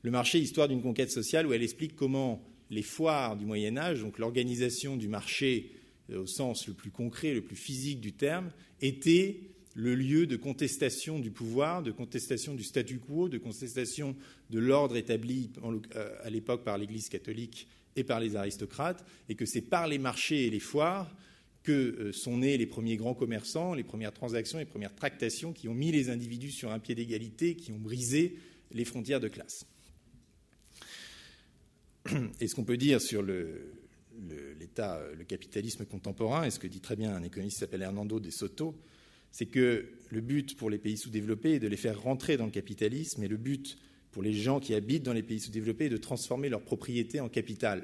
Le 0.05 0.11
marché 0.11 0.37
histoire 0.37 0.67
d'une 0.67 0.83
conquête 0.83 1.09
sociale 1.09 1.47
où 1.47 1.53
elle 1.53 1.63
explique 1.63 1.95
comment 1.95 2.39
les 2.69 2.83
foires 2.83 3.35
du 3.35 3.43
Moyen 3.43 3.75
Âge, 3.75 4.01
donc 4.01 4.19
l'organisation 4.19 4.97
du 4.97 5.07
marché 5.07 5.71
euh, 6.11 6.21
au 6.21 6.27
sens 6.27 6.67
le 6.67 6.75
plus 6.75 6.91
concret, 6.91 7.33
le 7.33 7.41
plus 7.41 7.55
physique 7.55 8.01
du 8.01 8.13
terme, 8.13 8.51
étaient 8.81 9.39
le 9.73 9.95
lieu 9.95 10.27
de 10.27 10.35
contestation 10.35 11.17
du 11.17 11.31
pouvoir, 11.31 11.81
de 11.81 11.89
contestation 11.89 12.53
du 12.53 12.63
statu 12.63 12.99
quo, 12.99 13.29
de 13.29 13.39
contestation 13.39 14.15
de 14.51 14.59
l'ordre 14.59 14.95
établi 14.95 15.49
euh, 15.63 16.09
à 16.21 16.29
l'époque 16.29 16.63
par 16.63 16.77
l'Église 16.77 17.09
catholique 17.09 17.67
et 17.95 18.03
par 18.03 18.19
les 18.19 18.35
aristocrates, 18.35 19.03
et 19.27 19.33
que 19.33 19.47
c'est 19.47 19.61
par 19.61 19.87
les 19.87 19.97
marchés 19.97 20.45
et 20.45 20.51
les 20.51 20.59
foires 20.59 21.15
que 21.63 21.71
euh, 21.71 22.11
sont 22.11 22.37
nés 22.37 22.59
les 22.59 22.67
premiers 22.67 22.97
grands 22.97 23.15
commerçants, 23.15 23.73
les 23.73 23.83
premières 23.83 24.13
transactions, 24.13 24.59
les 24.59 24.65
premières 24.65 24.93
tractations 24.93 25.51
qui 25.51 25.67
ont 25.67 25.73
mis 25.73 25.91
les 25.91 26.11
individus 26.11 26.51
sur 26.51 26.71
un 26.71 26.77
pied 26.77 26.93
d'égalité, 26.93 27.55
qui 27.55 27.71
ont 27.71 27.79
brisé 27.79 28.37
les 28.71 28.85
frontières 28.85 29.19
de 29.19 29.29
classe. 29.29 29.65
Et 32.39 32.47
ce 32.47 32.55
qu'on 32.55 32.63
peut 32.63 32.77
dire 32.77 33.01
sur 33.01 33.23
l'État, 33.23 35.01
le, 35.17 35.23
capitalisme 35.23 35.85
contemporain, 35.85 36.45
et 36.45 36.51
ce 36.51 36.59
que 36.59 36.67
dit 36.67 36.81
très 36.81 36.95
bien 36.95 37.15
un 37.15 37.23
économiste 37.23 37.57
qui 37.57 37.59
s'appelle 37.61 37.81
Hernando 37.81 38.19
de 38.19 38.29
Soto, 38.29 38.75
c'est 39.31 39.47
que 39.47 39.89
le 40.09 40.21
but 40.21 40.55
pour 40.55 40.69
les 40.69 40.77
pays 40.77 40.97
sous-développés 40.97 41.53
est 41.53 41.59
de 41.59 41.67
les 41.67 41.77
faire 41.77 42.01
rentrer 42.01 42.37
dans 42.37 42.45
le 42.45 42.51
capitalisme, 42.51 43.23
et 43.23 43.27
le 43.27 43.37
but 43.37 43.77
pour 44.11 44.23
les 44.23 44.33
gens 44.33 44.59
qui 44.59 44.73
habitent 44.73 45.03
dans 45.03 45.13
les 45.13 45.23
pays 45.23 45.39
sous-développés 45.39 45.85
est 45.85 45.89
de 45.89 45.97
transformer 45.97 46.47
leur 46.47 46.61
propriété 46.61 47.19
en 47.19 47.29
capital, 47.29 47.83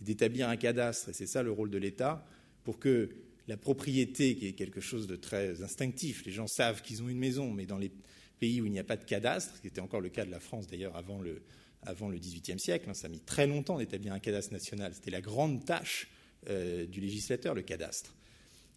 et 0.00 0.04
d'établir 0.04 0.48
un 0.48 0.56
cadastre, 0.56 1.08
et 1.08 1.12
c'est 1.12 1.26
ça 1.26 1.42
le 1.42 1.50
rôle 1.50 1.70
de 1.70 1.78
l'État, 1.78 2.26
pour 2.64 2.78
que 2.78 3.08
la 3.48 3.56
propriété, 3.56 4.36
qui 4.36 4.46
est 4.46 4.52
quelque 4.52 4.80
chose 4.80 5.06
de 5.06 5.16
très 5.16 5.62
instinctif, 5.62 6.24
les 6.24 6.32
gens 6.32 6.46
savent 6.46 6.82
qu'ils 6.82 7.02
ont 7.02 7.08
une 7.08 7.18
maison, 7.18 7.50
mais 7.50 7.66
dans 7.66 7.78
les 7.78 7.90
pays 8.38 8.60
où 8.60 8.66
il 8.66 8.72
n'y 8.72 8.78
a 8.78 8.84
pas 8.84 8.96
de 8.96 9.04
cadastre, 9.04 9.56
ce 9.56 9.60
qui 9.60 9.66
était 9.66 9.80
encore 9.80 10.00
le 10.00 10.10
cas 10.10 10.24
de 10.24 10.30
la 10.30 10.40
France 10.40 10.68
d'ailleurs 10.68 10.96
avant 10.96 11.20
le, 11.20 11.42
avant 11.82 12.08
le 12.08 12.18
XVIIIe 12.18 12.58
siècle, 12.58 12.88
hein, 12.88 12.94
ça 12.94 13.06
a 13.06 13.10
mis 13.10 13.20
très 13.20 13.46
longtemps 13.46 13.78
d'établir 13.78 14.12
un 14.12 14.20
cadastre 14.20 14.52
national, 14.52 14.92
c'était 14.94 15.10
la 15.10 15.20
grande 15.20 15.64
tâche 15.64 16.08
euh, 16.48 16.86
du 16.86 17.00
législateur, 17.00 17.54
le 17.54 17.62
cadastre. 17.62 18.14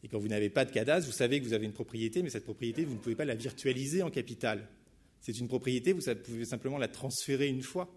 Et 0.04 0.08
quand 0.08 0.20
vous 0.20 0.28
n'avez 0.28 0.52
pas 0.52 0.66
de 0.66 0.72
cadastre, 0.72 1.10
vous 1.10 1.16
savez 1.16 1.40
que 1.40 1.46
vous 1.46 1.54
avez 1.54 1.66
une 1.66 1.74
propriété, 1.74 2.22
mais 2.22 2.30
cette 2.30 2.44
propriété, 2.44 2.86
vous 2.86 2.94
ne 2.94 3.00
pouvez 3.00 3.16
pas 3.16 3.26
la 3.26 3.34
virtualiser 3.34 4.04
en 4.04 4.12
capital. 4.12 4.68
C'est 5.20 5.40
une 5.40 5.48
propriété, 5.48 5.94
vous 5.94 6.02
pouvez 6.24 6.46
simplement 6.46 6.78
la 6.78 6.88
transférer 6.88 7.48
une 7.48 7.64
fois, 7.64 7.92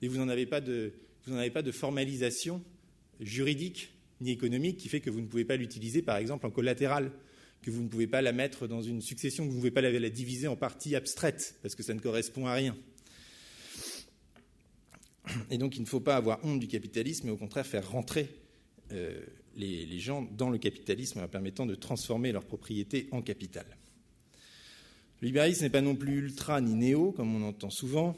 mais 0.00 0.08
vous 0.08 0.16
n'en 0.16 0.28
avez, 0.30 0.46
pas 0.46 0.62
de, 0.62 0.92
formalisation 1.72 2.62
juridique 3.20 3.92
ni 4.22 4.30
économique 4.30 4.78
qui 4.78 4.88
fait 4.88 5.00
que 5.00 5.10
vous 5.10 5.20
ne 5.20 5.26
pouvez 5.26 5.44
pas 5.44 5.56
l'utiliser, 5.56 6.00
par 6.00 6.16
exemple, 6.16 6.46
en 6.46 6.50
collatéral, 6.50 7.12
que 7.60 7.70
vous 7.70 7.82
ne 7.82 7.88
pouvez 7.88 8.06
pas 8.06 8.22
la 8.22 8.32
mettre 8.32 8.66
dans 8.66 8.80
une 8.80 9.02
succession, 9.02 9.44
que 9.44 9.50
vous 9.50 9.56
ne 9.56 9.60
pouvez 9.60 9.70
pas 9.70 9.82
la, 9.82 9.90
la 9.90 10.08
diviser 10.08 10.48
en 10.48 10.56
parties 10.56 10.96
abstraites, 10.96 11.56
parce 11.60 11.74
que 11.74 11.82
ça 11.82 11.92
ne 11.92 12.00
correspond 12.00 12.46
à 12.46 12.54
rien. 12.54 12.74
Et 15.50 15.58
donc, 15.58 15.76
il 15.76 15.82
ne 15.82 15.86
faut 15.86 16.00
pas 16.00 16.16
avoir 16.16 16.44
honte 16.44 16.60
du 16.60 16.68
capitalisme, 16.68 17.26
mais 17.26 17.32
au 17.32 17.36
contraire 17.36 17.66
faire 17.66 17.90
rentrer 17.90 18.28
euh, 18.92 19.20
les, 19.56 19.98
gens 19.98 20.26
dans 20.36 20.50
le 20.50 20.58
capitalisme 20.58 21.20
en 21.20 21.28
permettant 21.28 21.66
de 21.66 21.74
transformer 21.74 22.32
leur 22.32 22.44
propriété 22.44 23.08
en 23.10 23.22
capital. 23.22 23.66
Le 25.20 25.26
libéralisme 25.26 25.64
n'est 25.64 25.70
pas 25.70 25.82
non 25.82 25.94
plus 25.94 26.18
ultra 26.18 26.60
ni 26.60 26.74
néo, 26.74 27.12
comme 27.12 27.34
on 27.34 27.46
entend 27.46 27.70
souvent, 27.70 28.16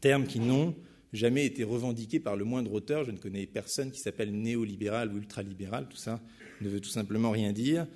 termes 0.00 0.26
qui 0.26 0.38
n'ont 0.38 0.74
jamais 1.12 1.46
été 1.46 1.64
revendiqués 1.64 2.20
par 2.20 2.36
le 2.36 2.44
moindre 2.44 2.72
auteur. 2.72 3.04
Je 3.04 3.10
ne 3.10 3.18
connais 3.18 3.46
personne 3.46 3.90
qui 3.90 4.00
s'appelle 4.00 4.32
néolibéral 4.32 5.12
ou 5.12 5.16
ultralibéral. 5.16 5.88
Tout 5.88 5.96
ça 5.96 6.20
ne 6.60 6.68
veut 6.68 6.80
tout 6.80 6.90
simplement 6.90 7.30
rien 7.30 7.52
dire. 7.52 7.86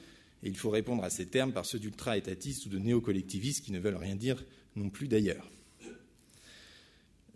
Et 0.43 0.49
il 0.49 0.57
faut 0.57 0.71
répondre 0.71 1.05
à 1.05 1.11
ces 1.11 1.27
termes 1.27 1.53
par 1.53 1.67
ceux 1.67 1.79
d'ultra-étatistes 1.79 2.67
ou 2.67 2.69
de 2.71 2.79
néo-collectivistes 2.79 3.65
qui 3.65 3.73
ne 3.73 3.79
veulent 3.79 3.97
rien 3.97 4.17
dire 4.17 4.43
non 4.75 4.89
plus 4.89 5.07
d'ailleurs. 5.07 5.51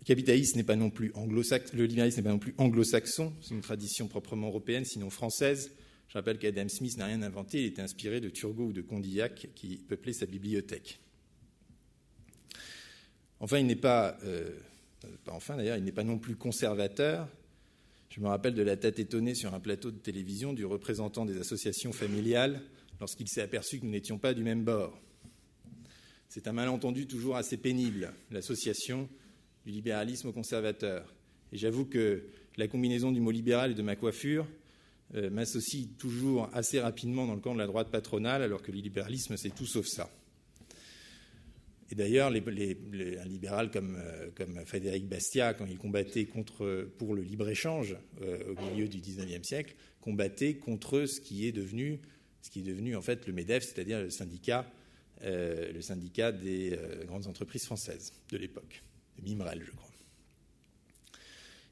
Le 0.05 0.13
capitalisme 0.13 0.59
n'est 0.59 0.63
pas 0.63 0.75
non 0.75 0.91
plus 0.91 1.11
anglo-saxon, 1.15 1.75
le 1.75 1.85
libéralisme 1.85 2.19
n'est 2.19 2.25
pas 2.25 2.31
non 2.31 2.37
plus 2.37 2.53
anglo-saxon, 2.59 3.33
c'est 3.41 3.55
une 3.55 3.61
tradition 3.61 4.07
proprement 4.07 4.49
européenne, 4.49 4.85
sinon 4.85 5.09
française. 5.09 5.71
Je 6.09 6.13
rappelle 6.13 6.37
qu'Adam 6.37 6.69
Smith 6.69 6.95
n'a 6.97 7.07
rien 7.07 7.23
inventé, 7.23 7.61
il 7.61 7.65
était 7.65 7.81
inspiré 7.81 8.21
de 8.21 8.29
Turgot 8.29 8.65
ou 8.65 8.71
de 8.71 8.83
Condillac 8.83 9.47
qui 9.55 9.77
peuplaient 9.77 10.13
sa 10.13 10.27
bibliothèque. 10.27 10.99
Enfin, 13.39 13.57
il 13.57 13.65
n'est 13.65 13.75
pas, 13.75 14.15
euh, 14.25 14.51
pas 15.23 15.31
enfin 15.31 15.57
d'ailleurs, 15.57 15.77
il 15.77 15.83
n'est 15.83 15.91
pas 15.91 16.03
non 16.03 16.19
plus 16.19 16.35
conservateur. 16.35 17.27
Je 18.11 18.21
me 18.21 18.27
rappelle 18.27 18.53
de 18.53 18.61
la 18.61 18.77
tête 18.77 18.99
étonnée 18.99 19.33
sur 19.33 19.55
un 19.55 19.59
plateau 19.59 19.89
de 19.89 19.97
télévision 19.97 20.53
du 20.53 20.65
représentant 20.65 21.25
des 21.25 21.39
associations 21.39 21.93
familiales 21.93 22.61
lorsqu'il 22.99 23.27
s'est 23.27 23.41
aperçu 23.41 23.79
que 23.79 23.85
nous 23.85 23.91
n'étions 23.91 24.19
pas 24.19 24.35
du 24.35 24.43
même 24.43 24.63
bord. 24.63 24.95
C'est 26.29 26.47
un 26.47 26.53
malentendu 26.53 27.07
toujours 27.07 27.37
assez 27.37 27.57
pénible, 27.57 28.13
l'association 28.29 29.09
du 29.65 29.71
libéralisme 29.71 30.27
au 30.27 30.31
conservateur. 30.31 31.13
Et 31.51 31.57
j'avoue 31.57 31.85
que 31.85 32.23
la 32.57 32.67
combinaison 32.67 33.11
du 33.11 33.19
mot 33.19 33.31
libéral 33.31 33.71
et 33.71 33.73
de 33.75 33.81
ma 33.81 33.95
coiffure 33.95 34.47
euh, 35.13 35.29
m'associe 35.29 35.87
toujours 35.97 36.49
assez 36.53 36.79
rapidement 36.79 37.27
dans 37.27 37.35
le 37.35 37.39
camp 37.39 37.53
de 37.53 37.59
la 37.59 37.67
droite 37.67 37.89
patronale, 37.91 38.41
alors 38.41 38.61
que 38.61 38.71
le 38.71 38.79
libéralisme, 38.79 39.37
c'est 39.37 39.53
tout 39.53 39.65
sauf 39.65 39.85
ça. 39.85 40.09
Et 41.91 41.95
d'ailleurs, 41.95 42.29
un 42.31 43.25
libéral 43.25 43.69
comme, 43.69 43.97
euh, 43.99 44.29
comme, 44.33 44.65
Frédéric 44.65 45.07
Bastiat, 45.07 45.53
quand 45.53 45.67
il 45.67 45.77
combattait 45.77 46.27
pour 46.97 47.13
le 47.15 47.21
libre-échange 47.21 47.95
euh, 48.21 48.55
au 48.55 48.71
milieu 48.71 48.87
du 48.87 48.99
XIXe 48.99 49.47
siècle, 49.47 49.75
combattait 50.01 50.55
contre 50.55 51.05
ce 51.05 51.21
qui 51.21 51.47
est 51.47 51.51
devenu, 51.51 51.99
ce 52.41 52.49
qui 52.49 52.59
est 52.59 52.63
devenu 52.63 52.95
en 52.95 53.01
fait 53.01 53.27
le 53.27 53.33
MEDEF, 53.33 53.63
c'est-à-dire 53.63 54.01
le 54.01 54.09
syndicat, 54.09 54.69
le 55.23 55.81
syndicat 55.81 56.31
des 56.31 56.77
grandes 57.07 57.25
entreprises 57.25 57.65
françaises 57.65 58.11
de 58.29 58.37
l'époque, 58.37 58.83
de 59.17 59.23
Mimrel, 59.23 59.63
je 59.65 59.71
crois. 59.71 59.89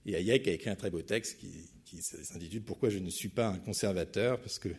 Et 0.05 0.15
Hayek 0.15 0.47
a 0.47 0.51
écrit 0.51 0.69
un 0.69 0.75
très 0.75 0.89
beau 0.89 1.01
texte 1.01 1.39
qui, 1.39 2.01
s'intitule 2.01 2.63
Pourquoi 2.63 2.89
je 2.89 2.99
ne 2.99 3.09
suis 3.09 3.29
pas 3.29 3.47
un 3.47 3.59
conservateur? 3.59 4.39
Parce 4.41 4.59
que, 4.59 4.69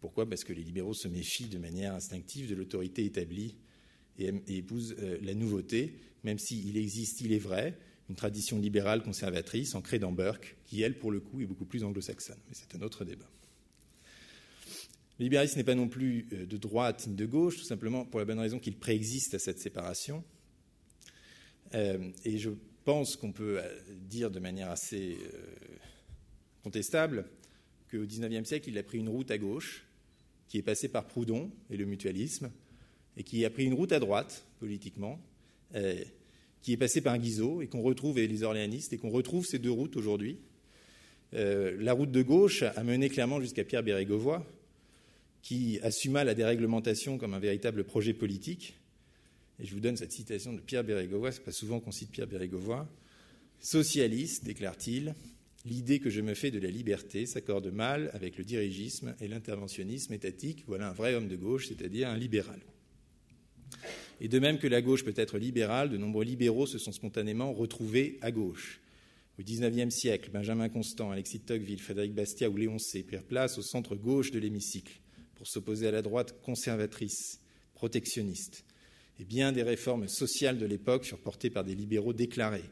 Pourquoi? 0.00 0.28
Parce 0.28 0.44
que 0.44 0.52
les 0.52 0.62
libéraux 0.62 0.94
se 0.94 1.08
méfient 1.08 1.48
de 1.48 1.58
manière 1.58 1.94
instinctive 1.94 2.48
de 2.48 2.54
l'autorité 2.54 3.04
établie 3.04 3.56
et, 4.18 4.32
et 4.48 4.56
épousent 4.56 4.96
euh, 4.98 5.18
la 5.22 5.34
nouveauté, 5.34 5.98
même 6.24 6.38
s'il 6.38 6.76
existe, 6.76 7.20
il 7.20 7.32
est 7.32 7.38
vrai, 7.38 7.78
une 8.08 8.16
tradition 8.16 8.58
libérale 8.58 9.02
conservatrice 9.02 9.74
ancrée 9.74 9.98
dans 9.98 10.12
Burke, 10.12 10.56
qui, 10.66 10.82
elle, 10.82 10.98
pour 10.98 11.10
le 11.10 11.20
coup, 11.20 11.40
est 11.40 11.46
beaucoup 11.46 11.64
plus 11.64 11.84
anglo-saxonne. 11.84 12.38
Mais 12.48 12.54
c'est 12.54 12.76
un 12.76 12.82
autre 12.82 13.04
débat. 13.04 13.28
Le 15.18 15.24
libéralisme 15.24 15.56
n'est 15.56 15.64
pas 15.64 15.74
non 15.74 15.88
plus 15.88 16.28
euh, 16.32 16.46
de 16.46 16.56
droite 16.56 17.06
ni 17.06 17.14
de 17.14 17.26
gauche, 17.26 17.56
tout 17.56 17.64
simplement 17.64 18.04
pour 18.04 18.20
la 18.20 18.26
bonne 18.26 18.38
raison 18.38 18.58
qu'il 18.58 18.76
préexiste 18.76 19.34
à 19.34 19.38
cette 19.38 19.60
séparation. 19.60 20.22
Euh, 21.76 22.10
et 22.24 22.38
je 22.38 22.50
pense 22.84 23.16
qu'on 23.16 23.32
peut 23.32 23.58
euh, 23.58 23.68
dire 24.08 24.30
de 24.30 24.38
manière 24.38 24.70
assez 24.70 25.18
euh, 25.20 25.38
contestable 26.62 27.26
qu'au 27.90 28.04
XIXe 28.04 28.48
siècle, 28.48 28.70
il 28.70 28.78
a 28.78 28.82
pris 28.82 28.98
une 28.98 29.08
route 29.08 29.30
à 29.30 29.38
gauche, 29.38 29.84
qui 30.48 30.58
est 30.58 30.62
passée 30.62 30.88
par 30.88 31.06
Proudhon 31.06 31.50
et 31.70 31.76
le 31.76 31.84
mutualisme, 31.84 32.50
et 33.16 33.24
qui 33.24 33.44
a 33.44 33.50
pris 33.50 33.64
une 33.64 33.74
route 33.74 33.92
à 33.92 34.00
droite, 34.00 34.44
politiquement, 34.58 35.20
qui 36.62 36.72
est 36.72 36.76
passée 36.76 37.00
par 37.00 37.18
Guizot, 37.18 37.62
et 37.62 37.66
qu'on 37.68 37.82
retrouve, 37.82 38.18
et 38.18 38.26
les 38.26 38.42
orléanistes, 38.42 38.92
et 38.92 38.98
qu'on 38.98 39.10
retrouve 39.10 39.44
ces 39.44 39.58
deux 39.58 39.70
routes 39.70 39.96
aujourd'hui. 39.96 40.38
La 41.32 41.92
route 41.92 42.10
de 42.10 42.22
gauche 42.22 42.62
a 42.62 42.82
mené 42.84 43.08
clairement 43.08 43.40
jusqu'à 43.40 43.64
Pierre 43.64 43.82
Bérégovoy, 43.82 44.44
qui 45.42 45.80
assuma 45.82 46.24
la 46.24 46.34
déréglementation 46.34 47.18
comme 47.18 47.34
un 47.34 47.40
véritable 47.40 47.84
projet 47.84 48.14
politique. 48.14 48.76
Et 49.58 49.66
je 49.66 49.72
vous 49.72 49.80
donne 49.80 49.96
cette 49.96 50.12
citation 50.12 50.52
de 50.52 50.60
Pierre 50.60 50.84
Bérégovoy, 50.84 51.32
c'est 51.32 51.44
pas 51.44 51.52
souvent 51.52 51.80
qu'on 51.80 51.92
cite 51.92 52.10
Pierre 52.10 52.26
Bérégovoy. 52.26 52.86
Socialiste, 53.58 54.44
déclare-t-il, 54.44 55.14
l'idée 55.64 55.98
que 55.98 56.10
je 56.10 56.20
me 56.20 56.34
fais 56.34 56.50
de 56.50 56.58
la 56.58 56.70
liberté 56.70 57.26
s'accorde 57.26 57.68
mal 57.68 58.10
avec 58.12 58.36
le 58.36 58.44
dirigisme 58.44 59.14
et 59.20 59.28
l'interventionnisme 59.28 60.12
étatique. 60.12 60.64
Voilà 60.66 60.90
un 60.90 60.92
vrai 60.92 61.14
homme 61.14 61.28
de 61.28 61.36
gauche, 61.36 61.68
c'est-à-dire 61.68 62.08
un 62.08 62.18
libéral. 62.18 62.60
Et 64.20 64.28
de 64.28 64.38
même 64.38 64.58
que 64.58 64.66
la 64.66 64.82
gauche 64.82 65.04
peut 65.04 65.14
être 65.16 65.38
libérale, 65.38 65.90
de 65.90 65.96
nombreux 65.96 66.24
libéraux 66.24 66.66
se 66.66 66.78
sont 66.78 66.92
spontanément 66.92 67.52
retrouvés 67.52 68.18
à 68.20 68.30
gauche. 68.30 68.80
Au 69.38 69.42
XIXe 69.42 69.94
siècle, 69.94 70.30
Benjamin 70.32 70.68
Constant, 70.70 71.10
Alexis 71.10 71.40
Tocqueville, 71.40 71.80
Frédéric 71.80 72.14
Bastiat 72.14 72.48
ou 72.48 72.56
Léon 72.56 72.78
C. 72.78 73.02
prirent 73.02 73.24
place 73.24 73.58
au 73.58 73.62
centre 73.62 73.94
gauche 73.94 74.30
de 74.30 74.38
l'hémicycle 74.38 75.00
pour 75.34 75.46
s'opposer 75.46 75.86
à 75.86 75.90
la 75.90 76.00
droite 76.00 76.40
conservatrice, 76.42 77.40
protectionniste. 77.74 78.65
Et 79.18 79.24
bien 79.24 79.52
des 79.52 79.62
réformes 79.62 80.08
sociales 80.08 80.58
de 80.58 80.66
l'époque 80.66 81.04
furent 81.04 81.20
portées 81.20 81.50
par 81.50 81.64
des 81.64 81.74
libéraux 81.74 82.12
déclarés. 82.12 82.64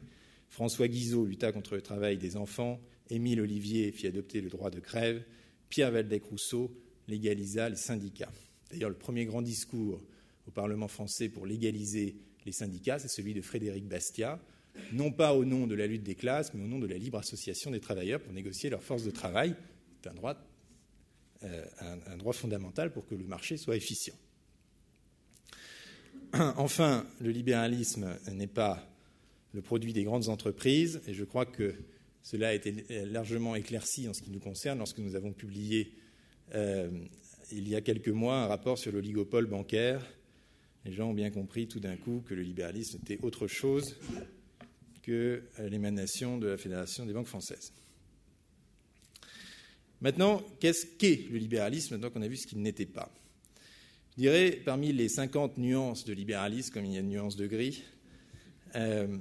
François 0.49 0.87
Guizot 0.87 1.25
lutta 1.25 1.51
contre 1.51 1.75
le 1.75 1.81
travail 1.81 2.17
des 2.17 2.37
enfants, 2.37 2.79
Émile 3.09 3.41
Olivier 3.41 3.91
fit 3.91 4.07
adopter 4.07 4.41
le 4.41 4.49
droit 4.49 4.69
de 4.69 4.79
grève, 4.79 5.23
Pierre 5.69 5.91
Valdec-Rousseau 5.91 6.71
légalisa 7.07 7.69
les 7.69 7.75
syndicats. 7.75 8.31
D'ailleurs, 8.71 8.89
le 8.89 8.95
premier 8.95 9.25
grand 9.25 9.41
discours 9.41 10.01
au 10.47 10.51
Parlement 10.51 10.87
français 10.87 11.29
pour 11.29 11.45
légaliser 11.45 12.15
les 12.45 12.51
syndicats, 12.51 12.99
c'est 12.99 13.07
celui 13.07 13.33
de 13.33 13.41
Frédéric 13.41 13.87
Bastiat, 13.87 14.39
non 14.91 15.11
pas 15.11 15.33
au 15.33 15.45
nom 15.45 15.67
de 15.67 15.75
la 15.75 15.87
lutte 15.87 16.03
des 16.03 16.15
classes, 16.15 16.53
mais 16.53 16.63
au 16.63 16.67
nom 16.67 16.79
de 16.79 16.87
la 16.87 16.97
libre 16.97 17.17
association 17.17 17.71
des 17.71 17.79
travailleurs 17.79 18.21
pour 18.21 18.33
négocier 18.33 18.69
leur 18.69 18.83
force 18.83 19.03
de 19.03 19.11
travail. 19.11 19.55
C'est 20.03 20.13
droit, 20.13 20.35
euh, 21.43 21.65
un 22.05 22.17
droit 22.17 22.33
fondamental 22.33 22.91
pour 22.91 23.07
que 23.07 23.15
le 23.15 23.23
marché 23.23 23.57
soit 23.57 23.75
efficient. 23.75 24.15
Enfin, 26.57 27.05
le 27.21 27.29
libéralisme 27.29 28.17
n'est 28.31 28.47
pas 28.47 28.87
le 29.53 29.61
produit 29.61 29.93
des 29.93 30.03
grandes 30.03 30.29
entreprises, 30.29 31.01
et 31.07 31.13
je 31.13 31.23
crois 31.23 31.45
que 31.45 31.73
cela 32.21 32.49
a 32.49 32.53
été 32.53 32.73
largement 33.05 33.55
éclairci 33.55 34.07
en 34.07 34.13
ce 34.13 34.21
qui 34.21 34.31
nous 34.31 34.39
concerne 34.39 34.79
lorsque 34.79 34.99
nous 34.99 35.15
avons 35.15 35.31
publié 35.31 35.93
euh, 36.53 36.89
il 37.51 37.67
y 37.67 37.75
a 37.75 37.81
quelques 37.81 38.09
mois 38.09 38.43
un 38.43 38.47
rapport 38.47 38.77
sur 38.77 38.91
l'oligopole 38.91 39.45
bancaire. 39.45 40.05
Les 40.83 40.91
gens 40.91 41.09
ont 41.09 41.13
bien 41.13 41.29
compris 41.29 41.67
tout 41.67 41.79
d'un 41.79 41.95
coup 41.95 42.23
que 42.25 42.33
le 42.33 42.41
libéralisme 42.41 42.99
était 43.03 43.23
autre 43.23 43.47
chose 43.47 43.95
que 45.03 45.43
l'émanation 45.59 46.37
de 46.39 46.47
la 46.47 46.57
Fédération 46.57 47.05
des 47.05 47.13
banques 47.13 47.27
françaises. 47.27 47.71
Maintenant, 50.01 50.43
qu'est-ce 50.59 50.85
qu'est 50.97 51.29
le 51.31 51.37
libéralisme? 51.37 51.99
Donc, 51.99 52.13
on 52.15 52.21
a 52.21 52.27
vu 52.27 52.37
ce 52.37 52.47
qu'il 52.47 52.61
n'était 52.61 52.85
pas. 52.85 53.11
Je 54.17 54.21
dirais, 54.21 54.61
parmi 54.63 54.93
les 54.93 55.09
50 55.09 55.57
nuances 55.57 56.05
de 56.05 56.13
libéralisme, 56.13 56.73
comme 56.73 56.85
il 56.85 56.93
y 56.93 56.97
a 56.97 57.01
une 57.01 57.09
nuance 57.09 57.35
de 57.35 57.47
gris, 57.47 57.83
euh, 58.75 59.17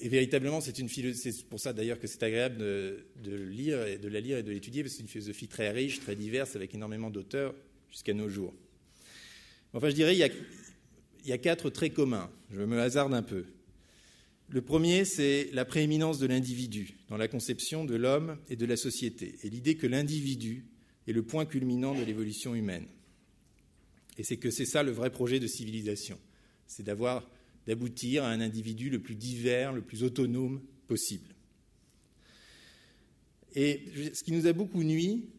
et 0.00 0.08
véritablement, 0.08 0.60
c'est 0.60 0.78
une 0.78 0.88
c'est 0.88 1.44
pour 1.48 1.60
ça 1.60 1.72
d'ailleurs 1.72 1.98
que 1.98 2.06
c'est 2.06 2.22
agréable 2.22 2.56
de, 2.56 3.06
de, 3.22 3.36
lire 3.36 3.84
et 3.84 3.98
de 3.98 4.08
la 4.08 4.20
lire 4.20 4.38
et 4.38 4.42
de 4.42 4.52
l'étudier, 4.52 4.82
parce 4.82 4.92
que 4.92 4.96
c'est 4.98 5.02
une 5.02 5.08
philosophie 5.08 5.48
très 5.48 5.70
riche, 5.70 6.00
très 6.00 6.14
diverse, 6.14 6.56
avec 6.56 6.74
énormément 6.74 7.10
d'auteurs 7.10 7.54
jusqu'à 7.90 8.14
nos 8.14 8.28
jours. 8.28 8.54
Enfin, 9.74 9.90
je 9.90 9.94
dirais, 9.94 10.14
il 10.14 10.18
y, 10.18 10.22
a, 10.22 10.28
il 11.24 11.28
y 11.28 11.32
a 11.32 11.38
quatre 11.38 11.68
traits 11.68 11.92
communs. 11.92 12.30
Je 12.50 12.62
me 12.62 12.80
hasarde 12.80 13.12
un 13.12 13.22
peu. 13.22 13.44
Le 14.48 14.62
premier, 14.62 15.04
c'est 15.04 15.50
la 15.52 15.66
prééminence 15.66 16.18
de 16.18 16.26
l'individu 16.26 16.94
dans 17.08 17.18
la 17.18 17.28
conception 17.28 17.84
de 17.84 17.96
l'homme 17.96 18.38
et 18.48 18.56
de 18.56 18.64
la 18.64 18.76
société, 18.76 19.34
et 19.42 19.50
l'idée 19.50 19.74
que 19.74 19.86
l'individu 19.86 20.64
est 21.06 21.12
le 21.12 21.22
point 21.22 21.44
culminant 21.44 21.94
de 21.94 22.02
l'évolution 22.02 22.54
humaine. 22.54 22.86
Et 24.18 24.24
c'est 24.24 24.36
que 24.36 24.50
c'est 24.50 24.66
ça 24.66 24.82
le 24.82 24.90
vrai 24.90 25.10
projet 25.10 25.38
de 25.38 25.46
civilisation, 25.46 26.18
c'est 26.66 26.82
d'aboutir 26.82 28.24
à 28.24 28.28
un 28.28 28.40
individu 28.40 28.90
le 28.90 28.98
plus 28.98 29.14
divers, 29.14 29.72
le 29.72 29.80
plus 29.80 30.02
autonome 30.02 30.60
possible. 30.88 31.34
Et 33.54 33.84
ce 34.12 34.22
qui 34.22 34.32
nous 34.32 34.46
a 34.46 34.52
beaucoup 34.52 34.82
nuit, 34.82 35.30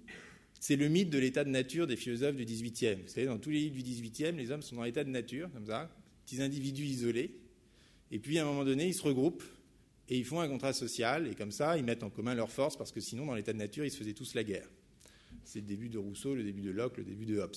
c'est 0.59 0.75
le 0.75 0.88
mythe 0.88 1.09
de 1.09 1.19
l'état 1.19 1.43
de 1.43 1.49
nature 1.49 1.88
des 1.88 1.95
philosophes 1.95 2.36
du 2.36 2.45
XVIIIe. 2.45 3.01
Vous 3.03 3.07
savez, 3.09 3.27
dans 3.27 3.38
tous 3.38 3.49
les 3.49 3.59
livres 3.59 3.75
du 3.75 3.84
XVIIIe, 3.84 4.36
les 4.36 4.51
hommes 4.51 4.61
sont 4.61 4.77
dans 4.77 4.84
l'état 4.84 5.03
de 5.03 5.09
nature, 5.09 5.51
comme 5.53 5.67
ça, 5.67 5.93
petits 6.25 6.41
individus 6.41 6.86
isolés. 6.86 7.32
Et 8.11 8.19
puis, 8.19 8.39
à 8.39 8.43
un 8.43 8.45
moment 8.45 8.65
donné, 8.65 8.88
ils 8.88 8.93
se 8.93 9.03
regroupent 9.03 9.43
et 10.09 10.17
ils 10.17 10.25
font 10.25 10.39
un 10.39 10.47
contrat 10.47 10.73
social. 10.73 11.27
Et 11.27 11.36
comme 11.36 11.51
ça, 11.51 11.77
ils 11.77 11.84
mettent 11.84 12.03
en 12.03 12.09
commun 12.09 12.34
leurs 12.34 12.51
forces 12.51 12.77
parce 12.77 12.91
que 12.91 12.99
sinon, 12.99 13.25
dans 13.25 13.36
l'état 13.36 13.53
de 13.53 13.57
nature, 13.57 13.86
ils 13.86 13.91
se 13.91 13.97
faisaient 13.97 14.13
tous 14.13 14.34
la 14.34 14.43
guerre. 14.43 14.67
C'est 15.43 15.59
le 15.59 15.67
début 15.67 15.89
de 15.89 15.97
Rousseau, 15.97 16.36
le 16.36 16.43
début 16.43 16.61
de 16.61 16.71
Locke, 16.71 16.97
le 16.97 17.03
début 17.03 17.25
de 17.25 17.38
Hobbes. 17.38 17.55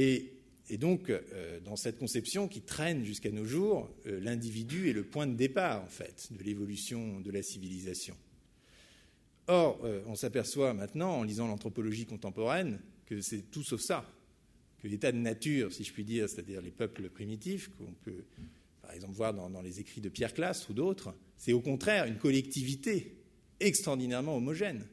Et, 0.00 0.78
donc, 0.78 1.10
euh, 1.10 1.58
dans 1.64 1.74
cette 1.74 1.98
conception 1.98 2.46
qui 2.46 2.60
traîne 2.60 3.04
jusqu'à 3.04 3.32
nos 3.32 3.44
jours, 3.44 3.90
euh, 4.06 4.20
l'individu 4.20 4.88
est 4.88 4.92
le 4.92 5.02
point 5.02 5.26
de 5.26 5.34
départ, 5.34 5.82
en 5.82 5.88
fait, 5.88 6.28
de 6.30 6.44
l'évolution 6.44 7.18
de 7.18 7.30
la 7.32 7.42
civilisation. 7.42 8.16
Or, 9.48 9.80
euh, 9.82 10.02
on 10.06 10.14
s'aperçoit 10.14 10.74
maintenant, 10.74 11.18
en 11.18 11.22
lisant 11.24 11.48
l'anthropologie 11.48 12.06
contemporaine, 12.06 12.78
que 13.06 13.20
c'est 13.20 13.50
tout 13.50 13.64
sauf 13.64 13.80
ça. 13.80 14.08
Que 14.78 14.86
l'état 14.86 15.10
de 15.10 15.16
nature, 15.16 15.72
si 15.72 15.82
je 15.82 15.92
puis 15.92 16.04
dire, 16.04 16.28
c'est-à-dire 16.28 16.62
les 16.62 16.70
peuples 16.70 17.08
primitifs, 17.10 17.70
qu'on 17.76 17.92
peut 18.04 18.24
par 18.80 18.92
exemple 18.92 19.14
voir 19.14 19.34
dans, 19.34 19.60
les 19.60 19.80
écrits 19.80 20.00
de 20.00 20.08
Pierre 20.08 20.32
Classe 20.32 20.68
ou 20.68 20.74
d'autres, 20.74 21.12
c'est 21.36 21.52
au 21.52 21.60
contraire 21.60 22.04
une 22.04 22.18
collectivité 22.18 23.16
extraordinairement 23.58 24.36
homogène. 24.36 24.86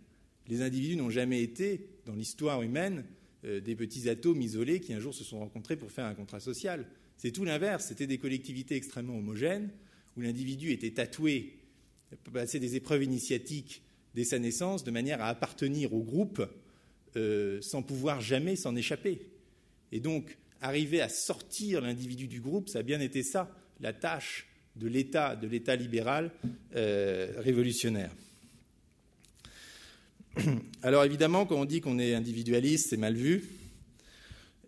Les 0.48 0.64
individus 0.64 0.96
n'ont 0.96 1.12
jamais 1.12 1.44
été, 1.44 1.90
dans 2.06 2.16
l'histoire 2.16 2.64
humaine, 2.64 3.06
euh, 3.46 3.60
des 3.60 3.76
petits 3.76 4.10
atomes 4.10 4.42
isolés 4.42 4.80
qui 4.80 4.94
un 4.94 5.00
jour 5.00 5.14
se 5.14 5.24
sont 5.24 5.40
rencontrés 5.40 5.76
pour 5.76 5.92
faire 5.92 6.06
un 6.06 6.16
contrat 6.16 6.40
social. 6.40 6.86
C'est 7.18 7.32
tout 7.32 7.46
l'inverse, 7.46 7.86
c'était 7.88 8.08
des 8.08 8.18
collectivités 8.18 8.76
extrêmement 8.76 9.18
homogènes, 9.18 9.70
où 10.18 10.22
l'individu 10.22 10.72
était 10.72 10.92
tatoué, 10.92 11.58
passer 12.32 12.60
des 12.60 12.76
épreuves 12.76 13.04
initiatiques 13.04 13.82
dès 14.14 14.24
sa 14.24 14.40
naissance, 14.40 14.84
de 14.84 14.92
manière 14.92 15.22
à 15.22 15.28
appartenir 15.28 15.94
au 15.94 16.04
groupe 16.04 16.46
euh, 17.18 17.62
sans 17.62 17.82
pouvoir 17.82 18.22
jamais 18.22 18.56
s'en 18.56 18.76
échapper. 18.76 19.22
Et 19.92 20.00
donc, 20.00 20.38
arriver 20.62 21.02
à 21.02 21.10
sortir 21.10 21.82
l'individu 21.82 22.28
du 22.28 22.42
groupe, 22.42 22.70
ça 22.70 22.80
a 22.80 22.84
bien 22.84 23.00
été 23.00 23.24
ça, 23.24 23.50
la 23.80 23.94
tâche 23.94 24.48
de 24.76 24.88
l'État, 24.88 25.36
de 25.36 25.48
l'État 25.48 25.76
libéral 25.76 26.32
euh, 26.76 27.34
révolutionnaire. 27.38 28.12
Alors 30.84 31.04
évidemment, 31.04 31.46
quand 31.46 31.60
on 31.60 31.66
dit 31.66 31.82
qu'on 31.82 32.00
est 32.00 32.14
individualiste, 32.14 32.90
c'est 32.90 32.98
mal 32.98 33.16
vu. 33.16 33.44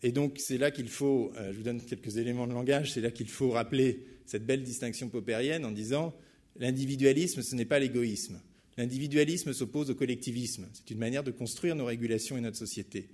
Et 0.03 0.11
donc 0.11 0.38
c'est 0.38 0.57
là 0.57 0.72
qu'il 0.72 0.89
faut, 0.89 1.32
euh, 1.38 1.51
je 1.51 1.57
vous 1.57 1.63
donne 1.63 1.82
quelques 1.82 2.18
éléments 2.18 2.47
de 2.47 2.53
langage, 2.53 2.93
c'est 2.93 3.01
là 3.01 3.11
qu'il 3.11 3.30
faut 3.30 3.51
rappeler 3.51 4.05
cette 4.26 4.45
belle 4.45 4.63
distinction 4.63 5.09
popérienne 5.09 5.65
en 5.65 5.72
disant 5.72 6.13
l'individualisme, 6.57 7.41
ce 7.41 7.55
n'est 7.55 7.65
pas 7.65 7.80
l'égoïsme. 7.80 8.39
L'individualisme 8.78 9.53
s'oppose 9.53 9.89
au 9.89 9.95
collectivisme. 9.95 10.68
C'est 10.74 10.91
une 10.91 10.99
manière 10.99 11.24
de 11.24 11.32
construire 11.32 11.76
nos 11.76 11.86
régulations 11.86 12.38
et 12.38 12.41
notre 12.41 12.57
société. 12.57 13.09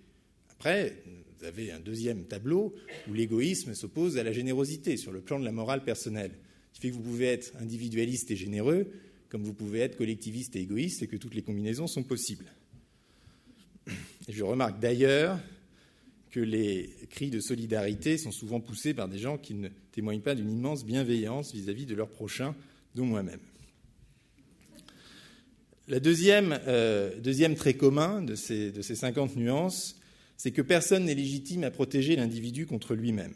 Après, 0.50 0.94
vous 1.40 1.46
avez 1.46 1.72
un 1.72 1.80
deuxième 1.80 2.26
tableau 2.26 2.74
où 3.10 3.14
l'égoïsme 3.14 3.74
s'oppose 3.74 4.18
à 4.18 4.24
la 4.24 4.34
générosité 4.34 4.98
sur 4.98 5.12
le 5.12 5.22
plan 5.22 5.40
de 5.40 5.46
la 5.46 5.52
morale 5.52 5.84
personnelle. 5.84 6.32
Ce 6.74 6.80
qui 6.80 6.88
fait 6.88 6.90
que 6.90 6.96
vous 6.96 7.10
pouvez 7.10 7.28
être 7.28 7.54
individualiste 7.60 8.32
et 8.32 8.36
généreux, 8.36 8.88
comme 9.34 9.44
vous 9.44 9.56
pouvez 9.56 9.80
être 9.80 9.98
collectiviste 9.98 10.56
et 10.56 10.60
égoïste, 10.60 11.02
et 11.02 11.08
que 11.08 11.16
toutes 11.16 11.34
les 11.34 11.42
combinaisons 11.42 11.88
sont 11.88 12.04
possibles. 12.04 12.46
Je 14.30 14.44
remarque 14.44 14.80
d'ailleurs 14.80 15.40
que 16.30 16.40
les 16.40 16.94
cris 17.10 17.32
de 17.32 17.40
solidarité 17.40 18.20
sont 18.20 18.32
souvent 18.32 18.60
poussés 18.60 18.94
par 18.94 19.08
des 19.08 19.18
gens 19.18 19.40
qui 19.40 19.56
ne 19.56 19.70
témoignent 19.92 20.22
pas 20.22 20.36
d'une 20.36 20.52
immense 20.52 20.86
bienveillance 20.86 21.52
vis-à-vis 21.52 21.88
de 21.88 21.96
leurs 21.96 22.12
prochains, 22.12 22.54
dont 22.94 23.06
moi-même. 23.06 23.40
Le 25.88 25.96
euh, 25.98 27.20
deuxième, 27.20 27.56
trait 27.56 27.74
commun 27.74 28.22
de 28.22 28.36
ces, 28.36 28.72
de 28.72 28.84
ces 28.84 28.96
50 28.96 29.36
nuances, 29.36 29.96
c'est 30.38 30.52
que 30.52 30.62
personne 30.62 31.06
n'est 31.06 31.16
légitime 31.16 31.64
à 31.64 31.72
protéger 31.72 32.16
l'individu 32.16 32.68
contre 32.68 32.94
lui-même. 32.94 33.34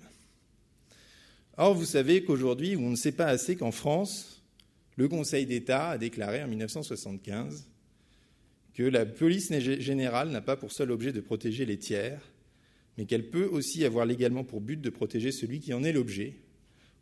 Or, 1.58 1.74
vous 1.74 1.86
savez 1.86 2.24
qu'aujourd'hui, 2.24 2.76
on 2.78 2.92
ne 2.92 2.96
sait 2.96 3.14
pas 3.14 3.26
assez 3.26 3.56
qu'en 3.56 3.72
France, 3.72 4.37
le 4.98 5.08
Conseil 5.08 5.46
d'État 5.46 5.92
a 5.92 5.98
déclaré 5.98 6.44
en 6.44 6.48
1975 6.48 7.70
que 8.74 8.84
la 8.84 9.06
police 9.06 9.52
générale 9.80 10.30
n'a 10.30 10.42
pas 10.42 10.58
pour 10.58 10.72
seul 10.72 10.92
objet 10.92 11.14
de 11.14 11.22
protéger 11.22 11.66
les 11.66 11.78
tiers, 11.78 12.22
mais 12.98 13.06
qu'elle 13.06 13.30
peut 13.30 13.46
aussi 13.46 13.86
avoir 13.86 14.06
légalement 14.06 14.44
pour 14.44 14.60
but 14.60 14.82
de 14.82 14.90
protéger 14.90 15.32
celui 15.32 15.60
qui 15.60 15.74
en 15.74 15.84
est 15.84 15.94
l'objet. 15.94 16.36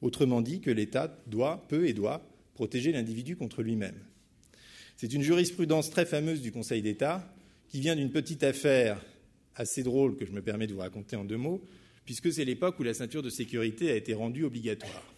Autrement 0.02 0.42
dit, 0.42 0.60
que 0.60 0.72
l'État 0.72 1.18
doit, 1.28 1.66
peut 1.70 1.88
et 1.88 1.94
doit 1.94 2.30
protéger 2.54 2.92
l'individu 2.92 3.38
contre 3.38 3.64
lui-même. 3.64 3.98
C'est 4.98 5.14
une 5.14 5.22
jurisprudence 5.22 5.90
très 5.90 6.06
fameuse 6.06 6.42
du 6.42 6.52
Conseil 6.52 6.82
d'État 6.82 7.34
qui 7.70 7.80
vient 7.80 7.96
d'une 7.96 8.12
petite 8.12 8.44
affaire 8.44 9.02
assez 9.56 9.84
drôle 9.84 10.18
que 10.18 10.26
je 10.26 10.32
me 10.32 10.42
permets 10.42 10.68
de 10.68 10.74
vous 10.74 10.80
raconter 10.80 11.16
en 11.16 11.24
deux 11.24 11.38
mots, 11.38 11.64
puisque 12.04 12.32
c'est 12.32 12.46
l'époque 12.46 12.80
où 12.80 12.84
la 12.84 12.94
ceinture 12.94 13.24
de 13.24 13.30
sécurité 13.30 13.90
a 13.90 13.96
été 13.96 14.14
rendue 14.14 14.44
obligatoire. 14.44 15.15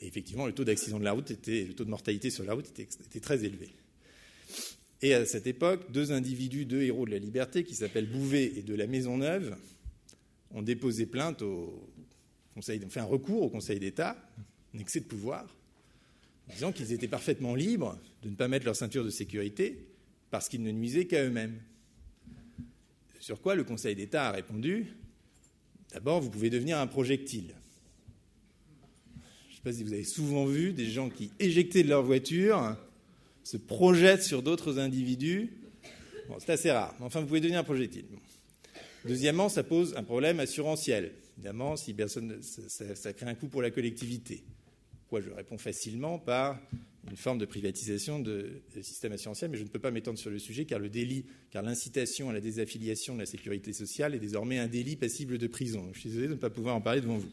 Effectivement, 0.00 0.46
le 0.46 0.52
taux 0.52 0.64
d'accident 0.64 0.98
de 0.98 1.04
la 1.04 1.12
route 1.12 1.30
était, 1.30 1.64
le 1.64 1.74
taux 1.74 1.84
de 1.84 1.90
mortalité 1.90 2.30
sur 2.30 2.44
la 2.44 2.54
route 2.54 2.68
était, 2.68 2.82
était, 2.82 3.20
très 3.20 3.44
élevé. 3.44 3.70
Et 5.02 5.14
à 5.14 5.24
cette 5.24 5.46
époque, 5.46 5.90
deux 5.92 6.12
individus, 6.12 6.64
deux 6.64 6.82
héros 6.82 7.06
de 7.06 7.10
la 7.10 7.18
liberté, 7.18 7.64
qui 7.64 7.74
s'appellent 7.74 8.10
Bouvet 8.10 8.52
et 8.56 8.62
de 8.62 8.74
la 8.74 8.86
Maisonneuve, 8.86 9.56
ont 10.50 10.62
déposé 10.62 11.06
plainte 11.06 11.42
au 11.42 11.88
Conseil, 12.54 12.84
ont 12.84 12.90
fait 12.90 13.00
un 13.00 13.04
recours 13.04 13.42
au 13.42 13.50
Conseil 13.50 13.80
d'État, 13.80 14.16
un 14.74 14.78
excès 14.78 15.00
de 15.00 15.06
pouvoir, 15.06 15.46
disant 16.52 16.72
qu'ils 16.72 16.92
étaient 16.92 17.08
parfaitement 17.08 17.54
libres 17.54 17.98
de 18.22 18.30
ne 18.30 18.34
pas 18.34 18.48
mettre 18.48 18.64
leur 18.64 18.76
ceinture 18.76 19.04
de 19.04 19.10
sécurité 19.10 19.78
parce 20.30 20.48
qu'ils 20.48 20.62
ne 20.62 20.70
nuisaient 20.70 21.06
qu'à 21.06 21.24
eux-mêmes. 21.24 21.60
Sur 23.20 23.40
quoi 23.40 23.54
le 23.54 23.64
Conseil 23.64 23.94
d'État 23.94 24.28
a 24.28 24.32
répondu 24.32 24.86
D'abord, 25.92 26.20
vous 26.20 26.30
pouvez 26.30 26.50
devenir 26.50 26.78
un 26.78 26.86
projectile. 26.86 27.54
Je 29.64 29.70
ne 29.70 29.72
sais 29.72 29.78
pas 29.78 29.84
si 29.84 29.88
vous 29.88 29.94
avez 29.94 30.04
souvent 30.04 30.44
vu 30.44 30.72
des 30.72 30.86
gens 30.86 31.08
qui, 31.08 31.30
éjectés 31.38 31.82
de 31.82 31.88
leur 31.88 32.02
voiture, 32.02 32.76
se 33.42 33.56
projettent 33.56 34.22
sur 34.22 34.42
d'autres 34.42 34.78
individus. 34.78 35.50
C'est 36.38 36.52
assez 36.52 36.70
rare. 36.70 36.94
Enfin, 37.00 37.20
vous 37.20 37.26
pouvez 37.26 37.40
devenir 37.40 37.60
un 37.60 37.64
projectile. 37.64 38.04
Deuxièmement, 39.06 39.48
ça 39.48 39.62
pose 39.62 39.94
un 39.96 40.02
problème 40.02 40.40
assurantiel. 40.40 41.12
Évidemment, 41.36 41.76
si 41.76 41.94
personne, 41.94 42.38
ça, 42.42 43.12
crée 43.12 43.26
un 43.26 43.34
coût 43.34 43.48
pour 43.48 43.62
la 43.62 43.70
collectivité 43.70 44.44
je 45.20 45.30
réponds 45.30 45.58
facilement 45.58 46.18
par 46.18 46.60
une 47.10 47.16
forme 47.16 47.38
de 47.38 47.44
privatisation 47.44 48.18
de, 48.18 48.62
système 48.80 49.12
assurantiel, 49.12 49.50
mais 49.50 49.58
je 49.58 49.62
ne 49.62 49.68
peux 49.68 49.78
pas 49.78 49.90
m'étendre 49.90 50.18
sur 50.18 50.30
le 50.30 50.38
sujet 50.38 50.64
car 50.64 50.78
le 50.78 50.88
délit, 50.88 51.26
car 51.50 51.62
l'incitation 51.62 52.30
à 52.30 52.32
la 52.32 52.40
désaffiliation 52.40 53.14
de 53.14 53.20
la 53.20 53.26
sécurité 53.26 53.72
sociale 53.72 54.14
est 54.14 54.18
désormais 54.18 54.58
un 54.58 54.68
délit 54.68 54.96
passible 54.96 55.38
de 55.38 55.46
prison. 55.46 55.90
Je 55.92 56.00
suis 56.00 56.08
désolé 56.08 56.28
de 56.28 56.32
ne 56.32 56.38
pas 56.38 56.50
pouvoir 56.50 56.76
en 56.76 56.80
parler 56.80 57.00
devant 57.00 57.18
vous. 57.18 57.30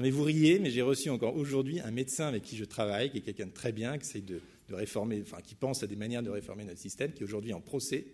Mais 0.00 0.10
vous 0.10 0.22
riez, 0.22 0.58
mais 0.58 0.70
j'ai 0.70 0.82
reçu 0.82 1.10
encore 1.10 1.36
aujourd'hui 1.36 1.80
un 1.80 1.90
médecin 1.90 2.26
avec 2.28 2.42
qui 2.42 2.56
je 2.56 2.64
travaille, 2.64 3.10
qui 3.10 3.18
est 3.18 3.22
quelqu'un 3.22 3.46
de 3.46 3.52
très 3.52 3.72
bien, 3.72 3.98
qui 3.98 4.08
essaie 4.08 4.20
de, 4.20 4.40
réformer, 4.70 5.20
enfin 5.22 5.40
qui 5.42 5.56
pense 5.56 5.82
à 5.82 5.86
des 5.86 5.96
manières 5.96 6.22
de 6.22 6.30
réformer 6.30 6.64
notre 6.64 6.78
système, 6.78 7.12
qui 7.12 7.22
est 7.22 7.24
aujourd'hui 7.24 7.52
en 7.52 7.60
procès, 7.60 8.06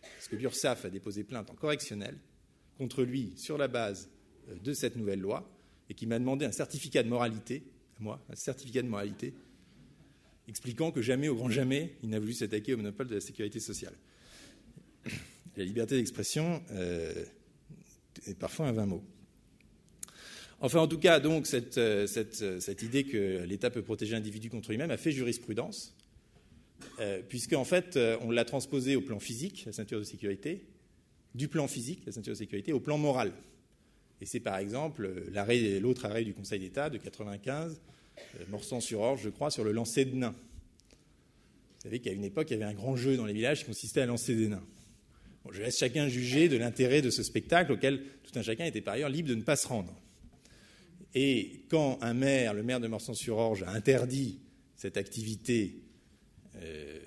parce 0.00 0.28
que 0.28 0.36
l'URSSAF 0.36 0.84
a 0.84 0.90
déposé 0.90 1.24
plainte 1.24 1.50
en 1.50 1.54
correctionnel 1.54 2.16
contre 2.78 3.02
lui 3.02 3.32
sur 3.36 3.58
la 3.58 3.66
base 3.66 4.08
euh, 4.48 4.54
de 4.62 4.72
cette 4.72 4.96
nouvelle 4.96 5.20
loi 5.20 5.50
et 5.90 5.94
qui 5.94 6.06
m'a 6.06 6.18
demandé 6.18 6.44
un 6.44 6.52
certificat 6.52 7.02
de 7.02 7.08
moralité, 7.08 7.64
moi, 7.98 8.24
un 8.30 8.36
certificat 8.36 8.82
de 8.82 8.88
moralité, 8.88 9.34
expliquant 10.48 10.92
que 10.92 11.02
jamais, 11.02 11.28
au 11.28 11.34
grand 11.34 11.50
jamais, 11.50 11.96
il 12.02 12.10
n'a 12.10 12.20
voulu 12.20 12.34
s'attaquer 12.34 12.74
au 12.74 12.76
monopole 12.76 13.08
de 13.08 13.14
la 13.16 13.20
sécurité 13.20 13.58
sociale. 13.58 13.94
La 15.56 15.64
liberté 15.64 15.96
d'expression 15.96 16.62
euh, 16.70 17.24
est 18.26 18.38
parfois 18.38 18.68
un 18.68 18.72
vain 18.72 18.86
mot. 18.86 19.02
Enfin, 20.60 20.80
en 20.80 20.88
tout 20.88 20.98
cas, 20.98 21.20
donc, 21.20 21.46
cette, 21.46 21.76
euh, 21.78 22.06
euh, 22.16 22.60
cette, 22.60 22.82
idée 22.82 23.04
que 23.04 23.44
l'État 23.44 23.70
peut 23.70 23.82
protéger 23.82 24.12
l'individu 24.12 24.48
contre 24.48 24.70
lui-même 24.70 24.90
a 24.90 24.96
fait 24.96 25.12
jurisprudence, 25.12 25.94
puisque 27.28 27.52
en 27.52 27.64
fait, 27.64 27.98
on 28.22 28.30
l'a 28.30 28.44
transposé 28.44 28.96
au 28.96 29.00
plan 29.00 29.18
physique, 29.18 29.64
la 29.66 29.72
ceinture 29.72 29.98
de 29.98 30.04
sécurité, 30.04 30.66
du 31.34 31.48
plan 31.48 31.68
physique, 31.68 32.02
la 32.06 32.12
ceinture 32.12 32.32
de 32.32 32.38
sécurité, 32.38 32.72
au 32.72 32.80
plan 32.80 32.98
moral. 32.98 33.32
Et 34.20 34.26
c'est 34.26 34.40
par 34.40 34.56
exemple 34.56 35.10
l'autre 35.80 36.06
arrêt 36.06 36.24
du 36.24 36.32
Conseil 36.32 36.60
d'État 36.60 36.88
de 36.90 36.98
95, 36.98 37.80
euh, 38.18 38.44
Morsan-sur-Orge, 38.48 39.20
je 39.22 39.28
crois, 39.28 39.50
sur 39.50 39.64
le 39.64 39.72
lancer 39.72 40.04
de 40.04 40.14
nains. 40.16 40.34
Vous 40.34 41.82
savez 41.82 42.00
qu'à 42.00 42.12
une 42.12 42.24
époque, 42.24 42.48
il 42.50 42.54
y 42.54 42.56
avait 42.56 42.70
un 42.70 42.74
grand 42.74 42.96
jeu 42.96 43.16
dans 43.16 43.26
les 43.26 43.34
villages 43.34 43.60
qui 43.60 43.66
consistait 43.66 44.00
à 44.00 44.06
lancer 44.06 44.34
des 44.34 44.48
nains. 44.48 44.64
je 45.52 45.62
laisse 45.62 45.78
chacun 45.78 46.08
juger 46.08 46.48
de 46.48 46.56
l'intérêt 46.56 47.02
de 47.02 47.10
ce 47.10 47.22
spectacle 47.22 47.72
auquel 47.72 48.02
tout 48.24 48.36
un 48.38 48.42
chacun 48.42 48.64
était 48.64 48.80
par 48.80 48.94
ailleurs 48.94 49.10
libre 49.10 49.28
de 49.28 49.34
ne 49.34 49.42
pas 49.42 49.56
se 49.56 49.68
rendre. 49.68 49.94
Et 51.16 51.64
quand 51.68 51.98
un 52.02 52.14
maire, 52.14 52.54
le 52.54 52.62
maire 52.62 52.78
de 52.78 52.86
Morsan-sur-Orge, 52.86 53.64
a 53.64 53.70
interdit 53.70 54.38
cette 54.76 54.96
activité 54.96 55.82
euh, 56.62 57.00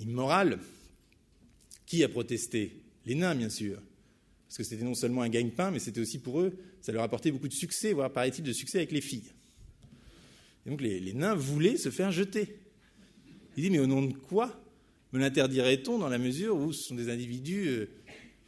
immorale, 0.00 0.58
qui 1.86 2.04
a 2.04 2.08
protesté? 2.10 2.82
Les 3.06 3.14
nains, 3.14 3.34
bien 3.34 3.48
sûr 3.48 3.80
parce 4.48 4.56
que 4.56 4.64
c'était 4.64 4.84
non 4.84 4.94
seulement 4.94 5.20
un 5.20 5.28
gagne-pain, 5.28 5.70
mais 5.70 5.78
c'était 5.78 6.00
aussi 6.00 6.18
pour 6.18 6.40
eux, 6.40 6.56
ça 6.80 6.90
leur 6.90 7.02
apportait 7.02 7.30
beaucoup 7.30 7.48
de 7.48 7.52
succès, 7.52 7.92
voire 7.92 8.10
paraît-il 8.10 8.42
de 8.42 8.52
succès 8.52 8.78
avec 8.78 8.92
les 8.92 9.02
filles. 9.02 9.30
Et 10.64 10.70
donc 10.70 10.80
les, 10.80 11.12
nains 11.12 11.34
voulaient 11.34 11.76
se 11.76 11.90
faire 11.90 12.10
jeter. 12.10 12.56
Il 13.58 13.64
dit, 13.64 13.70
mais 13.70 13.78
au 13.78 13.86
nom 13.86 14.00
de 14.00 14.14
quoi 14.14 14.58
Me 15.12 15.18
l'interdirait-on 15.18 15.98
dans 15.98 16.08
la 16.08 16.16
mesure 16.16 16.56
où 16.56 16.72
ce 16.72 16.82
sont 16.82 16.94
des 16.94 17.10
individus, 17.10 17.68
euh, 17.68 17.90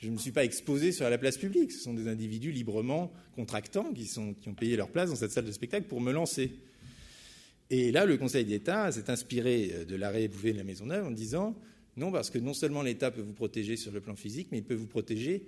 je 0.01 0.09
ne 0.09 0.13
me 0.13 0.19
suis 0.19 0.33
pas 0.33 0.45
exposé 0.45 0.93
sur 0.93 1.09
la 1.09 1.19
place 1.19 1.37
publique, 1.37 1.73
ce 1.73 1.81
sont 1.81 1.95
des 1.95 2.09
individus 2.09 2.51
librement 2.51 3.13
contractants 3.37 3.93
qui, 3.93 4.11
ont 4.19 4.55
payé 4.55 4.77
leur 4.77 4.89
place 4.89 5.11
dans 5.11 5.17
cette 5.17 5.31
salle 5.31 5.45
de 5.45 5.53
spectacle 5.53 5.87
pour 5.87 6.01
me 6.01 6.11
lancer. 6.11 6.53
Et 7.69 7.93
là, 7.93 8.07
le 8.07 8.17
Conseil 8.17 8.45
d'État 8.45 8.91
s'est 8.91 9.11
inspiré 9.11 9.71
euh, 9.73 9.85
de 9.85 9.95
l'arrêt 9.95 10.27
Bouvet 10.27 10.53
de 10.53 10.59
la 10.59 10.65
Maisonneuve 10.65 11.07
en 11.07 11.11
disant 11.11 11.55
non, 11.97 12.11
parce 12.11 12.31
que 12.31 12.39
non 12.39 12.55
seulement 12.55 12.83
l'État 12.83 13.11
peut 13.11 13.21
vous 13.21 13.35
protéger 13.35 13.77
sur 13.77 13.93
le 13.93 14.01
plan 14.01 14.17
physique, 14.17 14.49
mais 14.51 14.59
il 14.59 14.65
peut 14.65 14.75
vous 14.75 14.87
protéger 14.87 15.45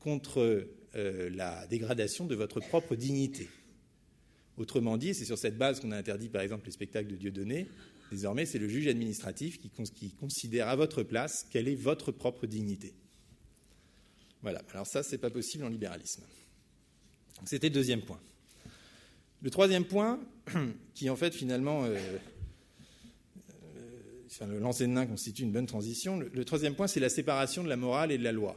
contre 0.00 0.66
euh, 0.96 1.30
la 1.30 1.66
dégradation 1.68 2.26
de 2.26 2.34
votre 2.34 2.60
propre 2.60 2.96
dignité. 2.96 3.48
Autrement 4.56 4.96
dit, 4.96 5.14
c'est 5.14 5.24
sur 5.24 5.38
cette 5.38 5.56
base 5.56 5.80
qu'on 5.80 5.92
a 5.92 5.96
interdit 5.96 6.28
par 6.28 6.42
exemple 6.42 6.66
les 6.66 6.72
spectacles 6.72 7.08
de 7.08 7.16
Dieudonné. 7.16 7.68
Désormais, 8.10 8.44
c'est 8.44 8.58
le 8.58 8.68
juge 8.68 8.88
administratif 8.88 9.58
qui, 9.58 10.10
considère 10.10 10.68
à 10.68 10.76
votre 10.76 11.02
place 11.02 11.46
quelle 11.50 11.68
est 11.68 11.74
votre 11.74 12.12
propre 12.12 12.46
dignité. 12.46 12.92
Voilà, 14.42 14.62
alors 14.72 14.86
ça, 14.86 15.02
c'est 15.02 15.18
pas 15.18 15.30
possible 15.30 15.64
en 15.64 15.68
libéralisme. 15.68 16.22
C'était 17.44 17.68
le 17.68 17.74
deuxième 17.74 18.02
point. 18.02 18.20
Le 19.40 19.50
troisième 19.50 19.84
point, 19.84 20.20
qui 20.94 21.10
en 21.10 21.16
fait 21.16 21.34
finalement, 21.34 21.84
euh, 21.84 21.96
euh, 24.40 24.46
le 24.46 24.58
lancer 24.58 24.86
de 24.86 24.92
nain 24.92 25.06
constitue 25.06 25.42
une 25.42 25.52
bonne 25.52 25.66
transition, 25.66 26.18
le 26.18 26.44
troisième 26.44 26.74
point, 26.74 26.86
c'est 26.86 27.00
la 27.00 27.08
séparation 27.08 27.64
de 27.64 27.68
la 27.68 27.76
morale 27.76 28.12
et 28.12 28.18
de 28.18 28.24
la 28.24 28.32
loi. 28.32 28.56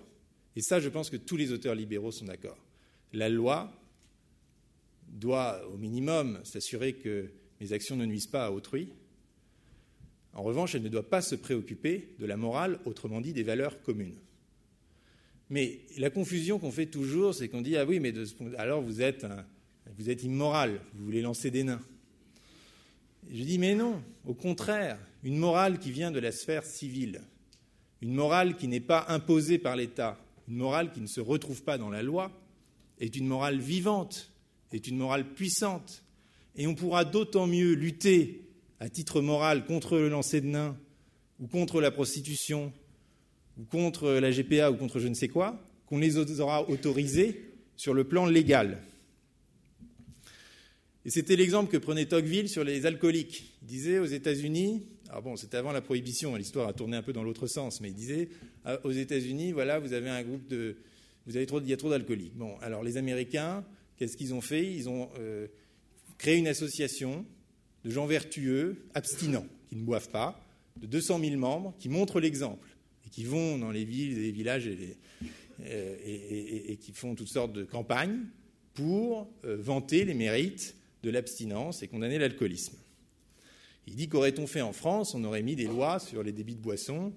Et 0.55 0.61
ça, 0.61 0.79
je 0.79 0.89
pense 0.89 1.09
que 1.09 1.17
tous 1.17 1.37
les 1.37 1.51
auteurs 1.51 1.75
libéraux 1.75 2.11
sont 2.11 2.25
d'accord. 2.25 2.57
La 3.13 3.29
loi 3.29 3.71
doit, 5.07 5.67
au 5.69 5.77
minimum, 5.77 6.39
s'assurer 6.43 6.93
que 6.93 7.31
mes 7.59 7.73
actions 7.73 7.95
ne 7.95 8.05
nuisent 8.05 8.27
pas 8.27 8.45
à 8.45 8.51
autrui. 8.51 8.93
En 10.33 10.43
revanche, 10.43 10.75
elle 10.75 10.83
ne 10.83 10.89
doit 10.89 11.09
pas 11.09 11.21
se 11.21 11.35
préoccuper 11.35 12.15
de 12.19 12.25
la 12.25 12.37
morale, 12.37 12.79
autrement 12.85 13.21
dit 13.21 13.33
des 13.33 13.43
valeurs 13.43 13.81
communes. 13.81 14.17
Mais 15.49 15.79
la 15.97 16.09
confusion 16.09 16.59
qu'on 16.59 16.71
fait 16.71 16.87
toujours, 16.87 17.33
c'est 17.35 17.47
qu'on 17.47 17.61
dit 17.61 17.77
Ah 17.77 17.85
oui, 17.85 17.99
mais 17.99 18.13
alors 18.57 18.81
vous 18.81 19.01
êtes, 19.01 19.25
vous 19.97 20.09
êtes 20.09 20.23
immoral, 20.23 20.81
vous 20.95 21.05
voulez 21.05 21.21
lancer 21.21 21.51
des 21.51 21.63
nains. 21.63 21.81
je 23.29 23.43
dis 23.43 23.59
Mais 23.59 23.75
non, 23.75 24.01
au 24.25 24.33
contraire, 24.33 24.97
une 25.23 25.37
morale 25.37 25.79
qui 25.79 25.91
vient 25.91 26.11
de 26.11 26.19
la 26.19 26.31
sphère 26.31 26.65
civile, 26.65 27.21
une 28.01 28.13
morale 28.13 28.55
qui 28.55 28.67
n'est 28.67 28.79
pas 28.79 29.05
imposée 29.09 29.57
par 29.57 29.75
l'État, 29.75 30.19
une 30.47 30.57
morale 30.57 30.91
qui 30.91 31.01
ne 31.01 31.07
se 31.07 31.21
retrouve 31.21 31.63
pas 31.63 31.77
dans 31.77 31.89
la 31.89 32.03
loi, 32.03 32.31
est 32.99 33.15
une 33.15 33.27
morale 33.27 33.59
vivante, 33.59 34.31
est 34.71 34.87
une 34.87 34.97
morale 34.97 35.25
puissante. 35.33 36.03
Et 36.55 36.67
on 36.67 36.75
pourra 36.75 37.05
d'autant 37.05 37.47
mieux 37.47 37.73
lutter 37.73 38.41
à 38.79 38.89
titre 38.89 39.21
moral 39.21 39.65
contre 39.65 39.97
le 39.97 40.09
lancer 40.09 40.41
de 40.41 40.47
nains, 40.47 40.77
ou 41.39 41.47
contre 41.47 41.81
la 41.81 41.91
prostitution, 41.91 42.71
ou 43.59 43.63
contre 43.63 44.11
la 44.11 44.31
GPA, 44.31 44.71
ou 44.71 44.75
contre 44.75 44.99
je 44.99 45.07
ne 45.07 45.13
sais 45.13 45.27
quoi, 45.27 45.61
qu'on 45.85 45.97
les 45.97 46.17
aura 46.17 46.69
autorisés 46.69 47.41
sur 47.75 47.93
le 47.93 48.03
plan 48.03 48.25
légal. 48.25 48.81
Et 51.05 51.11
c'était 51.11 51.35
l'exemple 51.35 51.71
que 51.71 51.77
prenait 51.77 52.05
Tocqueville 52.05 52.49
sur 52.49 52.63
les 52.63 52.85
alcooliques. 52.85 53.53
Il 53.61 53.67
disait 53.67 53.99
aux 53.99 54.05
États-Unis, 54.05 54.87
alors 55.09 55.21
bon, 55.21 55.35
c'était 55.35 55.57
avant 55.57 55.71
la 55.71 55.81
prohibition, 55.81 56.35
l'histoire 56.35 56.67
a 56.67 56.73
tourné 56.73 56.97
un 56.97 57.03
peu 57.03 57.13
dans 57.13 57.23
l'autre 57.23 57.45
sens, 57.45 57.79
mais 57.79 57.89
il 57.89 57.93
disait 57.93 58.29
ah, 58.63 58.79
aux 58.83 58.91
États-Unis, 58.91 59.51
voilà, 59.51 59.77
vous 59.77 59.93
avez 59.93 60.09
un 60.09 60.23
groupe 60.23 60.47
de, 60.47 60.77
vous 61.27 61.37
avez 61.37 61.45
trop, 61.45 61.61
il 61.61 61.69
y 61.69 61.73
a 61.73 61.77
trop 61.77 61.91
d'alcooliques. 61.91 62.35
Bon, 62.35 62.57
alors 62.61 62.83
les 62.83 62.97
Américains, 62.97 63.63
qu'est-ce 63.97 64.17
qu'ils 64.17 64.33
ont 64.33 64.41
fait? 64.41 64.65
Ils 64.65 64.89
ont 64.89 65.09
euh, 65.19 65.47
créé 66.17 66.37
une 66.37 66.47
association 66.47 67.23
de 67.83 67.91
gens 67.91 68.07
vertueux, 68.07 68.87
abstinents, 68.95 69.45
qui 69.69 69.75
ne 69.75 69.83
boivent 69.83 70.09
pas, 70.09 70.41
de 70.81 70.87
200 70.87 71.19
000 71.19 71.35
membres, 71.37 71.75
qui 71.77 71.87
montrent 71.87 72.19
l'exemple 72.19 72.74
qui 73.15 73.23
vont 73.23 73.57
dans 73.57 73.71
les 73.71 73.85
villes 73.85 74.17
et 74.17 74.21
les 74.23 74.31
villages 74.31 74.67
et, 74.67 74.97
euh, 75.61 76.75
qui 76.81 76.91
font 76.91 77.15
toutes 77.15 77.29
sortes 77.29 77.53
de 77.53 77.63
campagnes 77.63 78.25
pour 78.73 79.31
euh, 79.45 79.55
vanter 79.55 80.03
les 80.03 80.13
mérites 80.13 80.75
de 81.01 81.09
l'abstinence 81.11 81.81
et 81.81 81.87
condamner 81.87 82.19
l'alcoolisme. 82.19 82.75
Il 83.87 83.95
dit 83.95 84.09
qu'aurait-on 84.09 84.47
fait 84.47 84.59
en 84.59 84.73
France 84.73 85.15
On 85.15 85.23
aurait 85.23 85.43
mis 85.43 85.55
des 85.55 85.67
lois 85.67 85.99
sur 85.99 86.23
les 86.23 86.33
débits 86.33 86.55
de 86.55 86.61
boissons 86.61 87.13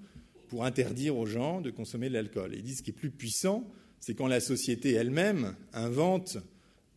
pour 0.47 0.65
interdire 0.65 1.17
aux 1.17 1.27
gens 1.27 1.61
de 1.61 1.71
consommer 1.71 2.09
de 2.09 2.15
l'alcool. 2.15 2.53
Il 2.55 2.63
dit 2.63 2.77
ce 2.77 2.85
qui 2.85 2.91
est 2.91 2.93
plus 2.93 3.11
puissant, 3.11 3.69
c'est 3.99 4.15
quand 4.15 4.29
la 4.29 4.39
société 4.39 4.93
elle-même 4.93 5.57
invente, 5.73 6.39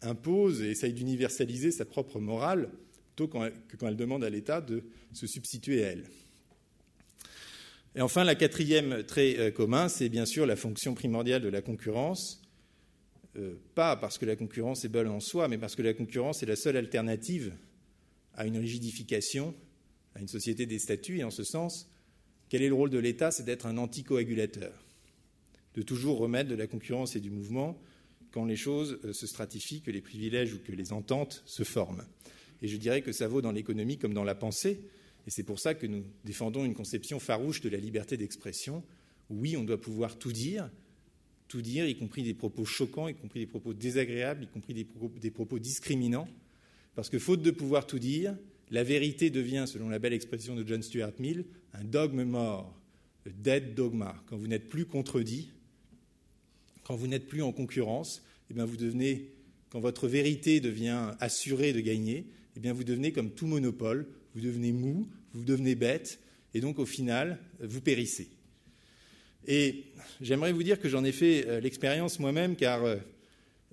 impose 0.04 0.62
et 0.62 0.70
essaye 0.70 0.93
d'universaliser 0.93 1.72
sa 1.72 1.86
propre 1.86 2.20
morale, 2.20 2.70
plutôt 3.16 3.28
que 3.28 3.49
quand 3.80 3.88
elle 3.88 3.97
demande 3.97 4.24
à 4.24 4.30
l'État 4.30 4.62
de 4.62 4.84
se 5.12 5.26
substituer 5.26 5.84
à 5.86 5.88
elle. 5.88 6.06
Et 7.96 8.02
enfin, 8.02 8.24
la 8.24 8.36
quatrième 8.36 9.04
trait 9.04 9.38
euh, 9.38 9.52
commun, 9.52 9.89
c'est 9.89 10.08
bien 10.08 10.26
sûr 10.26 10.46
la 10.46 10.56
fonction 10.56 10.94
primordiale 10.94 11.42
de 11.42 11.50
la 11.50 11.62
concurrence. 11.62 12.42
Euh, 13.38 13.56
pas 13.76 13.96
parce 13.96 14.18
que 14.18 14.26
la 14.26 14.36
concurrence 14.36 14.86
est 14.86 14.89
bonne 14.89 15.08
en 15.08 15.20
soi, 15.20 15.48
mais 15.48 15.58
parce 15.58 15.76
que 15.76 15.82
la 15.82 15.94
concurrence 15.94 16.42
est 16.42 16.46
la 16.46 16.56
seule 16.56 16.78
alternative 16.78 17.54
à 18.34 18.46
une 18.46 18.58
rigidification, 18.58 19.54
à 20.16 20.22
une 20.22 20.28
société 20.28 20.66
des 20.66 20.80
statuts, 20.80 21.20
et 21.20 21.24
en 21.24 21.32
ce 21.32 21.44
sens, 21.44 21.89
quel 22.50 22.62
est 22.62 22.70
le 22.70 22.76
rôle 22.76 22.89
de 22.89 23.00
l'État? 23.00 23.32
C'est 23.32 23.44
d'être 23.44 23.66
un 23.66 23.78
anticoagulateur, 23.78 24.74
de 25.76 25.82
toujours 25.82 26.18
remettre 26.18 26.50
de 26.50 26.56
la 26.56 26.68
concurrence 26.68 27.16
et 27.16 27.20
du 27.20 27.30
mouvement 27.30 27.82
quand 28.32 28.46
les 28.46 28.56
choses 28.56 29.00
euh, 29.04 29.12
se 29.12 29.28
stratifient, 29.28 29.82
que 29.82 29.92
les 29.92 30.02
privilèges 30.02 30.54
ou 30.54 30.60
que 30.60 30.72
les 30.72 30.94
ententes 30.94 31.44
se 31.46 31.64
forment. 31.64 32.06
Et 32.62 32.68
je 32.70 32.78
dirais 32.78 33.02
que 33.02 33.12
ça 33.12 33.28
vaut 33.28 33.42
dans 33.42 33.52
l'économie 33.52 33.98
comme 33.98 34.14
dans 34.14 34.24
la 34.24 34.36
pensée, 34.36 34.82
et 35.28 35.30
c'est 35.30 35.43
pour 35.43 35.59
ça 35.59 35.74
que 35.74 35.86
nous 35.86 36.03
défendons 36.24 36.65
une 36.65 36.74
conception 36.74 37.19
farouche 37.19 37.61
de 37.61 37.69
la 37.69 37.78
liberté 37.78 38.17
d'expression. 38.17 38.84
Oui, 39.30 39.55
on 39.55 39.63
doit 39.63 39.80
pouvoir 39.80 40.17
tout 40.17 40.32
dire, 40.32 40.69
tout 41.47 41.61
dire, 41.61 41.88
y 41.88 41.95
compris 41.95 42.24
des 42.24 42.34
propos 42.34 42.65
choquants, 42.65 43.07
y 43.07 43.15
compris 43.15 43.39
des 43.39 43.47
propos 43.47 43.74
désagréables, 43.74 44.43
y 44.43 44.47
compris 44.47 44.74
des 44.74 45.32
propos, 45.32 45.59
discriminants, 45.59 46.28
parce 46.95 47.09
que 47.09 47.19
faute 47.19 47.41
de 47.41 47.51
pouvoir 47.51 47.86
tout 47.88 47.99
dire, 47.99 48.36
la 48.72 48.84
vérité 48.84 49.30
devient, 49.30 49.65
selon 49.67 49.89
la 49.89 49.99
belle 49.99 50.13
expression 50.13 50.55
de 50.55 50.65
John 50.65 50.82
Stuart 50.82 51.13
Mill, 51.19 51.45
un 51.74 51.84
dogme 51.84 52.24
mort, 52.24 52.78
le 53.26 53.32
dead 53.32 53.76
dogma. 53.76 54.22
Quand 54.28 54.38
vous 54.38 54.47
n'êtes 54.47 54.67
plus 54.67 54.86
contredit, 54.86 55.51
quand 56.84 56.95
vous 56.95 57.07
n'êtes 57.07 57.28
plus 57.28 57.43
en 57.43 57.51
concurrence, 57.51 58.24
eh 58.49 58.53
bien 58.53 58.65
vous 58.65 58.78
devenez, 58.78 59.32
quand 59.69 59.80
votre 59.80 60.07
vérité 60.07 60.59
devient 60.59 61.11
assurée 61.19 61.74
de 61.74 61.80
gagner, 61.80 62.26
eh 62.61 62.72
vous 62.72 62.84
devenez 62.84 63.11
comme 63.11 63.32
tout 63.32 63.47
monopole, 63.47 64.07
vous 64.36 64.41
devenez 64.41 64.71
mou, 64.71 65.07
vous 65.34 65.43
devenez 65.43 65.75
bête, 65.75 66.19
et 66.53 66.61
donc 66.61 66.79
au 66.79 66.86
final, 66.86 67.39
vous 67.59 67.82
périssez. 67.82 68.29
Et 69.47 69.86
j'aimerais 70.21 70.51
vous 70.51 70.63
dire 70.63 70.79
que 70.79 70.89
j'en 70.89 71.03
ai 71.03 71.11
fait 71.11 71.47
euh, 71.47 71.59
l'expérience 71.59 72.19
moi-même, 72.19 72.55
car 72.55 72.84
euh, 72.84 72.97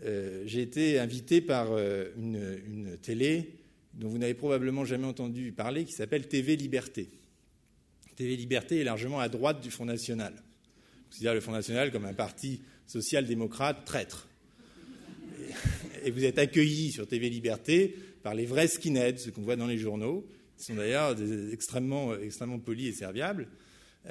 euh, 0.04 0.42
j'ai 0.46 0.62
été 0.62 0.98
invité 0.98 1.40
par 1.40 1.76
une, 1.76 2.96
télé 3.02 3.54
dont 3.94 4.08
vous 4.08 4.18
n'avez 4.18 4.34
probablement 4.34 4.84
jamais 4.84 5.06
entendu 5.06 5.52
parler, 5.52 5.84
qui 5.84 5.92
s'appelle 5.92 6.28
TV 6.28 6.56
Liberté. 6.56 7.08
TV 8.16 8.36
Liberté 8.36 8.80
est 8.80 8.84
largement 8.84 9.18
à 9.18 9.28
droite 9.28 9.60
du 9.60 9.70
Front 9.70 9.84
National. 9.84 10.32
On 10.36 11.10
considère 11.10 11.34
le 11.34 11.40
Front 11.40 11.52
National 11.52 11.90
comme 11.90 12.04
un 12.04 12.14
parti 12.14 12.60
social-démocrate 12.86 13.84
traître. 13.84 14.28
Et, 16.04 16.10
vous 16.10 16.24
êtes 16.24 16.38
accueillis 16.38 16.92
sur 16.92 17.06
TV 17.06 17.28
Liberté 17.28 17.96
par 18.22 18.34
les 18.34 18.46
vrais 18.46 18.68
skinheads, 18.68 19.18
ce 19.18 19.30
qu'on 19.30 19.42
voit 19.42 19.56
dans 19.56 19.66
les 19.66 19.78
journaux, 19.78 20.26
qui 20.58 20.64
sont 20.64 20.74
d'ailleurs 20.74 21.16
extrêmement, 21.52 22.14
extrêmement 22.16 22.58
polis 22.58 22.88
et 22.88 22.92
serviables. 22.92 23.48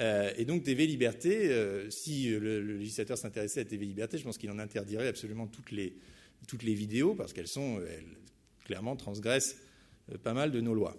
Euh, 0.00 0.32
et 0.36 0.44
donc 0.44 0.64
TV 0.64 0.86
Liberté, 0.86 1.50
euh, 1.50 1.90
si 1.90 2.28
le, 2.30 2.60
législateur 2.60 3.18
s'intéressait 3.18 3.60
à 3.60 3.64
TV 3.64 3.86
Liberté, 3.86 4.18
je 4.18 4.24
pense 4.24 4.38
qu'il 4.38 4.50
en 4.50 4.58
interdirait 4.58 5.08
absolument 5.08 5.46
toutes 5.46 5.70
les, 5.70 5.94
toutes 6.46 6.62
les 6.62 6.74
vidéos 6.74 7.14
parce 7.14 7.32
qu'elles 7.32 7.48
sont, 7.48 7.80
elles, 7.80 8.04
clairement 8.64 8.96
transgressent 8.96 9.56
euh, 10.12 10.18
pas 10.18 10.34
mal 10.34 10.50
de 10.50 10.60
nos 10.60 10.74
lois. 10.74 10.96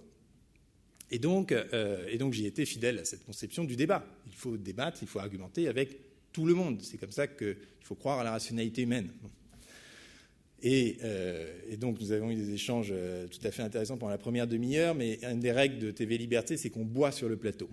Et 1.12 1.18
donc, 1.18 1.52
et 1.52 2.20
donc 2.20 2.34
j'y 2.34 2.46
étais 2.46 2.66
fidèle 2.66 3.00
à 3.00 3.04
cette 3.04 3.26
conception 3.26 3.64
du 3.64 3.76
débat. 3.76 4.06
Il 4.28 4.36
faut 4.36 4.58
débattre, 4.58 5.00
il 5.02 5.08
faut 5.08 5.18
argumenter 5.18 5.68
avec 5.68 5.98
tout 6.32 6.46
le 6.46 6.54
monde. 6.54 6.84
C'est 6.84 7.00
comme 7.00 7.12
ça 7.12 7.26
qu'il 7.26 7.58
faut 7.82 7.96
croire 7.96 8.20
à 8.20 8.24
la 8.24 8.30
rationalité 8.30 8.84
humaine. 8.84 9.10
Et, 10.62 10.98
et, 11.70 11.78
donc 11.78 12.02
nous 12.02 12.12
avons 12.12 12.32
eu 12.32 12.36
des 12.36 12.54
échanges 12.54 12.94
tout 13.32 13.48
à 13.48 13.52
fait 13.52 13.64
intéressants 13.64 13.98
pendant 13.98 14.12
la 14.12 14.18
première 14.18 14.46
demi-heure, 14.46 14.94
mais 14.94 15.20
une 15.24 15.40
des 15.40 15.54
règles 15.54 15.80
de 15.80 15.92
TV 15.92 16.18
Liberté, 16.18 16.58
c'est 16.58 16.70
qu'on 16.70 16.84
boit 16.84 17.12
sur 17.12 17.30
le 17.30 17.38
plateau. 17.38 17.70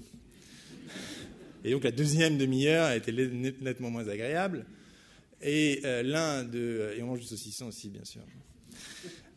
Et 1.67 1.73
donc 1.73 1.83
la 1.83 1.91
deuxième 1.91 2.39
demi-heure 2.39 2.85
a 2.85 2.97
été 2.97 3.13
nettement 3.13 3.91
moins 3.91 4.07
agréable. 4.07 4.65
Et 5.43 5.81
euh, 5.85 6.03
l'un 6.05 6.45
de. 6.45 6.95
Et 6.97 7.03
on 7.03 7.07
mange 7.07 7.21
du 7.21 7.27
saucisson 7.27 7.67
aussi, 7.67 7.91
bien 7.91 8.05
sûr. 8.05 8.23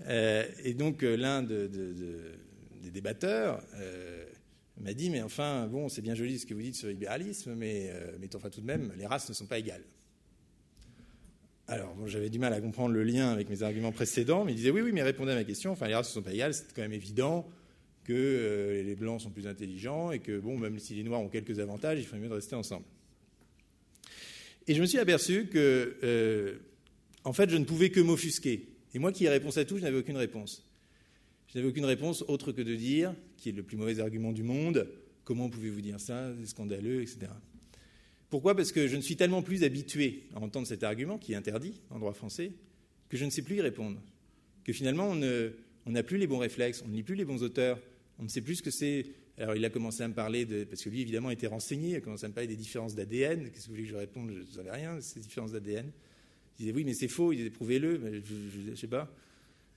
Euh, 0.08 0.46
et 0.64 0.74
donc 0.74 1.04
euh, 1.04 1.18
l'un 1.18 1.42
de, 1.44 1.68
des 2.84 2.92
débatteurs 2.92 3.64
m'a 4.80 4.94
dit 4.94 5.10
Mais 5.10 5.24
enfin, 5.24 5.68
bon, 5.68 5.90
c'est 5.90 6.02
bien 6.02 6.14
joli 6.14 6.38
ce 6.38 6.46
que 6.46 6.54
vous 6.54 6.62
dites 6.62 6.76
sur 6.76 6.88
le 6.88 6.94
libéralisme, 6.94 7.56
mais, 7.56 7.92
mais 8.20 8.34
enfin, 8.36 8.50
tout 8.50 8.62
de 8.62 8.68
même, 8.68 8.94
les 8.96 9.08
races 9.08 9.28
ne 9.28 9.34
sont 9.34 9.48
pas 9.48 9.60
égales. 9.60 9.84
Alors, 11.72 11.96
j'avais 12.08 12.32
du 12.32 12.40
mal 12.40 12.52
à 12.52 12.62
comprendre 12.62 12.96
le 12.96 13.04
lien 13.04 13.30
avec 13.30 13.48
mes 13.48 13.62
arguments 13.62 13.92
précédents, 13.92 14.44
mais 14.44 14.54
il 14.54 14.56
disait 14.56 14.72
Oui, 14.72 14.82
oui, 14.82 14.92
mais 14.92 15.04
répondez 15.04 15.34
à 15.34 15.36
ma 15.36 15.44
question. 15.44 15.72
Enfin, 15.72 15.88
les 15.88 15.94
races 15.94 16.10
ne 16.10 16.14
sont 16.14 16.24
pas 16.24 16.34
égales, 16.34 16.56
c'est 16.56 16.74
quand 16.74 16.82
même 16.82 16.94
évident 16.94 17.48
que 18.06 18.82
les 18.84 18.96
blancs 18.96 19.22
sont 19.22 19.30
plus 19.30 19.46
intelligents 19.46 20.12
et 20.12 20.18
que, 20.18 20.40
bon, 20.40 20.58
même 20.58 20.80
si 20.80 20.96
les 20.96 21.04
noirs 21.04 21.22
ont 21.22 21.30
quelques 21.30 21.60
avantages, 21.60 22.00
il 22.00 22.06
ferait 22.06 22.18
mieux 22.18 22.28
de 22.28 22.34
rester 22.34 22.56
ensemble. 22.56 22.86
Et 24.68 24.74
je 24.74 24.82
me 24.82 24.88
suis 24.88 24.98
aperçu 24.98 25.46
que, 25.46 26.60
en 27.24 27.34
fait, 27.34 27.52
je 27.52 27.58
ne 27.58 27.66
pouvais 27.66 27.92
que 27.92 28.00
m'offusquer. 28.00 28.68
Et 28.96 28.98
moi 28.98 29.12
qui 29.12 29.26
ai 29.26 29.30
réponse 29.30 29.58
à 29.60 29.66
tout, 29.66 29.78
je 29.78 29.84
n'avais 29.84 30.00
aucune 30.00 30.18
réponse. 30.18 30.66
Je 31.54 31.60
n'avais 31.60 31.70
aucune 31.70 31.86
réponse 31.86 32.24
autre 32.28 32.52
que 32.52 32.64
de 32.64 32.74
dire, 32.74 33.14
qui 33.38 33.50
est 33.50 33.52
le 33.52 33.62
plus 33.62 33.78
mauvais 33.78 34.00
argument 34.00 34.32
du 34.32 34.42
monde, 34.42 34.90
comment 35.24 35.52
pouvez-vous 35.52 35.82
dire 35.82 36.00
ça, 36.00 36.32
c'est 36.40 36.48
scandaleux, 36.48 37.04
etc. 37.04 37.28
Pourquoi? 38.30 38.56
Parce 38.56 38.72
que 38.72 38.88
je 38.88 38.96
ne 38.96 39.02
suis 39.02 39.16
tellement 39.16 39.42
plus 39.42 39.64
habitué 39.64 40.24
à 40.36 40.40
entendre 40.40 40.68
cet 40.68 40.84
argument, 40.84 41.18
qui 41.18 41.34
est 41.34 41.36
interdit 41.36 41.82
en 41.90 42.00
droit 42.00 42.14
français, 42.14 42.52
que 43.10 43.18
je 43.18 43.26
ne 43.26 43.30
sais 43.30 43.42
plus 43.42 43.56
y 43.56 43.62
répondre. 43.62 44.00
Que 44.64 44.74
finalement, 44.74 45.10
on 45.10 45.92
n'a 45.92 46.04
plus 46.04 46.18
les 46.18 46.28
bons 46.28 46.38
réflexes, 46.38 46.84
on 46.86 46.90
ne 46.90 46.94
lit 46.94 47.04
plus 47.04 47.16
les 47.16 47.26
bons 47.26 47.42
auteurs, 47.42 47.80
on 48.20 48.24
ne 48.24 48.28
sait 48.28 48.42
plus 48.42 48.56
ce 48.56 48.64
que 48.64 48.72
c'est. 48.72 49.06
Alors 49.38 49.56
il 49.56 49.64
a 49.64 49.70
commencé 49.70 50.04
à 50.04 50.08
me 50.08 50.14
parler. 50.14 50.46
Parce 50.66 50.84
que 50.84 50.90
lui, 50.90 51.02
évidemment, 51.02 51.32
était 51.32 51.48
renseigné, 51.48 51.92
il 51.92 51.96
a 51.96 52.02
commencé 52.02 52.26
à 52.26 52.30
me 52.30 52.34
parler 52.34 52.48
des 52.48 52.56
différences 52.56 52.94
d'ADN. 52.94 53.50
Qu'est-ce 53.50 53.64
que 53.64 53.68
vous 53.68 53.76
voulez 53.76 53.84
que 53.84 53.90
je 53.90 53.96
réponde? 53.96 54.32
Je 54.32 54.40
ne 54.40 54.46
savais 54.46 54.72
rien, 54.72 55.02
ces 55.02 55.20
différences 55.20 55.54
d'ADN. 55.54 55.92
Il 56.60 56.64
disait 56.64 56.76
oui, 56.76 56.84
mais 56.84 56.94
c'est 56.94 57.08
faux, 57.08 57.32
il 57.32 57.38
disait 57.38 57.50
prouvez-le, 57.50 58.22
je 58.24 58.72
ne 58.72 58.76
sais 58.76 58.88
pas. 58.88 59.12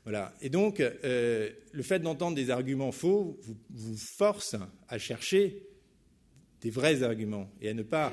Voilà. 0.05 0.35
Et 0.43 0.51
donc, 0.51 0.81
euh, 0.81 1.51
le 1.71 1.83
fait 1.83 2.01
d'entendre 2.01 2.35
des 2.35 2.51
arguments 2.51 2.93
faux 2.93 3.39
vous, 3.71 3.97
force 3.97 4.57
à 4.89 4.99
chercher 4.99 5.63
des 6.61 6.71
vrais 6.71 7.03
arguments 7.03 7.51
et 7.61 7.69
à 7.69 7.75
ne 7.75 7.83
pas 7.83 8.13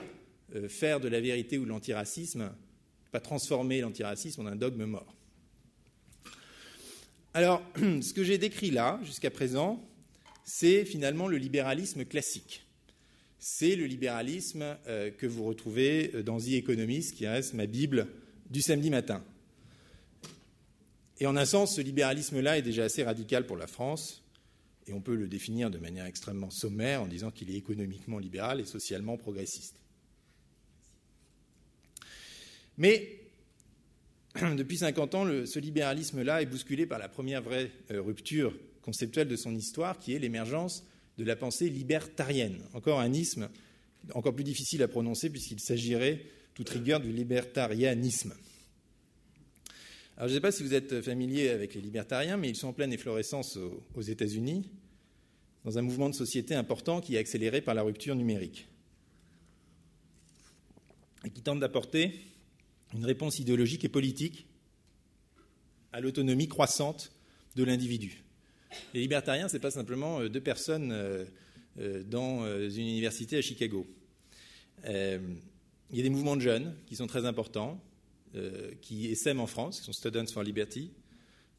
faire 0.68 1.00
de 1.00 1.08
la 1.08 1.22
vérité 1.22 1.58
ou 1.58 1.64
de 1.64 1.70
l'antiracisme, 1.70 2.52
pas 3.12 3.20
transformer 3.20 3.82
l'antiracisme 3.82 4.42
en 4.42 4.46
un 4.46 4.56
dogme 4.56 4.86
mort. 4.86 5.16
Alors, 7.34 7.62
ce 7.76 8.14
que 8.14 8.24
j'ai 8.24 8.38
décrit 8.38 8.72
là, 8.72 9.00
jusqu'à 9.04 9.30
présent, 9.30 9.84
c'est 10.44 10.86
finalement 10.86 11.28
le 11.28 11.38
libéralisme 11.38 12.06
classique. 12.06 12.66
C'est 13.38 13.76
le 13.76 13.86
libéralisme 13.86 14.78
euh, 14.88 15.12
que 15.12 15.28
vous 15.28 15.44
retrouvez 15.44 16.24
dans 16.24 16.40
The 16.40 16.54
Economist, 16.54 17.16
qui 17.16 17.28
reste 17.28 17.54
ma 17.54 17.68
Bible 17.68 18.08
du 18.50 18.62
samedi 18.62 18.90
matin. 18.90 19.24
Et 21.20 21.28
en 21.28 21.36
un 21.36 21.46
sens, 21.46 21.76
ce 21.76 21.82
libéralisme-là 21.82 22.58
est 22.58 22.62
déjà 22.62 22.86
assez 22.86 23.04
radical 23.04 23.46
pour 23.46 23.58
la 23.58 23.68
France, 23.68 24.24
et 24.88 24.94
on 24.94 25.02
peut 25.02 25.16
le 25.16 25.28
définir 25.28 25.70
de 25.70 25.78
manière 25.78 26.06
extrêmement 26.06 26.50
sommaire 26.50 27.04
en 27.04 27.08
disant 27.08 27.30
qu'il 27.30 27.52
est 27.52 27.58
économiquement 27.58 28.18
libéral 28.18 28.60
et 28.60 28.66
socialement 28.66 29.18
progressiste. 29.18 29.79
Mais 32.80 33.20
depuis 34.58 34.78
50 34.78 35.16
ans, 35.16 35.26
ce 35.46 35.60
libéralisme-là 35.60 36.42
est 36.42 36.48
bousculé 36.48 36.88
par 36.88 36.98
la 36.98 37.10
première 37.10 37.44
vraie 37.44 37.72
euh, 37.92 38.02
rupture 38.02 38.58
conceptuelle 38.82 39.28
de 39.28 39.36
son 39.36 39.54
histoire, 39.54 40.00
qui 40.00 40.16
est 40.16 40.20
l'émergence 40.20 40.84
de 41.20 41.24
la 41.26 41.36
pensée 41.36 41.70
libertarienne. 41.70 42.64
Encore 42.74 43.00
un 43.00 43.14
isme 43.14 43.50
encore 44.14 44.34
plus 44.34 44.44
difficile 44.46 44.82
à 44.82 44.88
prononcer 44.88 45.30
puisqu'il 45.30 45.60
s'agirait 45.60 46.26
toute 46.54 46.70
rigueur 46.70 47.00
du 47.00 47.12
libertarianisme. 47.12 48.34
Alors, 50.18 50.28
je 50.28 50.34
ne 50.34 50.38
sais 50.38 50.42
pas 50.42 50.52
si 50.52 50.64
vous 50.64 50.74
êtes 50.74 51.02
familier 51.02 51.50
avec 51.50 51.76
les 51.76 51.82
libertariens, 51.82 52.38
mais 52.38 52.50
ils 52.50 52.56
sont 52.56 52.68
en 52.68 52.74
pleine 52.74 52.92
efflorescence 52.92 53.58
aux, 53.96 54.02
États-Unis, 54.02 54.70
dans 55.64 55.78
un 55.78 55.82
mouvement 55.82 56.10
de 56.10 56.16
société 56.16 56.56
important 56.56 57.00
qui 57.00 57.16
est 57.16 57.20
accéléré 57.20 57.62
par 57.62 57.76
la 57.76 57.84
rupture 57.84 58.16
numérique, 58.16 58.68
et 61.26 61.30
qui 61.30 61.42
tente 61.42 61.60
d'apporter 61.60 62.20
une 62.94 63.06
réponse 63.06 63.40
idéologique 63.40 63.86
et 63.86 63.90
politique 63.90 64.48
à 65.92 66.02
l'autonomie 66.02 66.48
croissante 66.48 67.12
de 67.56 67.64
l'individu. 67.64 68.24
Les 68.94 69.02
libertariens, 69.02 69.48
ce 69.48 69.54
n'est 69.54 69.60
pas 69.60 69.72
simplement 69.72 70.20
euh, 70.20 70.30
deux 70.30 70.42
personnes 70.42 70.92
euh, 70.92 71.26
euh, 71.80 72.04
dans 72.04 72.46
une 72.46 72.88
université 72.88 73.38
à 73.38 73.42
Chicago. 73.42 73.88
Il 74.86 75.98
y 75.98 76.00
a 76.00 76.04
des 76.04 76.10
mouvements 76.10 76.36
de 76.36 76.42
jeunes 76.42 76.76
qui 76.86 76.96
sont 76.96 77.08
très 77.08 77.26
importants, 77.26 77.82
qui 78.82 79.08
essaiment 79.08 79.42
en 79.42 79.48
France, 79.48 79.80
qui 79.80 79.86
sont 79.86 79.92
Students 79.92 80.28
for 80.28 80.44
Liberty. 80.44 80.92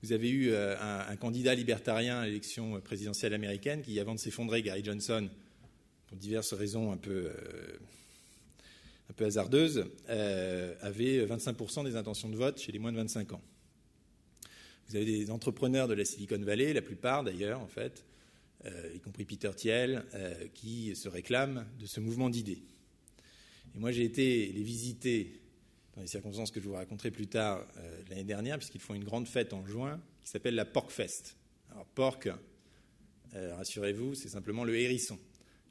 Vous 0.02 0.12
avez 0.12 0.30
eu 0.30 0.54
un, 0.54 1.16
candidat 1.16 1.54
libertarien 1.54 2.20
à 2.20 2.26
l'élection 2.26 2.80
présidentielle 2.80 3.34
américaine 3.34 3.82
qui, 3.82 3.98
avant 3.98 4.14
de 4.14 4.20
s'effondrer, 4.20 4.62
Gary 4.62 4.84
Johnson, 4.84 5.28
pour 6.06 6.16
diverses 6.16 6.54
raisons 6.54 6.92
un 6.92 6.96
peu, 6.96 7.30
un 9.10 9.12
peu 9.12 9.24
hasardeuses, 9.24 9.84
avait 10.08 11.26
25% 11.26 11.84
des 11.84 11.96
intentions 11.96 12.28
de 12.28 12.36
vote 12.36 12.58
chez 12.58 12.72
les 12.72 12.78
moins 12.78 12.92
de 12.92 12.96
25 12.96 13.32
ans. 13.32 13.42
Vous 14.88 14.96
avez 14.96 15.04
des 15.04 15.30
entrepreneurs 15.30 15.88
de 15.88 15.94
la 15.94 16.04
Silicon 16.04 16.38
Valley, 16.38 16.72
la 16.72 16.80
plupart 16.80 17.24
d'ailleurs, 17.24 17.60
en 17.60 17.66
fait, 17.66 18.04
y 18.94 19.00
compris 19.00 19.24
Peter 19.24 19.50
Thiel, 19.56 20.04
qui 20.54 20.94
se 20.94 21.08
réclament 21.08 21.66
de 21.78 21.86
ce 21.86 22.00
mouvement 22.00 22.30
d'idées. 22.30 22.62
Et 23.74 23.78
moi, 23.78 23.92
j'ai 23.92 24.04
été 24.04 24.52
les 24.52 24.62
visiter 24.62 25.40
dans 25.94 26.02
les 26.02 26.08
circonstances 26.08 26.50
que 26.50 26.60
je 26.60 26.68
vous 26.68 26.74
raconterai 26.74 27.10
plus 27.10 27.26
tard 27.26 27.66
euh, 27.76 28.02
l'année 28.08 28.24
dernière, 28.24 28.58
puisqu'ils 28.58 28.80
font 28.80 28.94
une 28.94 29.04
grande 29.04 29.26
fête 29.26 29.52
en 29.52 29.64
juin 29.66 30.00
qui 30.24 30.30
s'appelle 30.30 30.54
la 30.54 30.64
Porkfest. 30.64 31.36
Alors, 31.70 31.86
porc, 31.86 32.20
euh, 33.34 33.54
rassurez-vous, 33.56 34.14
c'est 34.14 34.28
simplement 34.28 34.64
le 34.64 34.76
hérisson. 34.78 35.18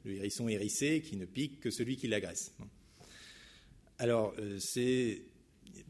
Le 0.05 0.15
hérisson 0.15 0.47
hérissé 0.47 1.01
qui 1.01 1.17
ne 1.17 1.25
pique 1.25 1.59
que 1.59 1.71
celui 1.71 1.97
qui 1.97 2.07
l'agresse. 2.07 2.53
Alors, 3.99 4.33
euh, 4.39 4.57
c'est. 4.59 5.21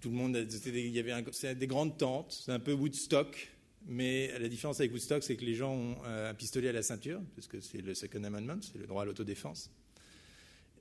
Tout 0.01 0.09
le 0.09 0.15
monde. 0.15 0.47
Il 0.65 0.89
y 0.89 0.99
avait 0.99 1.55
des 1.55 1.67
grandes 1.67 1.97
tentes, 1.97 2.37
c'est 2.45 2.51
un 2.51 2.59
peu 2.59 2.73
Woodstock, 2.73 3.49
mais 3.87 4.37
la 4.39 4.47
différence 4.47 4.79
avec 4.79 4.91
Woodstock, 4.91 5.23
c'est 5.23 5.35
que 5.35 5.45
les 5.45 5.55
gens 5.55 5.73
ont 5.73 6.03
un 6.05 6.33
pistolet 6.33 6.69
à 6.69 6.71
la 6.73 6.83
ceinture, 6.83 7.21
parce 7.35 7.47
que 7.47 7.59
c'est 7.59 7.81
le 7.81 7.93
Second 7.95 8.23
Amendment, 8.23 8.59
c'est 8.61 8.77
le 8.77 8.87
droit 8.87 9.03
à 9.03 9.05
l'autodéfense. 9.05 9.71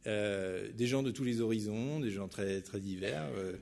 Euh, 0.06 0.70
des 0.72 0.86
gens 0.86 1.02
de 1.02 1.10
tous 1.10 1.24
les 1.24 1.40
horizons, 1.40 2.00
des 2.00 2.10
gens 2.10 2.28
très, 2.28 2.62
très 2.62 2.80
divers, 2.80 3.28
euh, 3.36 3.56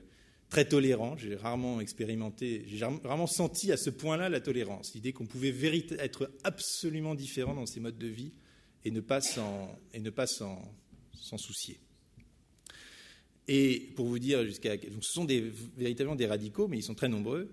très 0.49 0.65
tolérants. 0.65 1.17
J'ai 1.17 1.35
rarement 1.35 1.81
expérimenté, 1.81 2.63
j'ai 2.67 2.85
rarement 2.85 3.27
senti 3.27 3.71
à 3.71 3.77
ce 3.77 3.89
point-là 3.89 4.29
la 4.29 4.39
tolérance, 4.39 4.93
l'idée 4.93 5.13
qu'on 5.13 5.25
pouvait 5.25 5.53
être 5.99 6.31
absolument 6.43 7.15
différent 7.15 7.53
dans 7.53 7.65
ses 7.65 7.79
modes 7.79 7.97
de 7.97 8.07
vie 8.07 8.31
et 8.85 8.91
ne 8.91 9.01
pas 9.01 9.21
s'en, 9.21 9.77
soucier. 11.37 11.79
Et 13.47 13.91
pour 13.95 14.07
vous 14.07 14.19
dire 14.19 14.43
jusqu'à, 14.43 14.75
ce 14.77 15.11
sont 15.13 15.25
véritablement 15.77 16.15
des 16.15 16.27
radicaux, 16.27 16.67
mais 16.67 16.77
ils 16.77 16.83
sont 16.83 16.95
très 16.95 17.07
nombreux. 17.07 17.49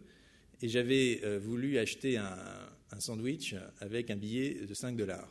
Et 0.61 0.69
j'avais 0.69 1.21
euh, 1.25 1.39
voulu 1.39 1.79
acheter 1.79 2.17
un, 2.17 2.37
un 2.91 3.01
sandwich 3.01 3.55
avec 3.81 4.11
un 4.11 4.17
billet 4.17 4.67
de 4.67 4.75
5 4.75 4.97
dollars. 4.97 5.29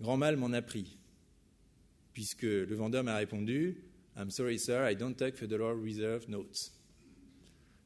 Grand 0.00 0.16
mal 0.16 0.36
m'en 0.36 0.52
a 0.52 0.62
pris 0.62 0.98
puisque 2.16 2.44
le 2.44 2.74
vendeur 2.74 3.04
m'a 3.04 3.16
répondu 3.16 3.76
I'm 4.16 4.30
sorry, 4.30 4.58
sir, 4.58 4.90
I 4.90 4.96
don't 4.96 5.14
take 5.14 5.36
Federal 5.36 5.78
Reserve 5.78 6.30
notes. 6.30 6.72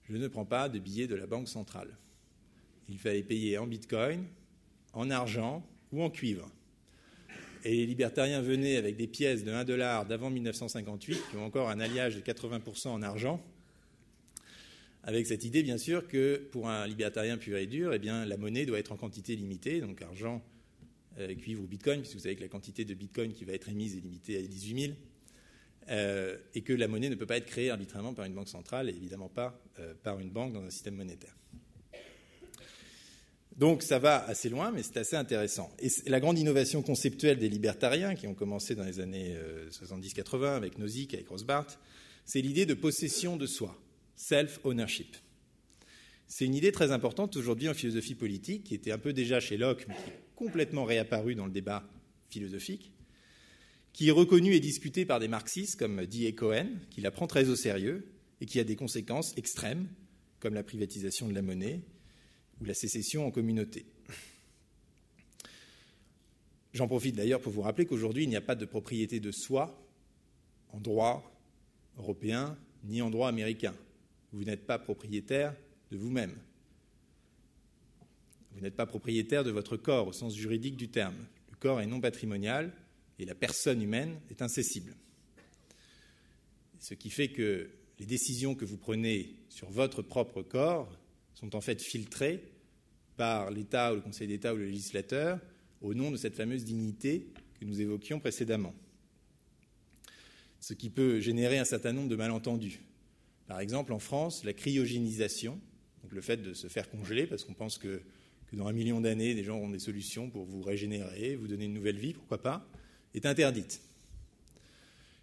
Je 0.04 0.16
ne 0.16 0.28
prends 0.28 0.44
pas 0.44 0.68
de 0.68 0.78
billets 0.78 1.08
de 1.08 1.16
la 1.16 1.26
Banque 1.26 1.48
centrale. 1.48 1.98
Il 2.88 2.96
fallait 2.96 3.24
payer 3.24 3.58
en 3.58 3.66
bitcoin, 3.66 4.24
en 4.92 5.10
argent 5.10 5.66
ou 5.90 6.00
en 6.00 6.10
cuivre. 6.10 6.48
Et 7.64 7.76
les 7.76 7.86
libertariens 7.86 8.40
venaient 8.40 8.76
avec 8.76 8.96
des 8.96 9.06
pièces 9.06 9.44
de 9.44 9.50
1 9.50 9.64
dollar 9.64 10.06
d'avant 10.06 10.30
1958, 10.30 11.22
qui 11.30 11.36
ont 11.36 11.44
encore 11.44 11.68
un 11.68 11.80
alliage 11.80 12.16
de 12.16 12.20
80% 12.20 12.88
en 12.88 13.02
argent, 13.02 13.42
avec 15.02 15.26
cette 15.26 15.44
idée, 15.44 15.62
bien 15.62 15.78
sûr, 15.78 16.06
que 16.08 16.36
pour 16.52 16.68
un 16.68 16.86
libertarien 16.86 17.38
pur 17.38 17.56
et 17.56 17.66
dur, 17.66 17.94
eh 17.94 17.98
bien, 17.98 18.26
la 18.26 18.36
monnaie 18.36 18.66
doit 18.66 18.78
être 18.78 18.92
en 18.92 18.96
quantité 18.96 19.34
limitée, 19.34 19.80
donc 19.80 20.02
argent 20.02 20.42
euh, 21.18 21.34
cuivre 21.34 21.62
ou 21.62 21.66
bitcoin, 21.66 22.00
puisque 22.00 22.16
vous 22.16 22.22
savez 22.22 22.36
que 22.36 22.42
la 22.42 22.48
quantité 22.48 22.84
de 22.84 22.94
bitcoin 22.94 23.32
qui 23.32 23.44
va 23.44 23.52
être 23.52 23.68
émise 23.68 23.96
est 23.96 24.00
limitée 24.00 24.36
à 24.38 24.42
18 24.42 24.80
000, 24.80 24.92
euh, 25.88 26.36
et 26.54 26.60
que 26.60 26.74
la 26.74 26.86
monnaie 26.86 27.08
ne 27.08 27.14
peut 27.14 27.26
pas 27.26 27.38
être 27.38 27.46
créée 27.46 27.70
arbitrairement 27.70 28.12
par 28.12 28.26
une 28.26 28.34
banque 28.34 28.48
centrale 28.48 28.88
et 28.88 28.92
évidemment 28.92 29.28
pas 29.28 29.58
euh, 29.78 29.94
par 30.02 30.20
une 30.20 30.30
banque 30.30 30.52
dans 30.52 30.62
un 30.62 30.70
système 30.70 30.94
monétaire. 30.94 31.34
Donc 33.60 33.82
ça 33.82 33.98
va 33.98 34.24
assez 34.24 34.48
loin, 34.48 34.70
mais 34.70 34.82
c'est 34.82 34.96
assez 34.96 35.16
intéressant. 35.16 35.70
Et 35.80 35.90
la 36.06 36.18
grande 36.18 36.38
innovation 36.38 36.80
conceptuelle 36.80 37.38
des 37.38 37.50
libertariens, 37.50 38.14
qui 38.14 38.26
ont 38.26 38.32
commencé 38.32 38.74
dans 38.74 38.84
les 38.84 39.00
années 39.00 39.36
70-80 39.70 40.56
avec 40.56 40.78
Nozick, 40.78 41.12
avec 41.12 41.28
Rothbard, 41.28 41.66
c'est 42.24 42.40
l'idée 42.40 42.64
de 42.64 42.72
possession 42.72 43.36
de 43.36 43.44
soi, 43.44 43.78
self-ownership. 44.16 45.14
C'est 46.26 46.46
une 46.46 46.54
idée 46.54 46.72
très 46.72 46.90
importante 46.90 47.36
aujourd'hui 47.36 47.68
en 47.68 47.74
philosophie 47.74 48.14
politique, 48.14 48.64
qui 48.64 48.74
était 48.74 48.92
un 48.92 48.98
peu 48.98 49.12
déjà 49.12 49.40
chez 49.40 49.58
Locke, 49.58 49.84
mais 49.88 49.94
qui 49.94 50.10
complètement 50.36 50.84
réapparu 50.84 51.34
dans 51.34 51.44
le 51.44 51.52
débat 51.52 51.86
philosophique, 52.30 52.92
qui 53.92 54.08
est 54.08 54.12
reconnu 54.12 54.54
et 54.54 54.60
discuté 54.60 55.04
par 55.04 55.20
des 55.20 55.28
marxistes 55.28 55.78
comme 55.78 56.06
dit 56.06 56.34
Cohen, 56.34 56.68
qui 56.88 57.02
la 57.02 57.10
prend 57.10 57.26
très 57.26 57.50
au 57.50 57.56
sérieux 57.56 58.06
et 58.40 58.46
qui 58.46 58.58
a 58.58 58.64
des 58.64 58.76
conséquences 58.76 59.36
extrêmes, 59.36 59.86
comme 60.38 60.54
la 60.54 60.62
privatisation 60.62 61.28
de 61.28 61.34
la 61.34 61.42
monnaie 61.42 61.82
ou 62.60 62.64
la 62.64 62.74
sécession 62.74 63.26
en 63.26 63.30
communauté. 63.30 63.86
J'en 66.72 66.86
profite 66.86 67.16
d'ailleurs 67.16 67.40
pour 67.40 67.52
vous 67.52 67.62
rappeler 67.62 67.86
qu'aujourd'hui, 67.86 68.24
il 68.24 68.28
n'y 68.28 68.36
a 68.36 68.40
pas 68.40 68.54
de 68.54 68.64
propriété 68.64 69.18
de 69.18 69.32
soi 69.32 69.76
en 70.72 70.80
droit 70.80 71.30
européen 71.98 72.56
ni 72.84 73.02
en 73.02 73.10
droit 73.10 73.28
américain. 73.28 73.74
Vous 74.32 74.44
n'êtes 74.44 74.66
pas 74.66 74.78
propriétaire 74.78 75.54
de 75.90 75.96
vous-même. 75.96 76.36
Vous 78.52 78.60
n'êtes 78.60 78.76
pas 78.76 78.86
propriétaire 78.86 79.44
de 79.44 79.50
votre 79.50 79.76
corps 79.76 80.08
au 80.08 80.12
sens 80.12 80.34
juridique 80.34 80.76
du 80.76 80.88
terme. 80.88 81.16
Le 81.50 81.56
corps 81.56 81.80
est 81.80 81.86
non 81.86 82.00
patrimonial 82.00 82.72
et 83.18 83.24
la 83.24 83.34
personne 83.34 83.82
humaine 83.82 84.20
est 84.30 84.42
incessible. 84.42 84.94
Ce 86.78 86.94
qui 86.94 87.10
fait 87.10 87.28
que 87.28 87.70
les 87.98 88.06
décisions 88.06 88.54
que 88.54 88.64
vous 88.64 88.78
prenez 88.78 89.34
sur 89.48 89.70
votre 89.70 90.02
propre 90.02 90.42
corps 90.42 90.90
sont 91.40 91.56
en 91.56 91.60
fait 91.60 91.80
filtrées 91.80 92.42
par 93.16 93.50
l'État 93.50 93.92
ou 93.92 93.96
le 93.96 94.02
Conseil 94.02 94.28
d'État 94.28 94.54
ou 94.54 94.58
le 94.58 94.66
législateur 94.66 95.40
au 95.80 95.94
nom 95.94 96.10
de 96.10 96.16
cette 96.16 96.36
fameuse 96.36 96.64
dignité 96.64 97.28
que 97.58 97.64
nous 97.64 97.80
évoquions 97.80 98.20
précédemment. 98.20 98.74
Ce 100.60 100.74
qui 100.74 100.90
peut 100.90 101.20
générer 101.20 101.58
un 101.58 101.64
certain 101.64 101.92
nombre 101.92 102.08
de 102.08 102.16
malentendus. 102.16 102.80
Par 103.46 103.60
exemple, 103.60 103.92
en 103.92 103.98
France, 103.98 104.44
la 104.44 104.52
cryogénisation, 104.52 105.58
donc 106.02 106.12
le 106.12 106.20
fait 106.20 106.36
de 106.36 106.52
se 106.52 106.68
faire 106.68 106.90
congeler, 106.90 107.26
parce 107.26 107.44
qu'on 107.44 107.54
pense 107.54 107.78
que, 107.78 108.02
que 108.46 108.56
dans 108.56 108.66
un 108.66 108.72
million 108.72 109.00
d'années, 109.00 109.34
des 109.34 109.42
gens 109.42 109.56
auront 109.56 109.70
des 109.70 109.78
solutions 109.78 110.28
pour 110.28 110.44
vous 110.44 110.62
régénérer, 110.62 111.36
vous 111.36 111.48
donner 111.48 111.64
une 111.64 111.74
nouvelle 111.74 111.98
vie, 111.98 112.12
pourquoi 112.12 112.42
pas, 112.42 112.68
est 113.14 113.24
interdite. 113.26 113.80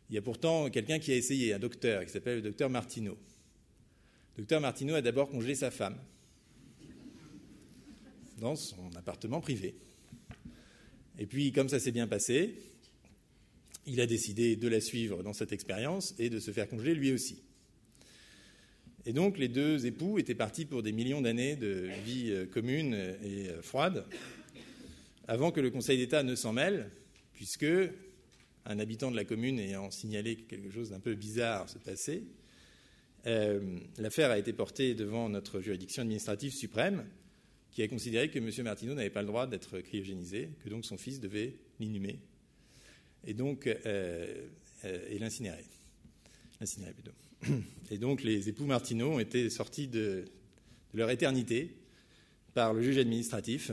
Il 0.10 0.16
y 0.16 0.18
a 0.18 0.22
pourtant 0.22 0.70
quelqu'un 0.70 1.00
qui 1.00 1.12
a 1.12 1.16
essayé, 1.16 1.54
un 1.54 1.60
docteur, 1.60 2.04
qui 2.04 2.12
s'appelle 2.12 2.38
le 2.38 2.42
docteur 2.42 2.70
Martineau. 2.70 3.18
Docteur 4.38 4.62
Martineau 4.62 4.94
a 4.94 5.02
d'abord 5.02 5.30
congelé 5.30 5.56
sa 5.56 5.72
femme 5.72 5.98
dans 8.38 8.56
son 8.56 8.96
appartement 8.96 9.42
privé. 9.42 9.76
Et 11.18 11.26
puis, 11.26 11.52
comme 11.52 11.70
ça 11.70 11.80
s'est 11.80 11.92
bien 11.92 12.06
passé, 12.06 12.54
il 13.88 14.00
a 14.00 14.06
décidé 14.06 14.56
de 14.56 14.68
la 14.68 14.80
suivre 14.80 15.24
dans 15.24 15.34
cette 15.34 15.54
expérience 15.54 16.14
et 16.20 16.30
de 16.30 16.40
se 16.40 16.52
faire 16.52 16.70
congeler 16.70 16.94
lui 16.94 17.12
aussi. 17.12 17.42
Et 19.08 19.14
donc, 19.14 19.40
les 19.40 19.48
deux 19.48 19.88
époux 19.88 20.20
étaient 20.20 20.36
partis 20.36 20.66
pour 20.66 20.84
des 20.84 20.92
millions 20.92 21.22
d'années 21.22 21.56
de 21.56 21.90
vie 22.06 22.30
euh, 22.30 22.46
commune 22.46 22.94
et 22.94 23.50
euh, 23.50 23.62
froide, 23.64 24.06
avant 25.28 25.52
que 25.52 25.62
le 25.62 25.72
Conseil 25.72 25.98
d'État 25.98 26.22
ne 26.22 26.36
s'en 26.36 26.54
mêle, 26.54 26.92
puisque 27.34 27.66
un 28.66 28.80
habitant 28.80 29.10
de 29.10 29.16
la 29.16 29.26
commune 29.26 29.58
ayant 29.60 29.90
signalé 29.90 30.36
que 30.36 30.44
quelque 30.44 30.70
chose 30.70 30.92
d'un 30.92 31.00
peu 31.00 31.16
bizarre 31.16 31.70
se 31.70 31.80
passait, 31.80 32.22
euh, 33.28 33.80
l'affaire 33.98 34.32
a 34.32 34.38
été 34.38 34.54
portée 34.54 34.96
devant 34.96 35.30
notre 35.30 35.60
juridiction 35.60 36.02
administrative 36.02 36.54
suprême, 36.54 37.06
qui 37.72 37.84
a 37.84 37.88
considéré 37.88 38.30
que 38.30 38.40
M. 38.40 38.50
Martineau 38.64 38.96
n'avait 38.96 39.10
pas 39.10 39.22
le 39.22 39.28
droit 39.28 39.46
d'être 39.46 39.80
cryogénisé, 39.82 40.50
que 40.64 40.70
donc 40.70 40.86
son 40.86 40.98
fils 40.98 41.20
devait 41.20 41.54
l'inhumer 41.80 42.20
et 43.26 43.34
donc 43.34 43.68
euh, 43.68 44.48
euh, 44.86 45.08
et 45.10 45.20
l'incinérer. 45.20 45.66
Et 47.92 48.00
donc 48.00 48.24
les 48.24 48.50
époux 48.50 48.66
Martineau 48.66 49.12
ont 49.12 49.20
été 49.20 49.50
sortis 49.52 49.88
de, 49.88 50.26
leur 50.96 51.12
éternité 51.12 51.76
par 52.56 52.74
le 52.74 52.82
juge 52.82 52.98
administratif 52.98 53.72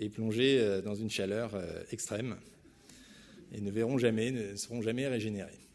et 0.00 0.08
plongés 0.08 0.80
dans 0.82 0.96
une 0.96 1.08
chaleur 1.08 1.54
extrême 1.92 2.36
et 3.52 3.60
ne 3.60 3.70
verront 3.70 3.98
jamais, 3.98 4.32
ne 4.32 4.56
seront 4.56 4.82
jamais 4.82 5.06
régénérés. 5.06 5.65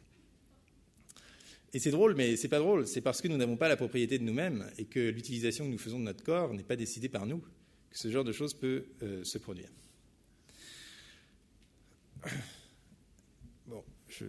Et 1.73 1.79
c'est 1.79 1.91
drôle, 1.91 2.15
mais 2.15 2.35
c'est 2.35 2.49
pas 2.49 2.59
drôle. 2.59 2.85
C'est 2.85 3.01
parce 3.01 3.21
que 3.21 3.27
nous 3.27 3.37
n'avons 3.37 3.55
pas 3.55 3.69
la 3.69 3.77
propriété 3.77 4.17
de 4.19 4.23
nous-mêmes 4.23 4.69
et 4.77 4.85
que 4.85 4.99
l'utilisation 4.99 5.65
que 5.65 5.71
nous 5.71 5.77
faisons 5.77 5.99
de 5.99 6.03
notre 6.03 6.23
corps 6.23 6.53
n'est 6.53 6.63
pas 6.63 6.75
décidée 6.75 7.09
par 7.09 7.25
nous 7.25 7.39
que 7.89 7.97
ce 7.97 8.09
genre 8.09 8.23
de 8.23 8.31
choses 8.31 8.53
peut 8.53 8.85
euh, 9.03 9.23
se 9.23 9.37
produire. 9.37 9.69
Bon, 13.67 13.83
je, 14.09 14.25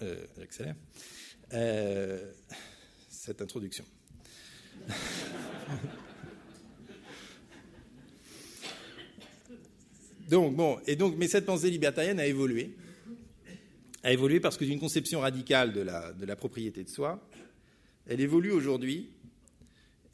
euh, 0.00 0.24
j'accélère. 0.38 0.76
Euh, 1.52 2.32
cette 3.10 3.42
introduction. 3.42 3.84
donc, 10.30 10.56
bon, 10.56 10.78
et 10.86 10.96
donc, 10.96 11.16
mais 11.18 11.28
cette 11.28 11.44
pensée 11.44 11.68
libertarienne 11.68 12.18
a 12.20 12.26
évolué 12.26 12.74
a 14.06 14.12
évolué 14.12 14.38
parce 14.38 14.56
que 14.56 14.64
d'une 14.64 14.78
conception 14.78 15.18
radicale 15.18 15.72
de 15.72 15.80
la, 15.80 16.36
propriété 16.36 16.84
de 16.84 16.88
soi, 16.88 17.28
elle 18.06 18.20
évolue 18.20 18.52
aujourd'hui. 18.52 19.10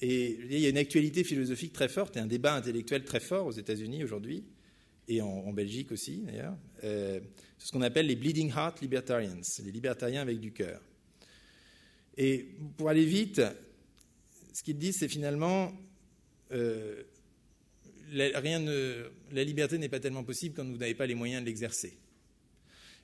Et 0.00 0.38
il 0.50 0.58
y 0.58 0.64
a 0.64 0.70
une 0.70 0.78
actualité 0.78 1.24
philosophique 1.24 1.74
très 1.74 1.90
forte 1.90 2.16
et 2.16 2.20
un 2.20 2.26
débat 2.26 2.54
intellectuel 2.54 3.04
très 3.04 3.20
fort 3.20 3.46
aux 3.46 3.52
États-Unis 3.52 4.02
aujourd'hui, 4.02 4.44
et 5.08 5.20
en, 5.20 5.52
Belgique 5.52 5.92
aussi 5.92 6.22
d'ailleurs. 6.22 6.56
Euh, 6.84 7.20
ce 7.58 7.70
qu'on 7.70 7.82
appelle 7.82 8.06
les 8.06 8.16
bleeding 8.16 8.48
heart 8.48 8.80
libertarians, 8.80 9.42
les 9.62 9.70
libertariens 9.70 10.22
avec 10.22 10.40
du 10.40 10.52
cœur. 10.52 10.80
Et 12.16 12.48
pour 12.78 12.88
aller 12.88 13.04
vite, 13.04 13.42
ce 14.54 14.62
qu'ils 14.62 14.78
disent, 14.78 14.96
c'est 15.00 15.08
finalement 15.08 15.70
euh, 16.50 17.02
rien 18.10 18.58
la 18.58 19.44
liberté 19.44 19.76
n'est 19.76 19.90
pas 19.90 20.00
tellement 20.00 20.24
possible 20.24 20.54
quand 20.56 20.64
vous 20.64 20.78
n'avez 20.78 20.94
pas 20.94 21.06
les 21.06 21.14
moyens 21.14 21.42
de 21.42 21.46
l'exercer. 21.46 21.98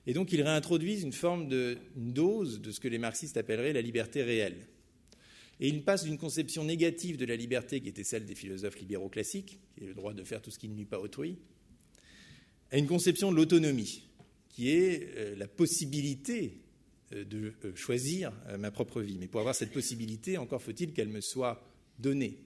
Et 0.09 0.13
donc 0.13 0.33
ils 0.33 0.41
réintroduisent 0.41 1.03
une 1.03 1.13
forme 1.13 1.47
de 1.47 1.77
dose 1.95 2.61
de 2.61 2.71
ce 2.71 2.79
que 2.79 2.87
les 2.87 2.97
marxistes 2.97 3.37
appelleraient 3.37 3.73
la 3.73 3.81
liberté 3.83 4.23
réelle. 4.23 4.65
Et 5.59 5.67
ils 5.67 5.83
passent 5.83 6.05
d'une 6.05 6.17
conception 6.17 6.63
négative 6.63 7.15
de 7.15 7.25
la 7.25 7.35
liberté 7.35 7.79
qui 7.79 7.89
était 7.89 8.03
celle 8.03 8.25
des 8.25 8.33
philosophes 8.33 8.79
libéraux 8.79 9.09
classiques, 9.09 9.59
qui 9.75 9.83
est 9.83 9.87
le 9.87 9.93
droit 9.93 10.15
de 10.15 10.23
faire 10.23 10.41
tout 10.41 10.49
ce 10.49 10.57
qui 10.57 10.67
ne 10.67 10.73
nuit 10.73 10.85
pas 10.85 10.97
autrui, 10.97 11.37
à 12.71 12.79
une 12.79 12.87
conception 12.87 13.31
de 13.31 13.35
l'autonomie, 13.35 14.01
qui 14.49 14.71
est 14.71 15.15
euh, 15.15 15.35
la 15.35 15.47
possibilité 15.47 16.63
euh, 17.13 17.23
de 17.23 17.53
euh, 17.65 17.75
choisir 17.75 18.31
ma 18.57 18.71
propre 18.71 19.01
vie. 19.01 19.17
Mais 19.19 19.27
pour 19.27 19.41
avoir 19.41 19.53
cette 19.53 19.71
possibilité, 19.71 20.39
encore 20.39 20.63
faut-il 20.63 20.91
qu'elle 20.91 21.09
me 21.09 21.21
soit 21.21 21.63
donnée. 21.99 22.39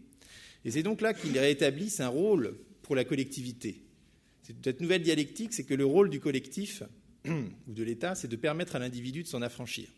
Et 0.65 0.71
c'est 0.71 0.83
donc 0.83 0.99
là 0.99 1.13
qu'ils 1.13 1.39
rétablissent 1.39 2.01
un 2.01 2.09
rôle 2.09 2.57
pour 2.81 2.97
la 2.97 3.05
collectivité. 3.05 3.83
Cette 4.41 4.81
nouvelle 4.81 5.03
dialectique, 5.03 5.53
c'est 5.53 5.63
que 5.63 5.73
le 5.73 5.85
rôle 5.85 6.09
du 6.09 6.19
collectif 6.19 6.83
ou 7.27 7.73
de 7.73 7.83
l'État, 7.83 8.15
c'est 8.15 8.27
de 8.27 8.35
permettre 8.35 8.75
à 8.75 8.79
l'individu 8.79 9.23
de 9.23 9.27
s'en 9.27 9.41
affranchir. 9.41 9.89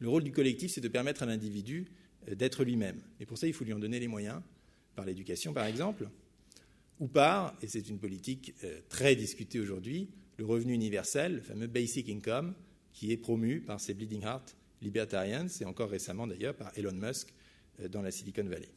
Le 0.00 0.08
rôle 0.08 0.24
du 0.24 0.32
collectif, 0.32 0.72
c'est 0.72 0.80
de 0.80 0.88
permettre 0.88 1.22
à 1.22 1.26
l'individu 1.26 1.86
euh, 2.28 2.34
d'être 2.34 2.64
lui-même. 2.64 3.00
Et 3.20 3.26
pour 3.26 3.38
ça, 3.38 3.46
il 3.46 3.52
faut 3.52 3.64
lui 3.64 3.72
en 3.72 3.78
donner 3.78 4.00
les 4.00 4.08
moyens, 4.08 4.40
par 4.94 5.04
l'éducation 5.04 5.52
par 5.52 5.66
exemple, 5.66 6.08
ou 6.98 7.08
par, 7.08 7.56
et 7.62 7.68
c'est 7.68 7.88
une 7.88 7.98
politique 7.98 8.54
euh, 8.64 8.80
très 8.88 9.16
discutée 9.16 9.60
aujourd'hui, 9.60 10.08
le 10.38 10.44
revenu 10.44 10.74
universel, 10.74 11.36
le 11.36 11.40
fameux 11.40 11.66
basic 11.66 12.08
income, 12.08 12.54
qui 12.92 13.12
est 13.12 13.16
promu 13.16 13.60
par 13.60 13.80
ces 13.80 13.94
Bleeding 13.94 14.22
Heart 14.22 14.56
libertarians, 14.82 15.46
et 15.60 15.64
encore 15.64 15.90
récemment 15.90 16.26
d'ailleurs 16.26 16.54
par 16.54 16.76
Elon 16.76 16.92
Musk 16.92 17.32
euh, 17.80 17.88
dans 17.88 18.02
la 18.02 18.10
Silicon 18.10 18.44
Valley. 18.44 18.70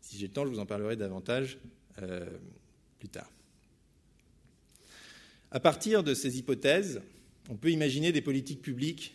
Si 0.00 0.16
j'ai 0.16 0.26
le 0.26 0.32
temps, 0.32 0.44
je 0.44 0.50
vous 0.50 0.60
en 0.60 0.66
parlerai 0.66 0.96
davantage 0.96 1.58
plus 3.00 3.08
tard. 3.08 3.28
À 5.50 5.60
partir 5.60 6.02
de 6.02 6.12
ces 6.12 6.38
hypothèses, 6.38 7.00
on 7.48 7.56
peut 7.56 7.70
imaginer 7.70 8.12
des 8.12 8.20
politiques 8.20 8.60
publiques 8.60 9.14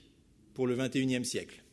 pour 0.55 0.65
le 0.65 0.75
XXIe 0.75 1.23
siècle. 1.23 1.63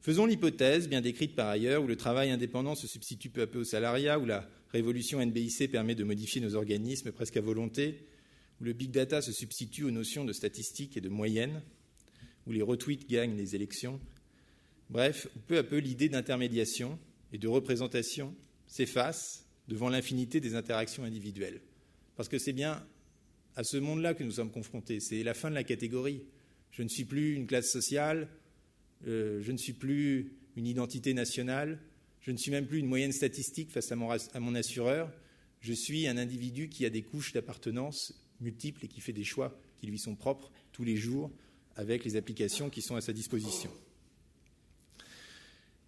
Faisons 0.00 0.26
l'hypothèse, 0.26 0.88
bien 0.88 1.00
décrite 1.00 1.36
par 1.36 1.48
ailleurs, 1.48 1.84
où 1.84 1.86
le 1.86 1.94
travail 1.94 2.30
indépendant 2.30 2.74
se 2.74 2.88
substitue 2.88 3.30
peu 3.30 3.42
à 3.42 3.46
peu 3.46 3.60
au 3.60 3.64
salariat, 3.64 4.18
où 4.18 4.26
la 4.26 4.48
révolution 4.72 5.24
NBIC 5.24 5.70
permet 5.70 5.94
de 5.94 6.02
modifier 6.02 6.40
nos 6.40 6.56
organismes 6.56 7.12
presque 7.12 7.36
à 7.36 7.40
volonté, 7.40 8.04
où 8.60 8.64
le 8.64 8.72
big 8.72 8.90
data 8.90 9.22
se 9.22 9.30
substitue 9.30 9.84
aux 9.84 9.92
notions 9.92 10.24
de 10.24 10.32
statistiques 10.32 10.96
et 10.96 11.00
de 11.00 11.08
moyenne, 11.08 11.62
où 12.48 12.52
les 12.52 12.62
retweets 12.62 13.08
gagnent 13.08 13.36
les 13.36 13.54
élections. 13.54 14.00
Bref, 14.90 15.28
peu 15.46 15.56
à 15.56 15.62
peu, 15.62 15.78
l'idée 15.78 16.08
d'intermédiation 16.08 16.98
et 17.32 17.38
de 17.38 17.46
représentation 17.46 18.34
s'efface 18.66 19.46
devant 19.68 19.88
l'infinité 19.88 20.40
des 20.40 20.56
interactions 20.56 21.04
individuelles. 21.04 21.60
Parce 22.16 22.28
que 22.28 22.38
c'est 22.38 22.52
bien 22.52 22.84
à 23.56 23.64
ce 23.64 23.76
monde-là 23.76 24.14
que 24.14 24.24
nous 24.24 24.32
sommes 24.32 24.50
confrontés. 24.50 25.00
C'est 25.00 25.22
la 25.22 25.34
fin 25.34 25.50
de 25.50 25.54
la 25.54 25.64
catégorie. 25.64 26.22
Je 26.70 26.82
ne 26.82 26.88
suis 26.88 27.04
plus 27.04 27.34
une 27.34 27.46
classe 27.46 27.70
sociale, 27.70 28.28
euh, 29.06 29.40
je 29.42 29.52
ne 29.52 29.58
suis 29.58 29.74
plus 29.74 30.32
une 30.56 30.66
identité 30.66 31.12
nationale, 31.12 31.78
je 32.20 32.30
ne 32.30 32.36
suis 32.36 32.50
même 32.50 32.66
plus 32.66 32.78
une 32.78 32.86
moyenne 32.86 33.12
statistique 33.12 33.70
face 33.70 33.92
à 33.92 33.96
mon, 33.96 34.54
assureur. 34.54 35.12
Je 35.60 35.72
suis 35.72 36.06
un 36.06 36.16
individu 36.16 36.68
qui 36.68 36.86
a 36.86 36.90
des 36.90 37.02
couches 37.02 37.32
d'appartenance 37.32 38.14
multiples 38.40 38.84
et 38.84 38.88
qui 38.88 39.00
fait 39.00 39.12
des 39.12 39.24
choix 39.24 39.58
qui 39.76 39.86
lui 39.86 39.98
sont 39.98 40.14
propres 40.14 40.50
tous 40.72 40.84
les 40.84 40.96
jours 40.96 41.30
avec 41.76 42.04
les 42.04 42.16
applications 42.16 42.70
qui 42.70 42.82
sont 42.82 42.96
à 42.96 43.00
sa 43.00 43.12
disposition. 43.12 43.70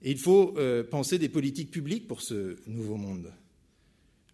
Et 0.03 0.11
il 0.11 0.18
faut 0.18 0.57
euh, 0.59 0.85
penser 0.85 1.18
des 1.18 1.29
politiques 1.29 1.70
publiques 1.70 2.07
pour 2.07 2.20
ce 2.20 2.57
nouveau 2.66 2.97
monde 2.97 3.33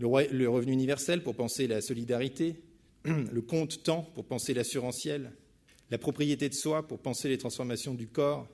le 0.01 0.49
revenu 0.49 0.73
universel 0.73 1.23
pour 1.23 1.35
penser 1.35 1.67
la 1.67 1.81
solidarité, 1.81 2.57
le 3.05 3.43
compte 3.43 3.83
temps 3.83 4.03
pour 4.15 4.25
penser 4.25 4.55
l'assurantiel, 4.55 5.33
la 5.91 5.99
propriété 5.99 6.49
de 6.49 6.55
soi 6.55 6.87
pour 6.87 7.01
penser 7.01 7.29
les 7.29 7.39
transformations 7.39 7.95
du 7.95 8.07
corps, 8.07 8.49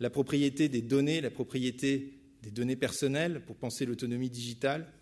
la 0.00 0.10
propriété 0.10 0.68
des 0.68 0.82
données, 0.82 1.20
la 1.20 1.30
propriété 1.30 2.18
des 2.42 2.50
données 2.50 2.76
personnelles 2.76 3.42
pour 3.44 3.56
penser 3.56 3.86
l'autonomie 3.86 4.30
digitale, 4.30 4.92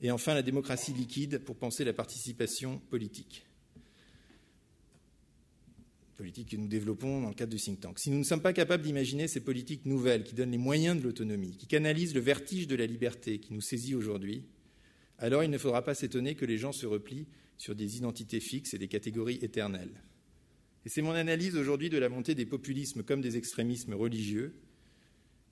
et 0.00 0.10
enfin 0.10 0.34
la 0.34 0.42
démocratie 0.42 0.92
liquide 0.92 1.38
pour 1.38 1.56
penser 1.56 1.84
la 1.84 1.92
participation 1.92 2.78
politique. 2.90 3.46
Politique 6.14 6.50
que 6.50 6.56
nous 6.56 6.68
développons 6.68 7.20
dans 7.20 7.28
le 7.28 7.34
cadre 7.34 7.52
du 7.52 7.60
think 7.60 7.80
tank. 7.80 7.98
Si 7.98 8.10
nous 8.10 8.18
ne 8.18 8.24
sommes 8.24 8.42
pas 8.42 8.52
capables 8.52 8.82
d'imaginer 8.82 9.28
ces 9.28 9.40
politiques 9.40 9.86
nouvelles 9.86 10.24
qui 10.24 10.34
donnent 10.34 10.52
les 10.52 10.58
moyens 10.58 10.98
de 10.98 11.02
l'autonomie, 11.02 11.56
qui 11.56 11.66
canalisent 11.66 12.14
le 12.14 12.20
vertige 12.20 12.66
de 12.66 12.76
la 12.76 12.86
liberté 12.86 13.38
qui 13.38 13.52
nous 13.52 13.60
saisit 13.60 13.94
aujourd'hui, 13.94 14.44
alors 15.18 15.44
il 15.44 15.50
ne 15.50 15.58
faudra 15.58 15.82
pas 15.82 15.94
s'étonner 15.94 16.34
que 16.34 16.44
les 16.44 16.58
gens 16.58 16.72
se 16.72 16.86
replient 16.86 17.26
sur 17.58 17.74
des 17.74 17.96
identités 17.96 18.40
fixes 18.40 18.74
et 18.74 18.78
des 18.78 18.88
catégories 18.88 19.38
éternelles. 19.42 20.02
Et 20.84 20.88
c'est 20.88 21.02
mon 21.02 21.12
analyse 21.12 21.56
aujourd'hui 21.56 21.88
de 21.88 21.98
la 21.98 22.08
montée 22.08 22.34
des 22.34 22.46
populismes 22.46 23.02
comme 23.02 23.20
des 23.20 23.36
extrémismes 23.36 23.94
religieux. 23.94 24.54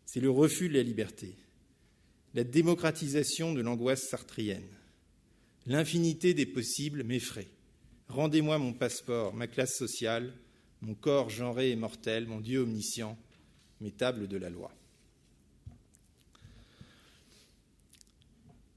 C'est 0.04 0.20
le 0.20 0.30
refus 0.30 0.68
de 0.68 0.74
la 0.74 0.82
liberté, 0.82 1.36
la 2.34 2.44
démocratisation 2.44 3.54
de 3.54 3.60
l'angoisse 3.60 4.08
sartrienne, 4.08 4.68
l'infinité 5.66 6.34
des 6.34 6.46
possibles 6.46 7.04
m'effraie. 7.04 7.48
Rendez-moi 8.08 8.58
mon 8.58 8.74
passeport, 8.74 9.32
ma 9.32 9.46
classe 9.46 9.74
sociale, 9.74 10.34
mon 10.82 10.94
corps 10.94 11.30
genré 11.30 11.70
et 11.70 11.76
mortel, 11.76 12.26
mon 12.26 12.40
Dieu 12.40 12.60
omniscient, 12.60 13.16
mes 13.80 13.92
tables 13.92 14.28
de 14.28 14.36
la 14.36 14.50
loi. 14.50 14.72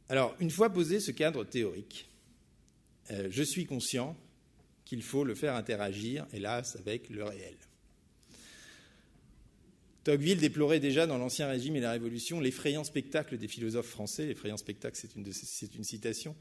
Alors, 0.08 0.36
une 0.40 0.52
fois 0.52 0.70
posé 0.70 1.00
ce 1.00 1.12
cadre 1.12 1.44
théorique, 1.44 2.08
euh, 3.10 3.28
je 3.32 3.44
suis 3.44 3.66
conscient 3.66 4.16
qu'il 4.86 5.02
faut 5.02 5.24
le 5.24 5.34
faire 5.34 5.56
interagir, 5.56 6.28
hélas, 6.32 6.76
avec 6.76 7.10
le 7.10 7.24
réel. 7.24 7.58
Tocqueville 10.06 10.38
déplorait 10.38 10.80
déjà 10.80 11.08
dans 11.08 11.18
l'Ancien 11.18 11.48
Régime 11.48 11.78
et 11.78 11.80
la 11.80 11.92
Révolution 11.92 12.40
l'effrayant 12.40 12.84
spectacle 12.84 13.40
des 13.40 13.48
philosophes 13.48 13.88
français. 13.88 14.28
L'effrayant 14.28 14.56
spectacle, 14.56 14.96
c'est 15.02 15.16
une, 15.16 15.84
citation. 15.84 16.36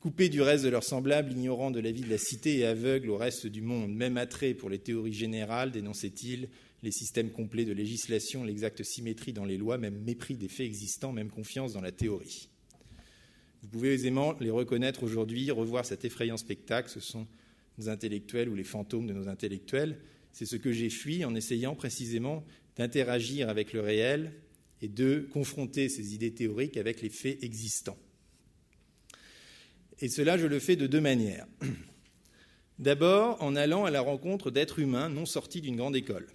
Coupés 0.00 0.30
du 0.30 0.40
reste 0.40 0.64
de 0.64 0.70
leurs 0.70 0.82
semblables, 0.82 1.30
ignorants 1.30 1.70
de 1.70 1.80
la 1.80 1.92
vie 1.92 2.00
de 2.00 2.08
la 2.08 2.16
cité 2.16 2.56
et 2.56 2.64
aveugles 2.64 3.10
au 3.10 3.18
reste 3.18 3.46
du 3.46 3.60
monde, 3.60 3.94
même 3.94 4.16
attrait 4.16 4.54
pour 4.54 4.70
les 4.70 4.78
théories 4.78 5.12
générales, 5.12 5.70
dénonçait-il, 5.70 6.48
les 6.82 6.90
systèmes 6.90 7.28
complets 7.28 7.66
de 7.66 7.74
législation, 7.74 8.42
l'exacte 8.42 8.82
symétrie 8.82 9.34
dans 9.34 9.44
les 9.44 9.58
lois, 9.58 9.76
même 9.76 10.00
mépris 10.02 10.36
des 10.36 10.48
faits 10.48 10.64
existants, 10.64 11.12
même 11.12 11.28
confiance 11.28 11.74
dans 11.74 11.82
la 11.82 11.92
théorie. 11.92 12.48
Vous 13.60 13.68
pouvez 13.68 13.92
aisément 13.92 14.34
les 14.40 14.48
reconnaître 14.48 15.02
aujourd'hui, 15.02 15.50
revoir 15.50 15.84
cet 15.84 16.06
effrayant 16.06 16.38
spectacle. 16.38 16.88
Ce 16.88 17.00
sont 17.00 17.26
nos 17.76 17.90
intellectuels 17.90 18.48
ou 18.48 18.54
les 18.54 18.64
fantômes 18.64 19.06
de 19.06 19.12
nos 19.12 19.28
intellectuels. 19.28 19.98
C'est 20.32 20.46
ce 20.46 20.56
que 20.56 20.72
j'ai 20.72 20.88
fui 20.88 21.22
en 21.26 21.34
essayant 21.34 21.74
précisément 21.74 22.46
d'interagir 22.80 23.50
avec 23.50 23.74
le 23.74 23.80
réel 23.80 24.32
et 24.80 24.88
de 24.88 25.28
confronter 25.34 25.90
ces 25.90 26.14
idées 26.14 26.32
théoriques 26.32 26.78
avec 26.78 27.02
les 27.02 27.10
faits 27.10 27.44
existants. 27.44 27.98
Et 30.00 30.08
cela, 30.08 30.38
je 30.38 30.46
le 30.46 30.58
fais 30.58 30.76
de 30.76 30.86
deux 30.86 31.02
manières. 31.02 31.46
D'abord, 32.78 33.36
en 33.42 33.54
allant 33.54 33.84
à 33.84 33.90
la 33.90 34.00
rencontre 34.00 34.50
d'êtres 34.50 34.78
humains 34.78 35.10
non 35.10 35.26
sortis 35.26 35.60
d'une 35.60 35.76
grande 35.76 35.94
école. 35.94 36.26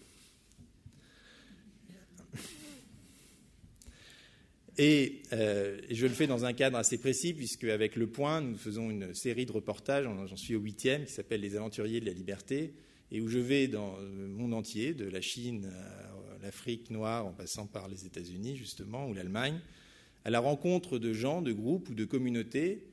Et, 4.78 5.24
euh, 5.34 5.80
je 5.90 6.06
le 6.06 6.14
fais 6.14 6.28
dans 6.28 6.46
un 6.46 6.54
cadre 6.54 6.78
assez 6.78 7.00
précis, 7.00 7.34
puisque 7.34 7.64
avec 7.64 7.96
Le 7.96 8.06
Point, 8.06 8.42
nous 8.42 8.58
faisons 8.58 8.92
une 8.92 9.16
série 9.16 9.48
de 9.48 9.52
reportages, 9.52 10.04
j'en 10.04 10.38
suis 10.38 10.56
au 10.56 10.60
huitième, 10.60 11.06
qui 11.06 11.14
s'appelle 11.14 11.42
Les 11.42 11.56
Aventuriers 11.56 12.02
de 12.02 12.06
la 12.06 12.14
Liberté, 12.14 12.76
et 13.12 13.22
où 13.22 13.30
je 13.30 13.40
vais 13.40 13.68
dans 13.68 13.98
le 13.98 14.28
monde 14.28 14.54
entier, 14.54 14.94
de 14.94 15.06
la 15.06 15.22
Chine 15.22 15.72
l'Afrique 16.46 16.92
noire, 16.92 17.26
en 17.26 17.32
passant 17.32 17.66
par 17.66 17.88
les 17.88 18.06
États-Unis, 18.06 18.56
justement, 18.56 19.08
ou 19.10 19.16
l'Allemagne, 19.16 19.60
à 20.26 20.30
la 20.30 20.40
rencontre 20.40 21.00
de 21.00 21.12
gens, 21.12 21.42
de 21.42 21.52
groupes 21.52 21.90
ou 21.90 21.96
de 21.96 22.06
communautés 22.06 22.86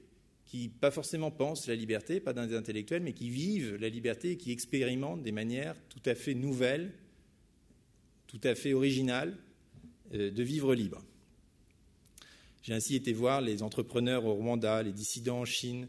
qui, 0.46 0.68
pas 0.68 0.90
forcément 0.90 1.30
pensent 1.30 1.66
la 1.66 1.74
liberté, 1.74 2.18
pas 2.18 2.32
des 2.32 2.56
intellectuels, 2.56 3.02
mais 3.02 3.12
qui 3.12 3.28
vivent 3.28 3.76
la 3.76 3.90
liberté 3.90 4.32
et 4.32 4.36
qui 4.38 4.52
expérimentent 4.52 5.22
des 5.22 5.32
manières 5.32 5.76
tout 5.90 6.00
à 6.06 6.14
fait 6.14 6.32
nouvelles, 6.32 6.92
tout 8.26 8.40
à 8.42 8.54
fait 8.54 8.72
originales 8.72 9.36
euh, 10.14 10.30
de 10.30 10.42
vivre 10.42 10.74
libre. 10.74 11.02
J'ai 12.62 12.72
ainsi 12.72 12.96
été 12.96 13.12
voir 13.12 13.42
les 13.42 13.62
entrepreneurs 13.62 14.24
au 14.24 14.32
Rwanda, 14.32 14.82
les 14.82 14.92
dissidents 14.92 15.40
en 15.40 15.44
Chine, 15.44 15.88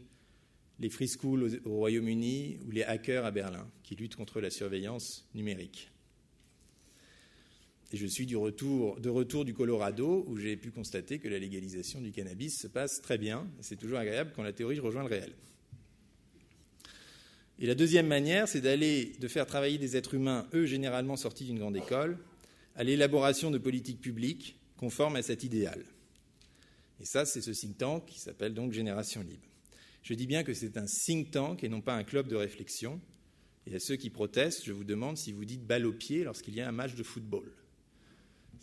les 0.80 0.90
free 0.90 1.08
schools 1.08 1.60
au 1.64 1.76
Royaume-Uni 1.76 2.58
ou 2.66 2.70
les 2.70 2.82
hackers 2.82 3.24
à 3.24 3.30
Berlin 3.30 3.66
qui 3.82 3.96
luttent 3.96 4.16
contre 4.16 4.42
la 4.42 4.50
surveillance 4.50 5.26
numérique. 5.34 5.93
Et 7.92 7.96
je 7.96 8.06
suis 8.06 8.26
de 8.26 8.36
retour 8.36 9.44
du 9.44 9.54
Colorado 9.54 10.24
où 10.26 10.36
j'ai 10.36 10.56
pu 10.56 10.70
constater 10.70 11.18
que 11.18 11.28
la 11.28 11.38
légalisation 11.38 12.00
du 12.00 12.10
cannabis 12.10 12.58
se 12.60 12.66
passe 12.66 13.00
très 13.00 13.18
bien. 13.18 13.46
C'est 13.60 13.76
toujours 13.76 13.98
agréable 13.98 14.32
quand 14.34 14.42
la 14.42 14.52
théorie 14.52 14.80
rejoint 14.80 15.02
le 15.02 15.08
réel. 15.08 15.32
Et 17.60 17.66
la 17.66 17.76
deuxième 17.76 18.08
manière, 18.08 18.48
c'est 18.48 18.60
d'aller, 18.60 19.12
de 19.20 19.28
faire 19.28 19.46
travailler 19.46 19.78
des 19.78 19.96
êtres 19.96 20.14
humains, 20.14 20.48
eux 20.54 20.66
généralement 20.66 21.16
sortis 21.16 21.44
d'une 21.44 21.58
grande 21.58 21.76
école, 21.76 22.18
à 22.74 22.82
l'élaboration 22.82 23.52
de 23.52 23.58
politiques 23.58 24.00
publiques 24.00 24.56
conformes 24.76 25.14
à 25.14 25.22
cet 25.22 25.44
idéal. 25.44 25.84
Et 27.00 27.04
ça, 27.04 27.24
c'est 27.24 27.40
ce 27.40 27.52
think 27.52 27.78
tank 27.78 28.06
qui 28.06 28.18
s'appelle 28.18 28.54
donc 28.54 28.72
Génération 28.72 29.20
Libre. 29.20 29.46
Je 30.02 30.14
dis 30.14 30.26
bien 30.26 30.42
que 30.42 30.52
c'est 30.52 30.76
un 30.76 30.86
think 30.86 31.30
tank 31.30 31.62
et 31.62 31.68
non 31.68 31.80
pas 31.80 31.94
un 31.94 32.02
club 32.04 32.26
de 32.26 32.36
réflexion. 32.36 33.00
Et 33.66 33.74
à 33.76 33.80
ceux 33.80 33.96
qui 33.96 34.10
protestent, 34.10 34.64
je 34.64 34.72
vous 34.72 34.84
demande 34.84 35.16
si 35.16 35.32
vous 35.32 35.44
dites 35.44 35.64
balle 35.64 35.86
au 35.86 35.92
pied 35.92 36.24
lorsqu'il 36.24 36.54
y 36.54 36.60
a 36.60 36.68
un 36.68 36.72
match 36.72 36.94
de 36.94 37.02
football. 37.02 37.50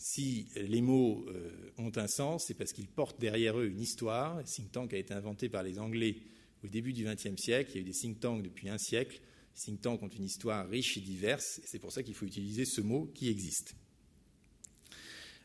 Si 0.03 0.47
les 0.55 0.81
mots 0.81 1.23
euh, 1.29 1.51
ont 1.77 1.91
un 1.95 2.07
sens, 2.07 2.45
c'est 2.47 2.55
parce 2.55 2.73
qu'ils 2.73 2.87
portent 2.87 3.21
derrière 3.21 3.59
eux 3.59 3.67
une 3.67 3.79
histoire. 3.79 4.37
Le 4.37 4.43
think 4.43 4.71
tank 4.71 4.93
a 4.95 4.97
été 4.97 5.13
inventé 5.13 5.47
par 5.47 5.61
les 5.61 5.77
Anglais 5.77 6.17
au 6.63 6.67
début 6.67 6.91
du 6.91 7.03
XXe 7.03 7.39
siècle. 7.39 7.69
Il 7.73 7.75
y 7.75 7.77
a 7.77 7.81
eu 7.81 7.83
des 7.83 7.91
think 7.91 8.19
tanks 8.19 8.41
depuis 8.41 8.67
un 8.67 8.79
siècle. 8.79 9.21
Les 9.53 9.61
think 9.61 9.79
tanks 9.79 10.01
ont 10.01 10.07
une 10.07 10.23
histoire 10.23 10.67
riche 10.67 10.97
et 10.97 11.01
diverse. 11.01 11.61
C'est 11.65 11.77
pour 11.77 11.91
ça 11.91 12.01
qu'il 12.01 12.15
faut 12.15 12.25
utiliser 12.25 12.65
ce 12.65 12.81
mot 12.81 13.11
qui 13.13 13.29
existe. 13.29 13.75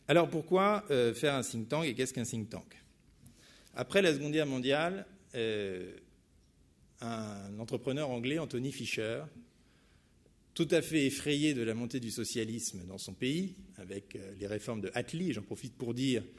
Alors 0.09 0.30
pourquoi 0.30 0.86
euh, 0.90 1.12
faire 1.12 1.34
un 1.34 1.42
think 1.42 1.68
tank 1.68 1.84
et 1.84 1.94
qu'est-ce 1.94 2.14
qu'un 2.14 2.24
think 2.24 2.48
tank? 2.48 2.82
Après 3.74 4.00
la 4.00 4.14
Seconde 4.14 4.32
Guerre 4.32 4.46
mondiale, 4.46 5.04
euh, 5.34 5.94
un 7.02 7.59
entrepreneur 7.59 8.09
anglais, 8.09 8.38
Anthony 8.38 8.72
Fisher, 8.72 9.24
tout 10.57 10.68
à 10.70 10.80
fait 10.80 11.04
effrayé 11.04 11.52
de 11.52 11.62
la 11.62 11.74
montée 11.74 12.00
du 12.00 12.11
socialisme 12.11 12.86
dans 12.86 12.96
son 12.96 13.12
pays, 13.12 13.54
avec 13.76 14.16
euh, 14.16 14.32
les 14.40 14.46
réformes 14.46 14.80
de 14.80 14.90
Attlee, 14.94 15.34
j'en 15.34 15.42
profite 15.42 15.76
pour 15.76 15.92
dire 15.92 16.24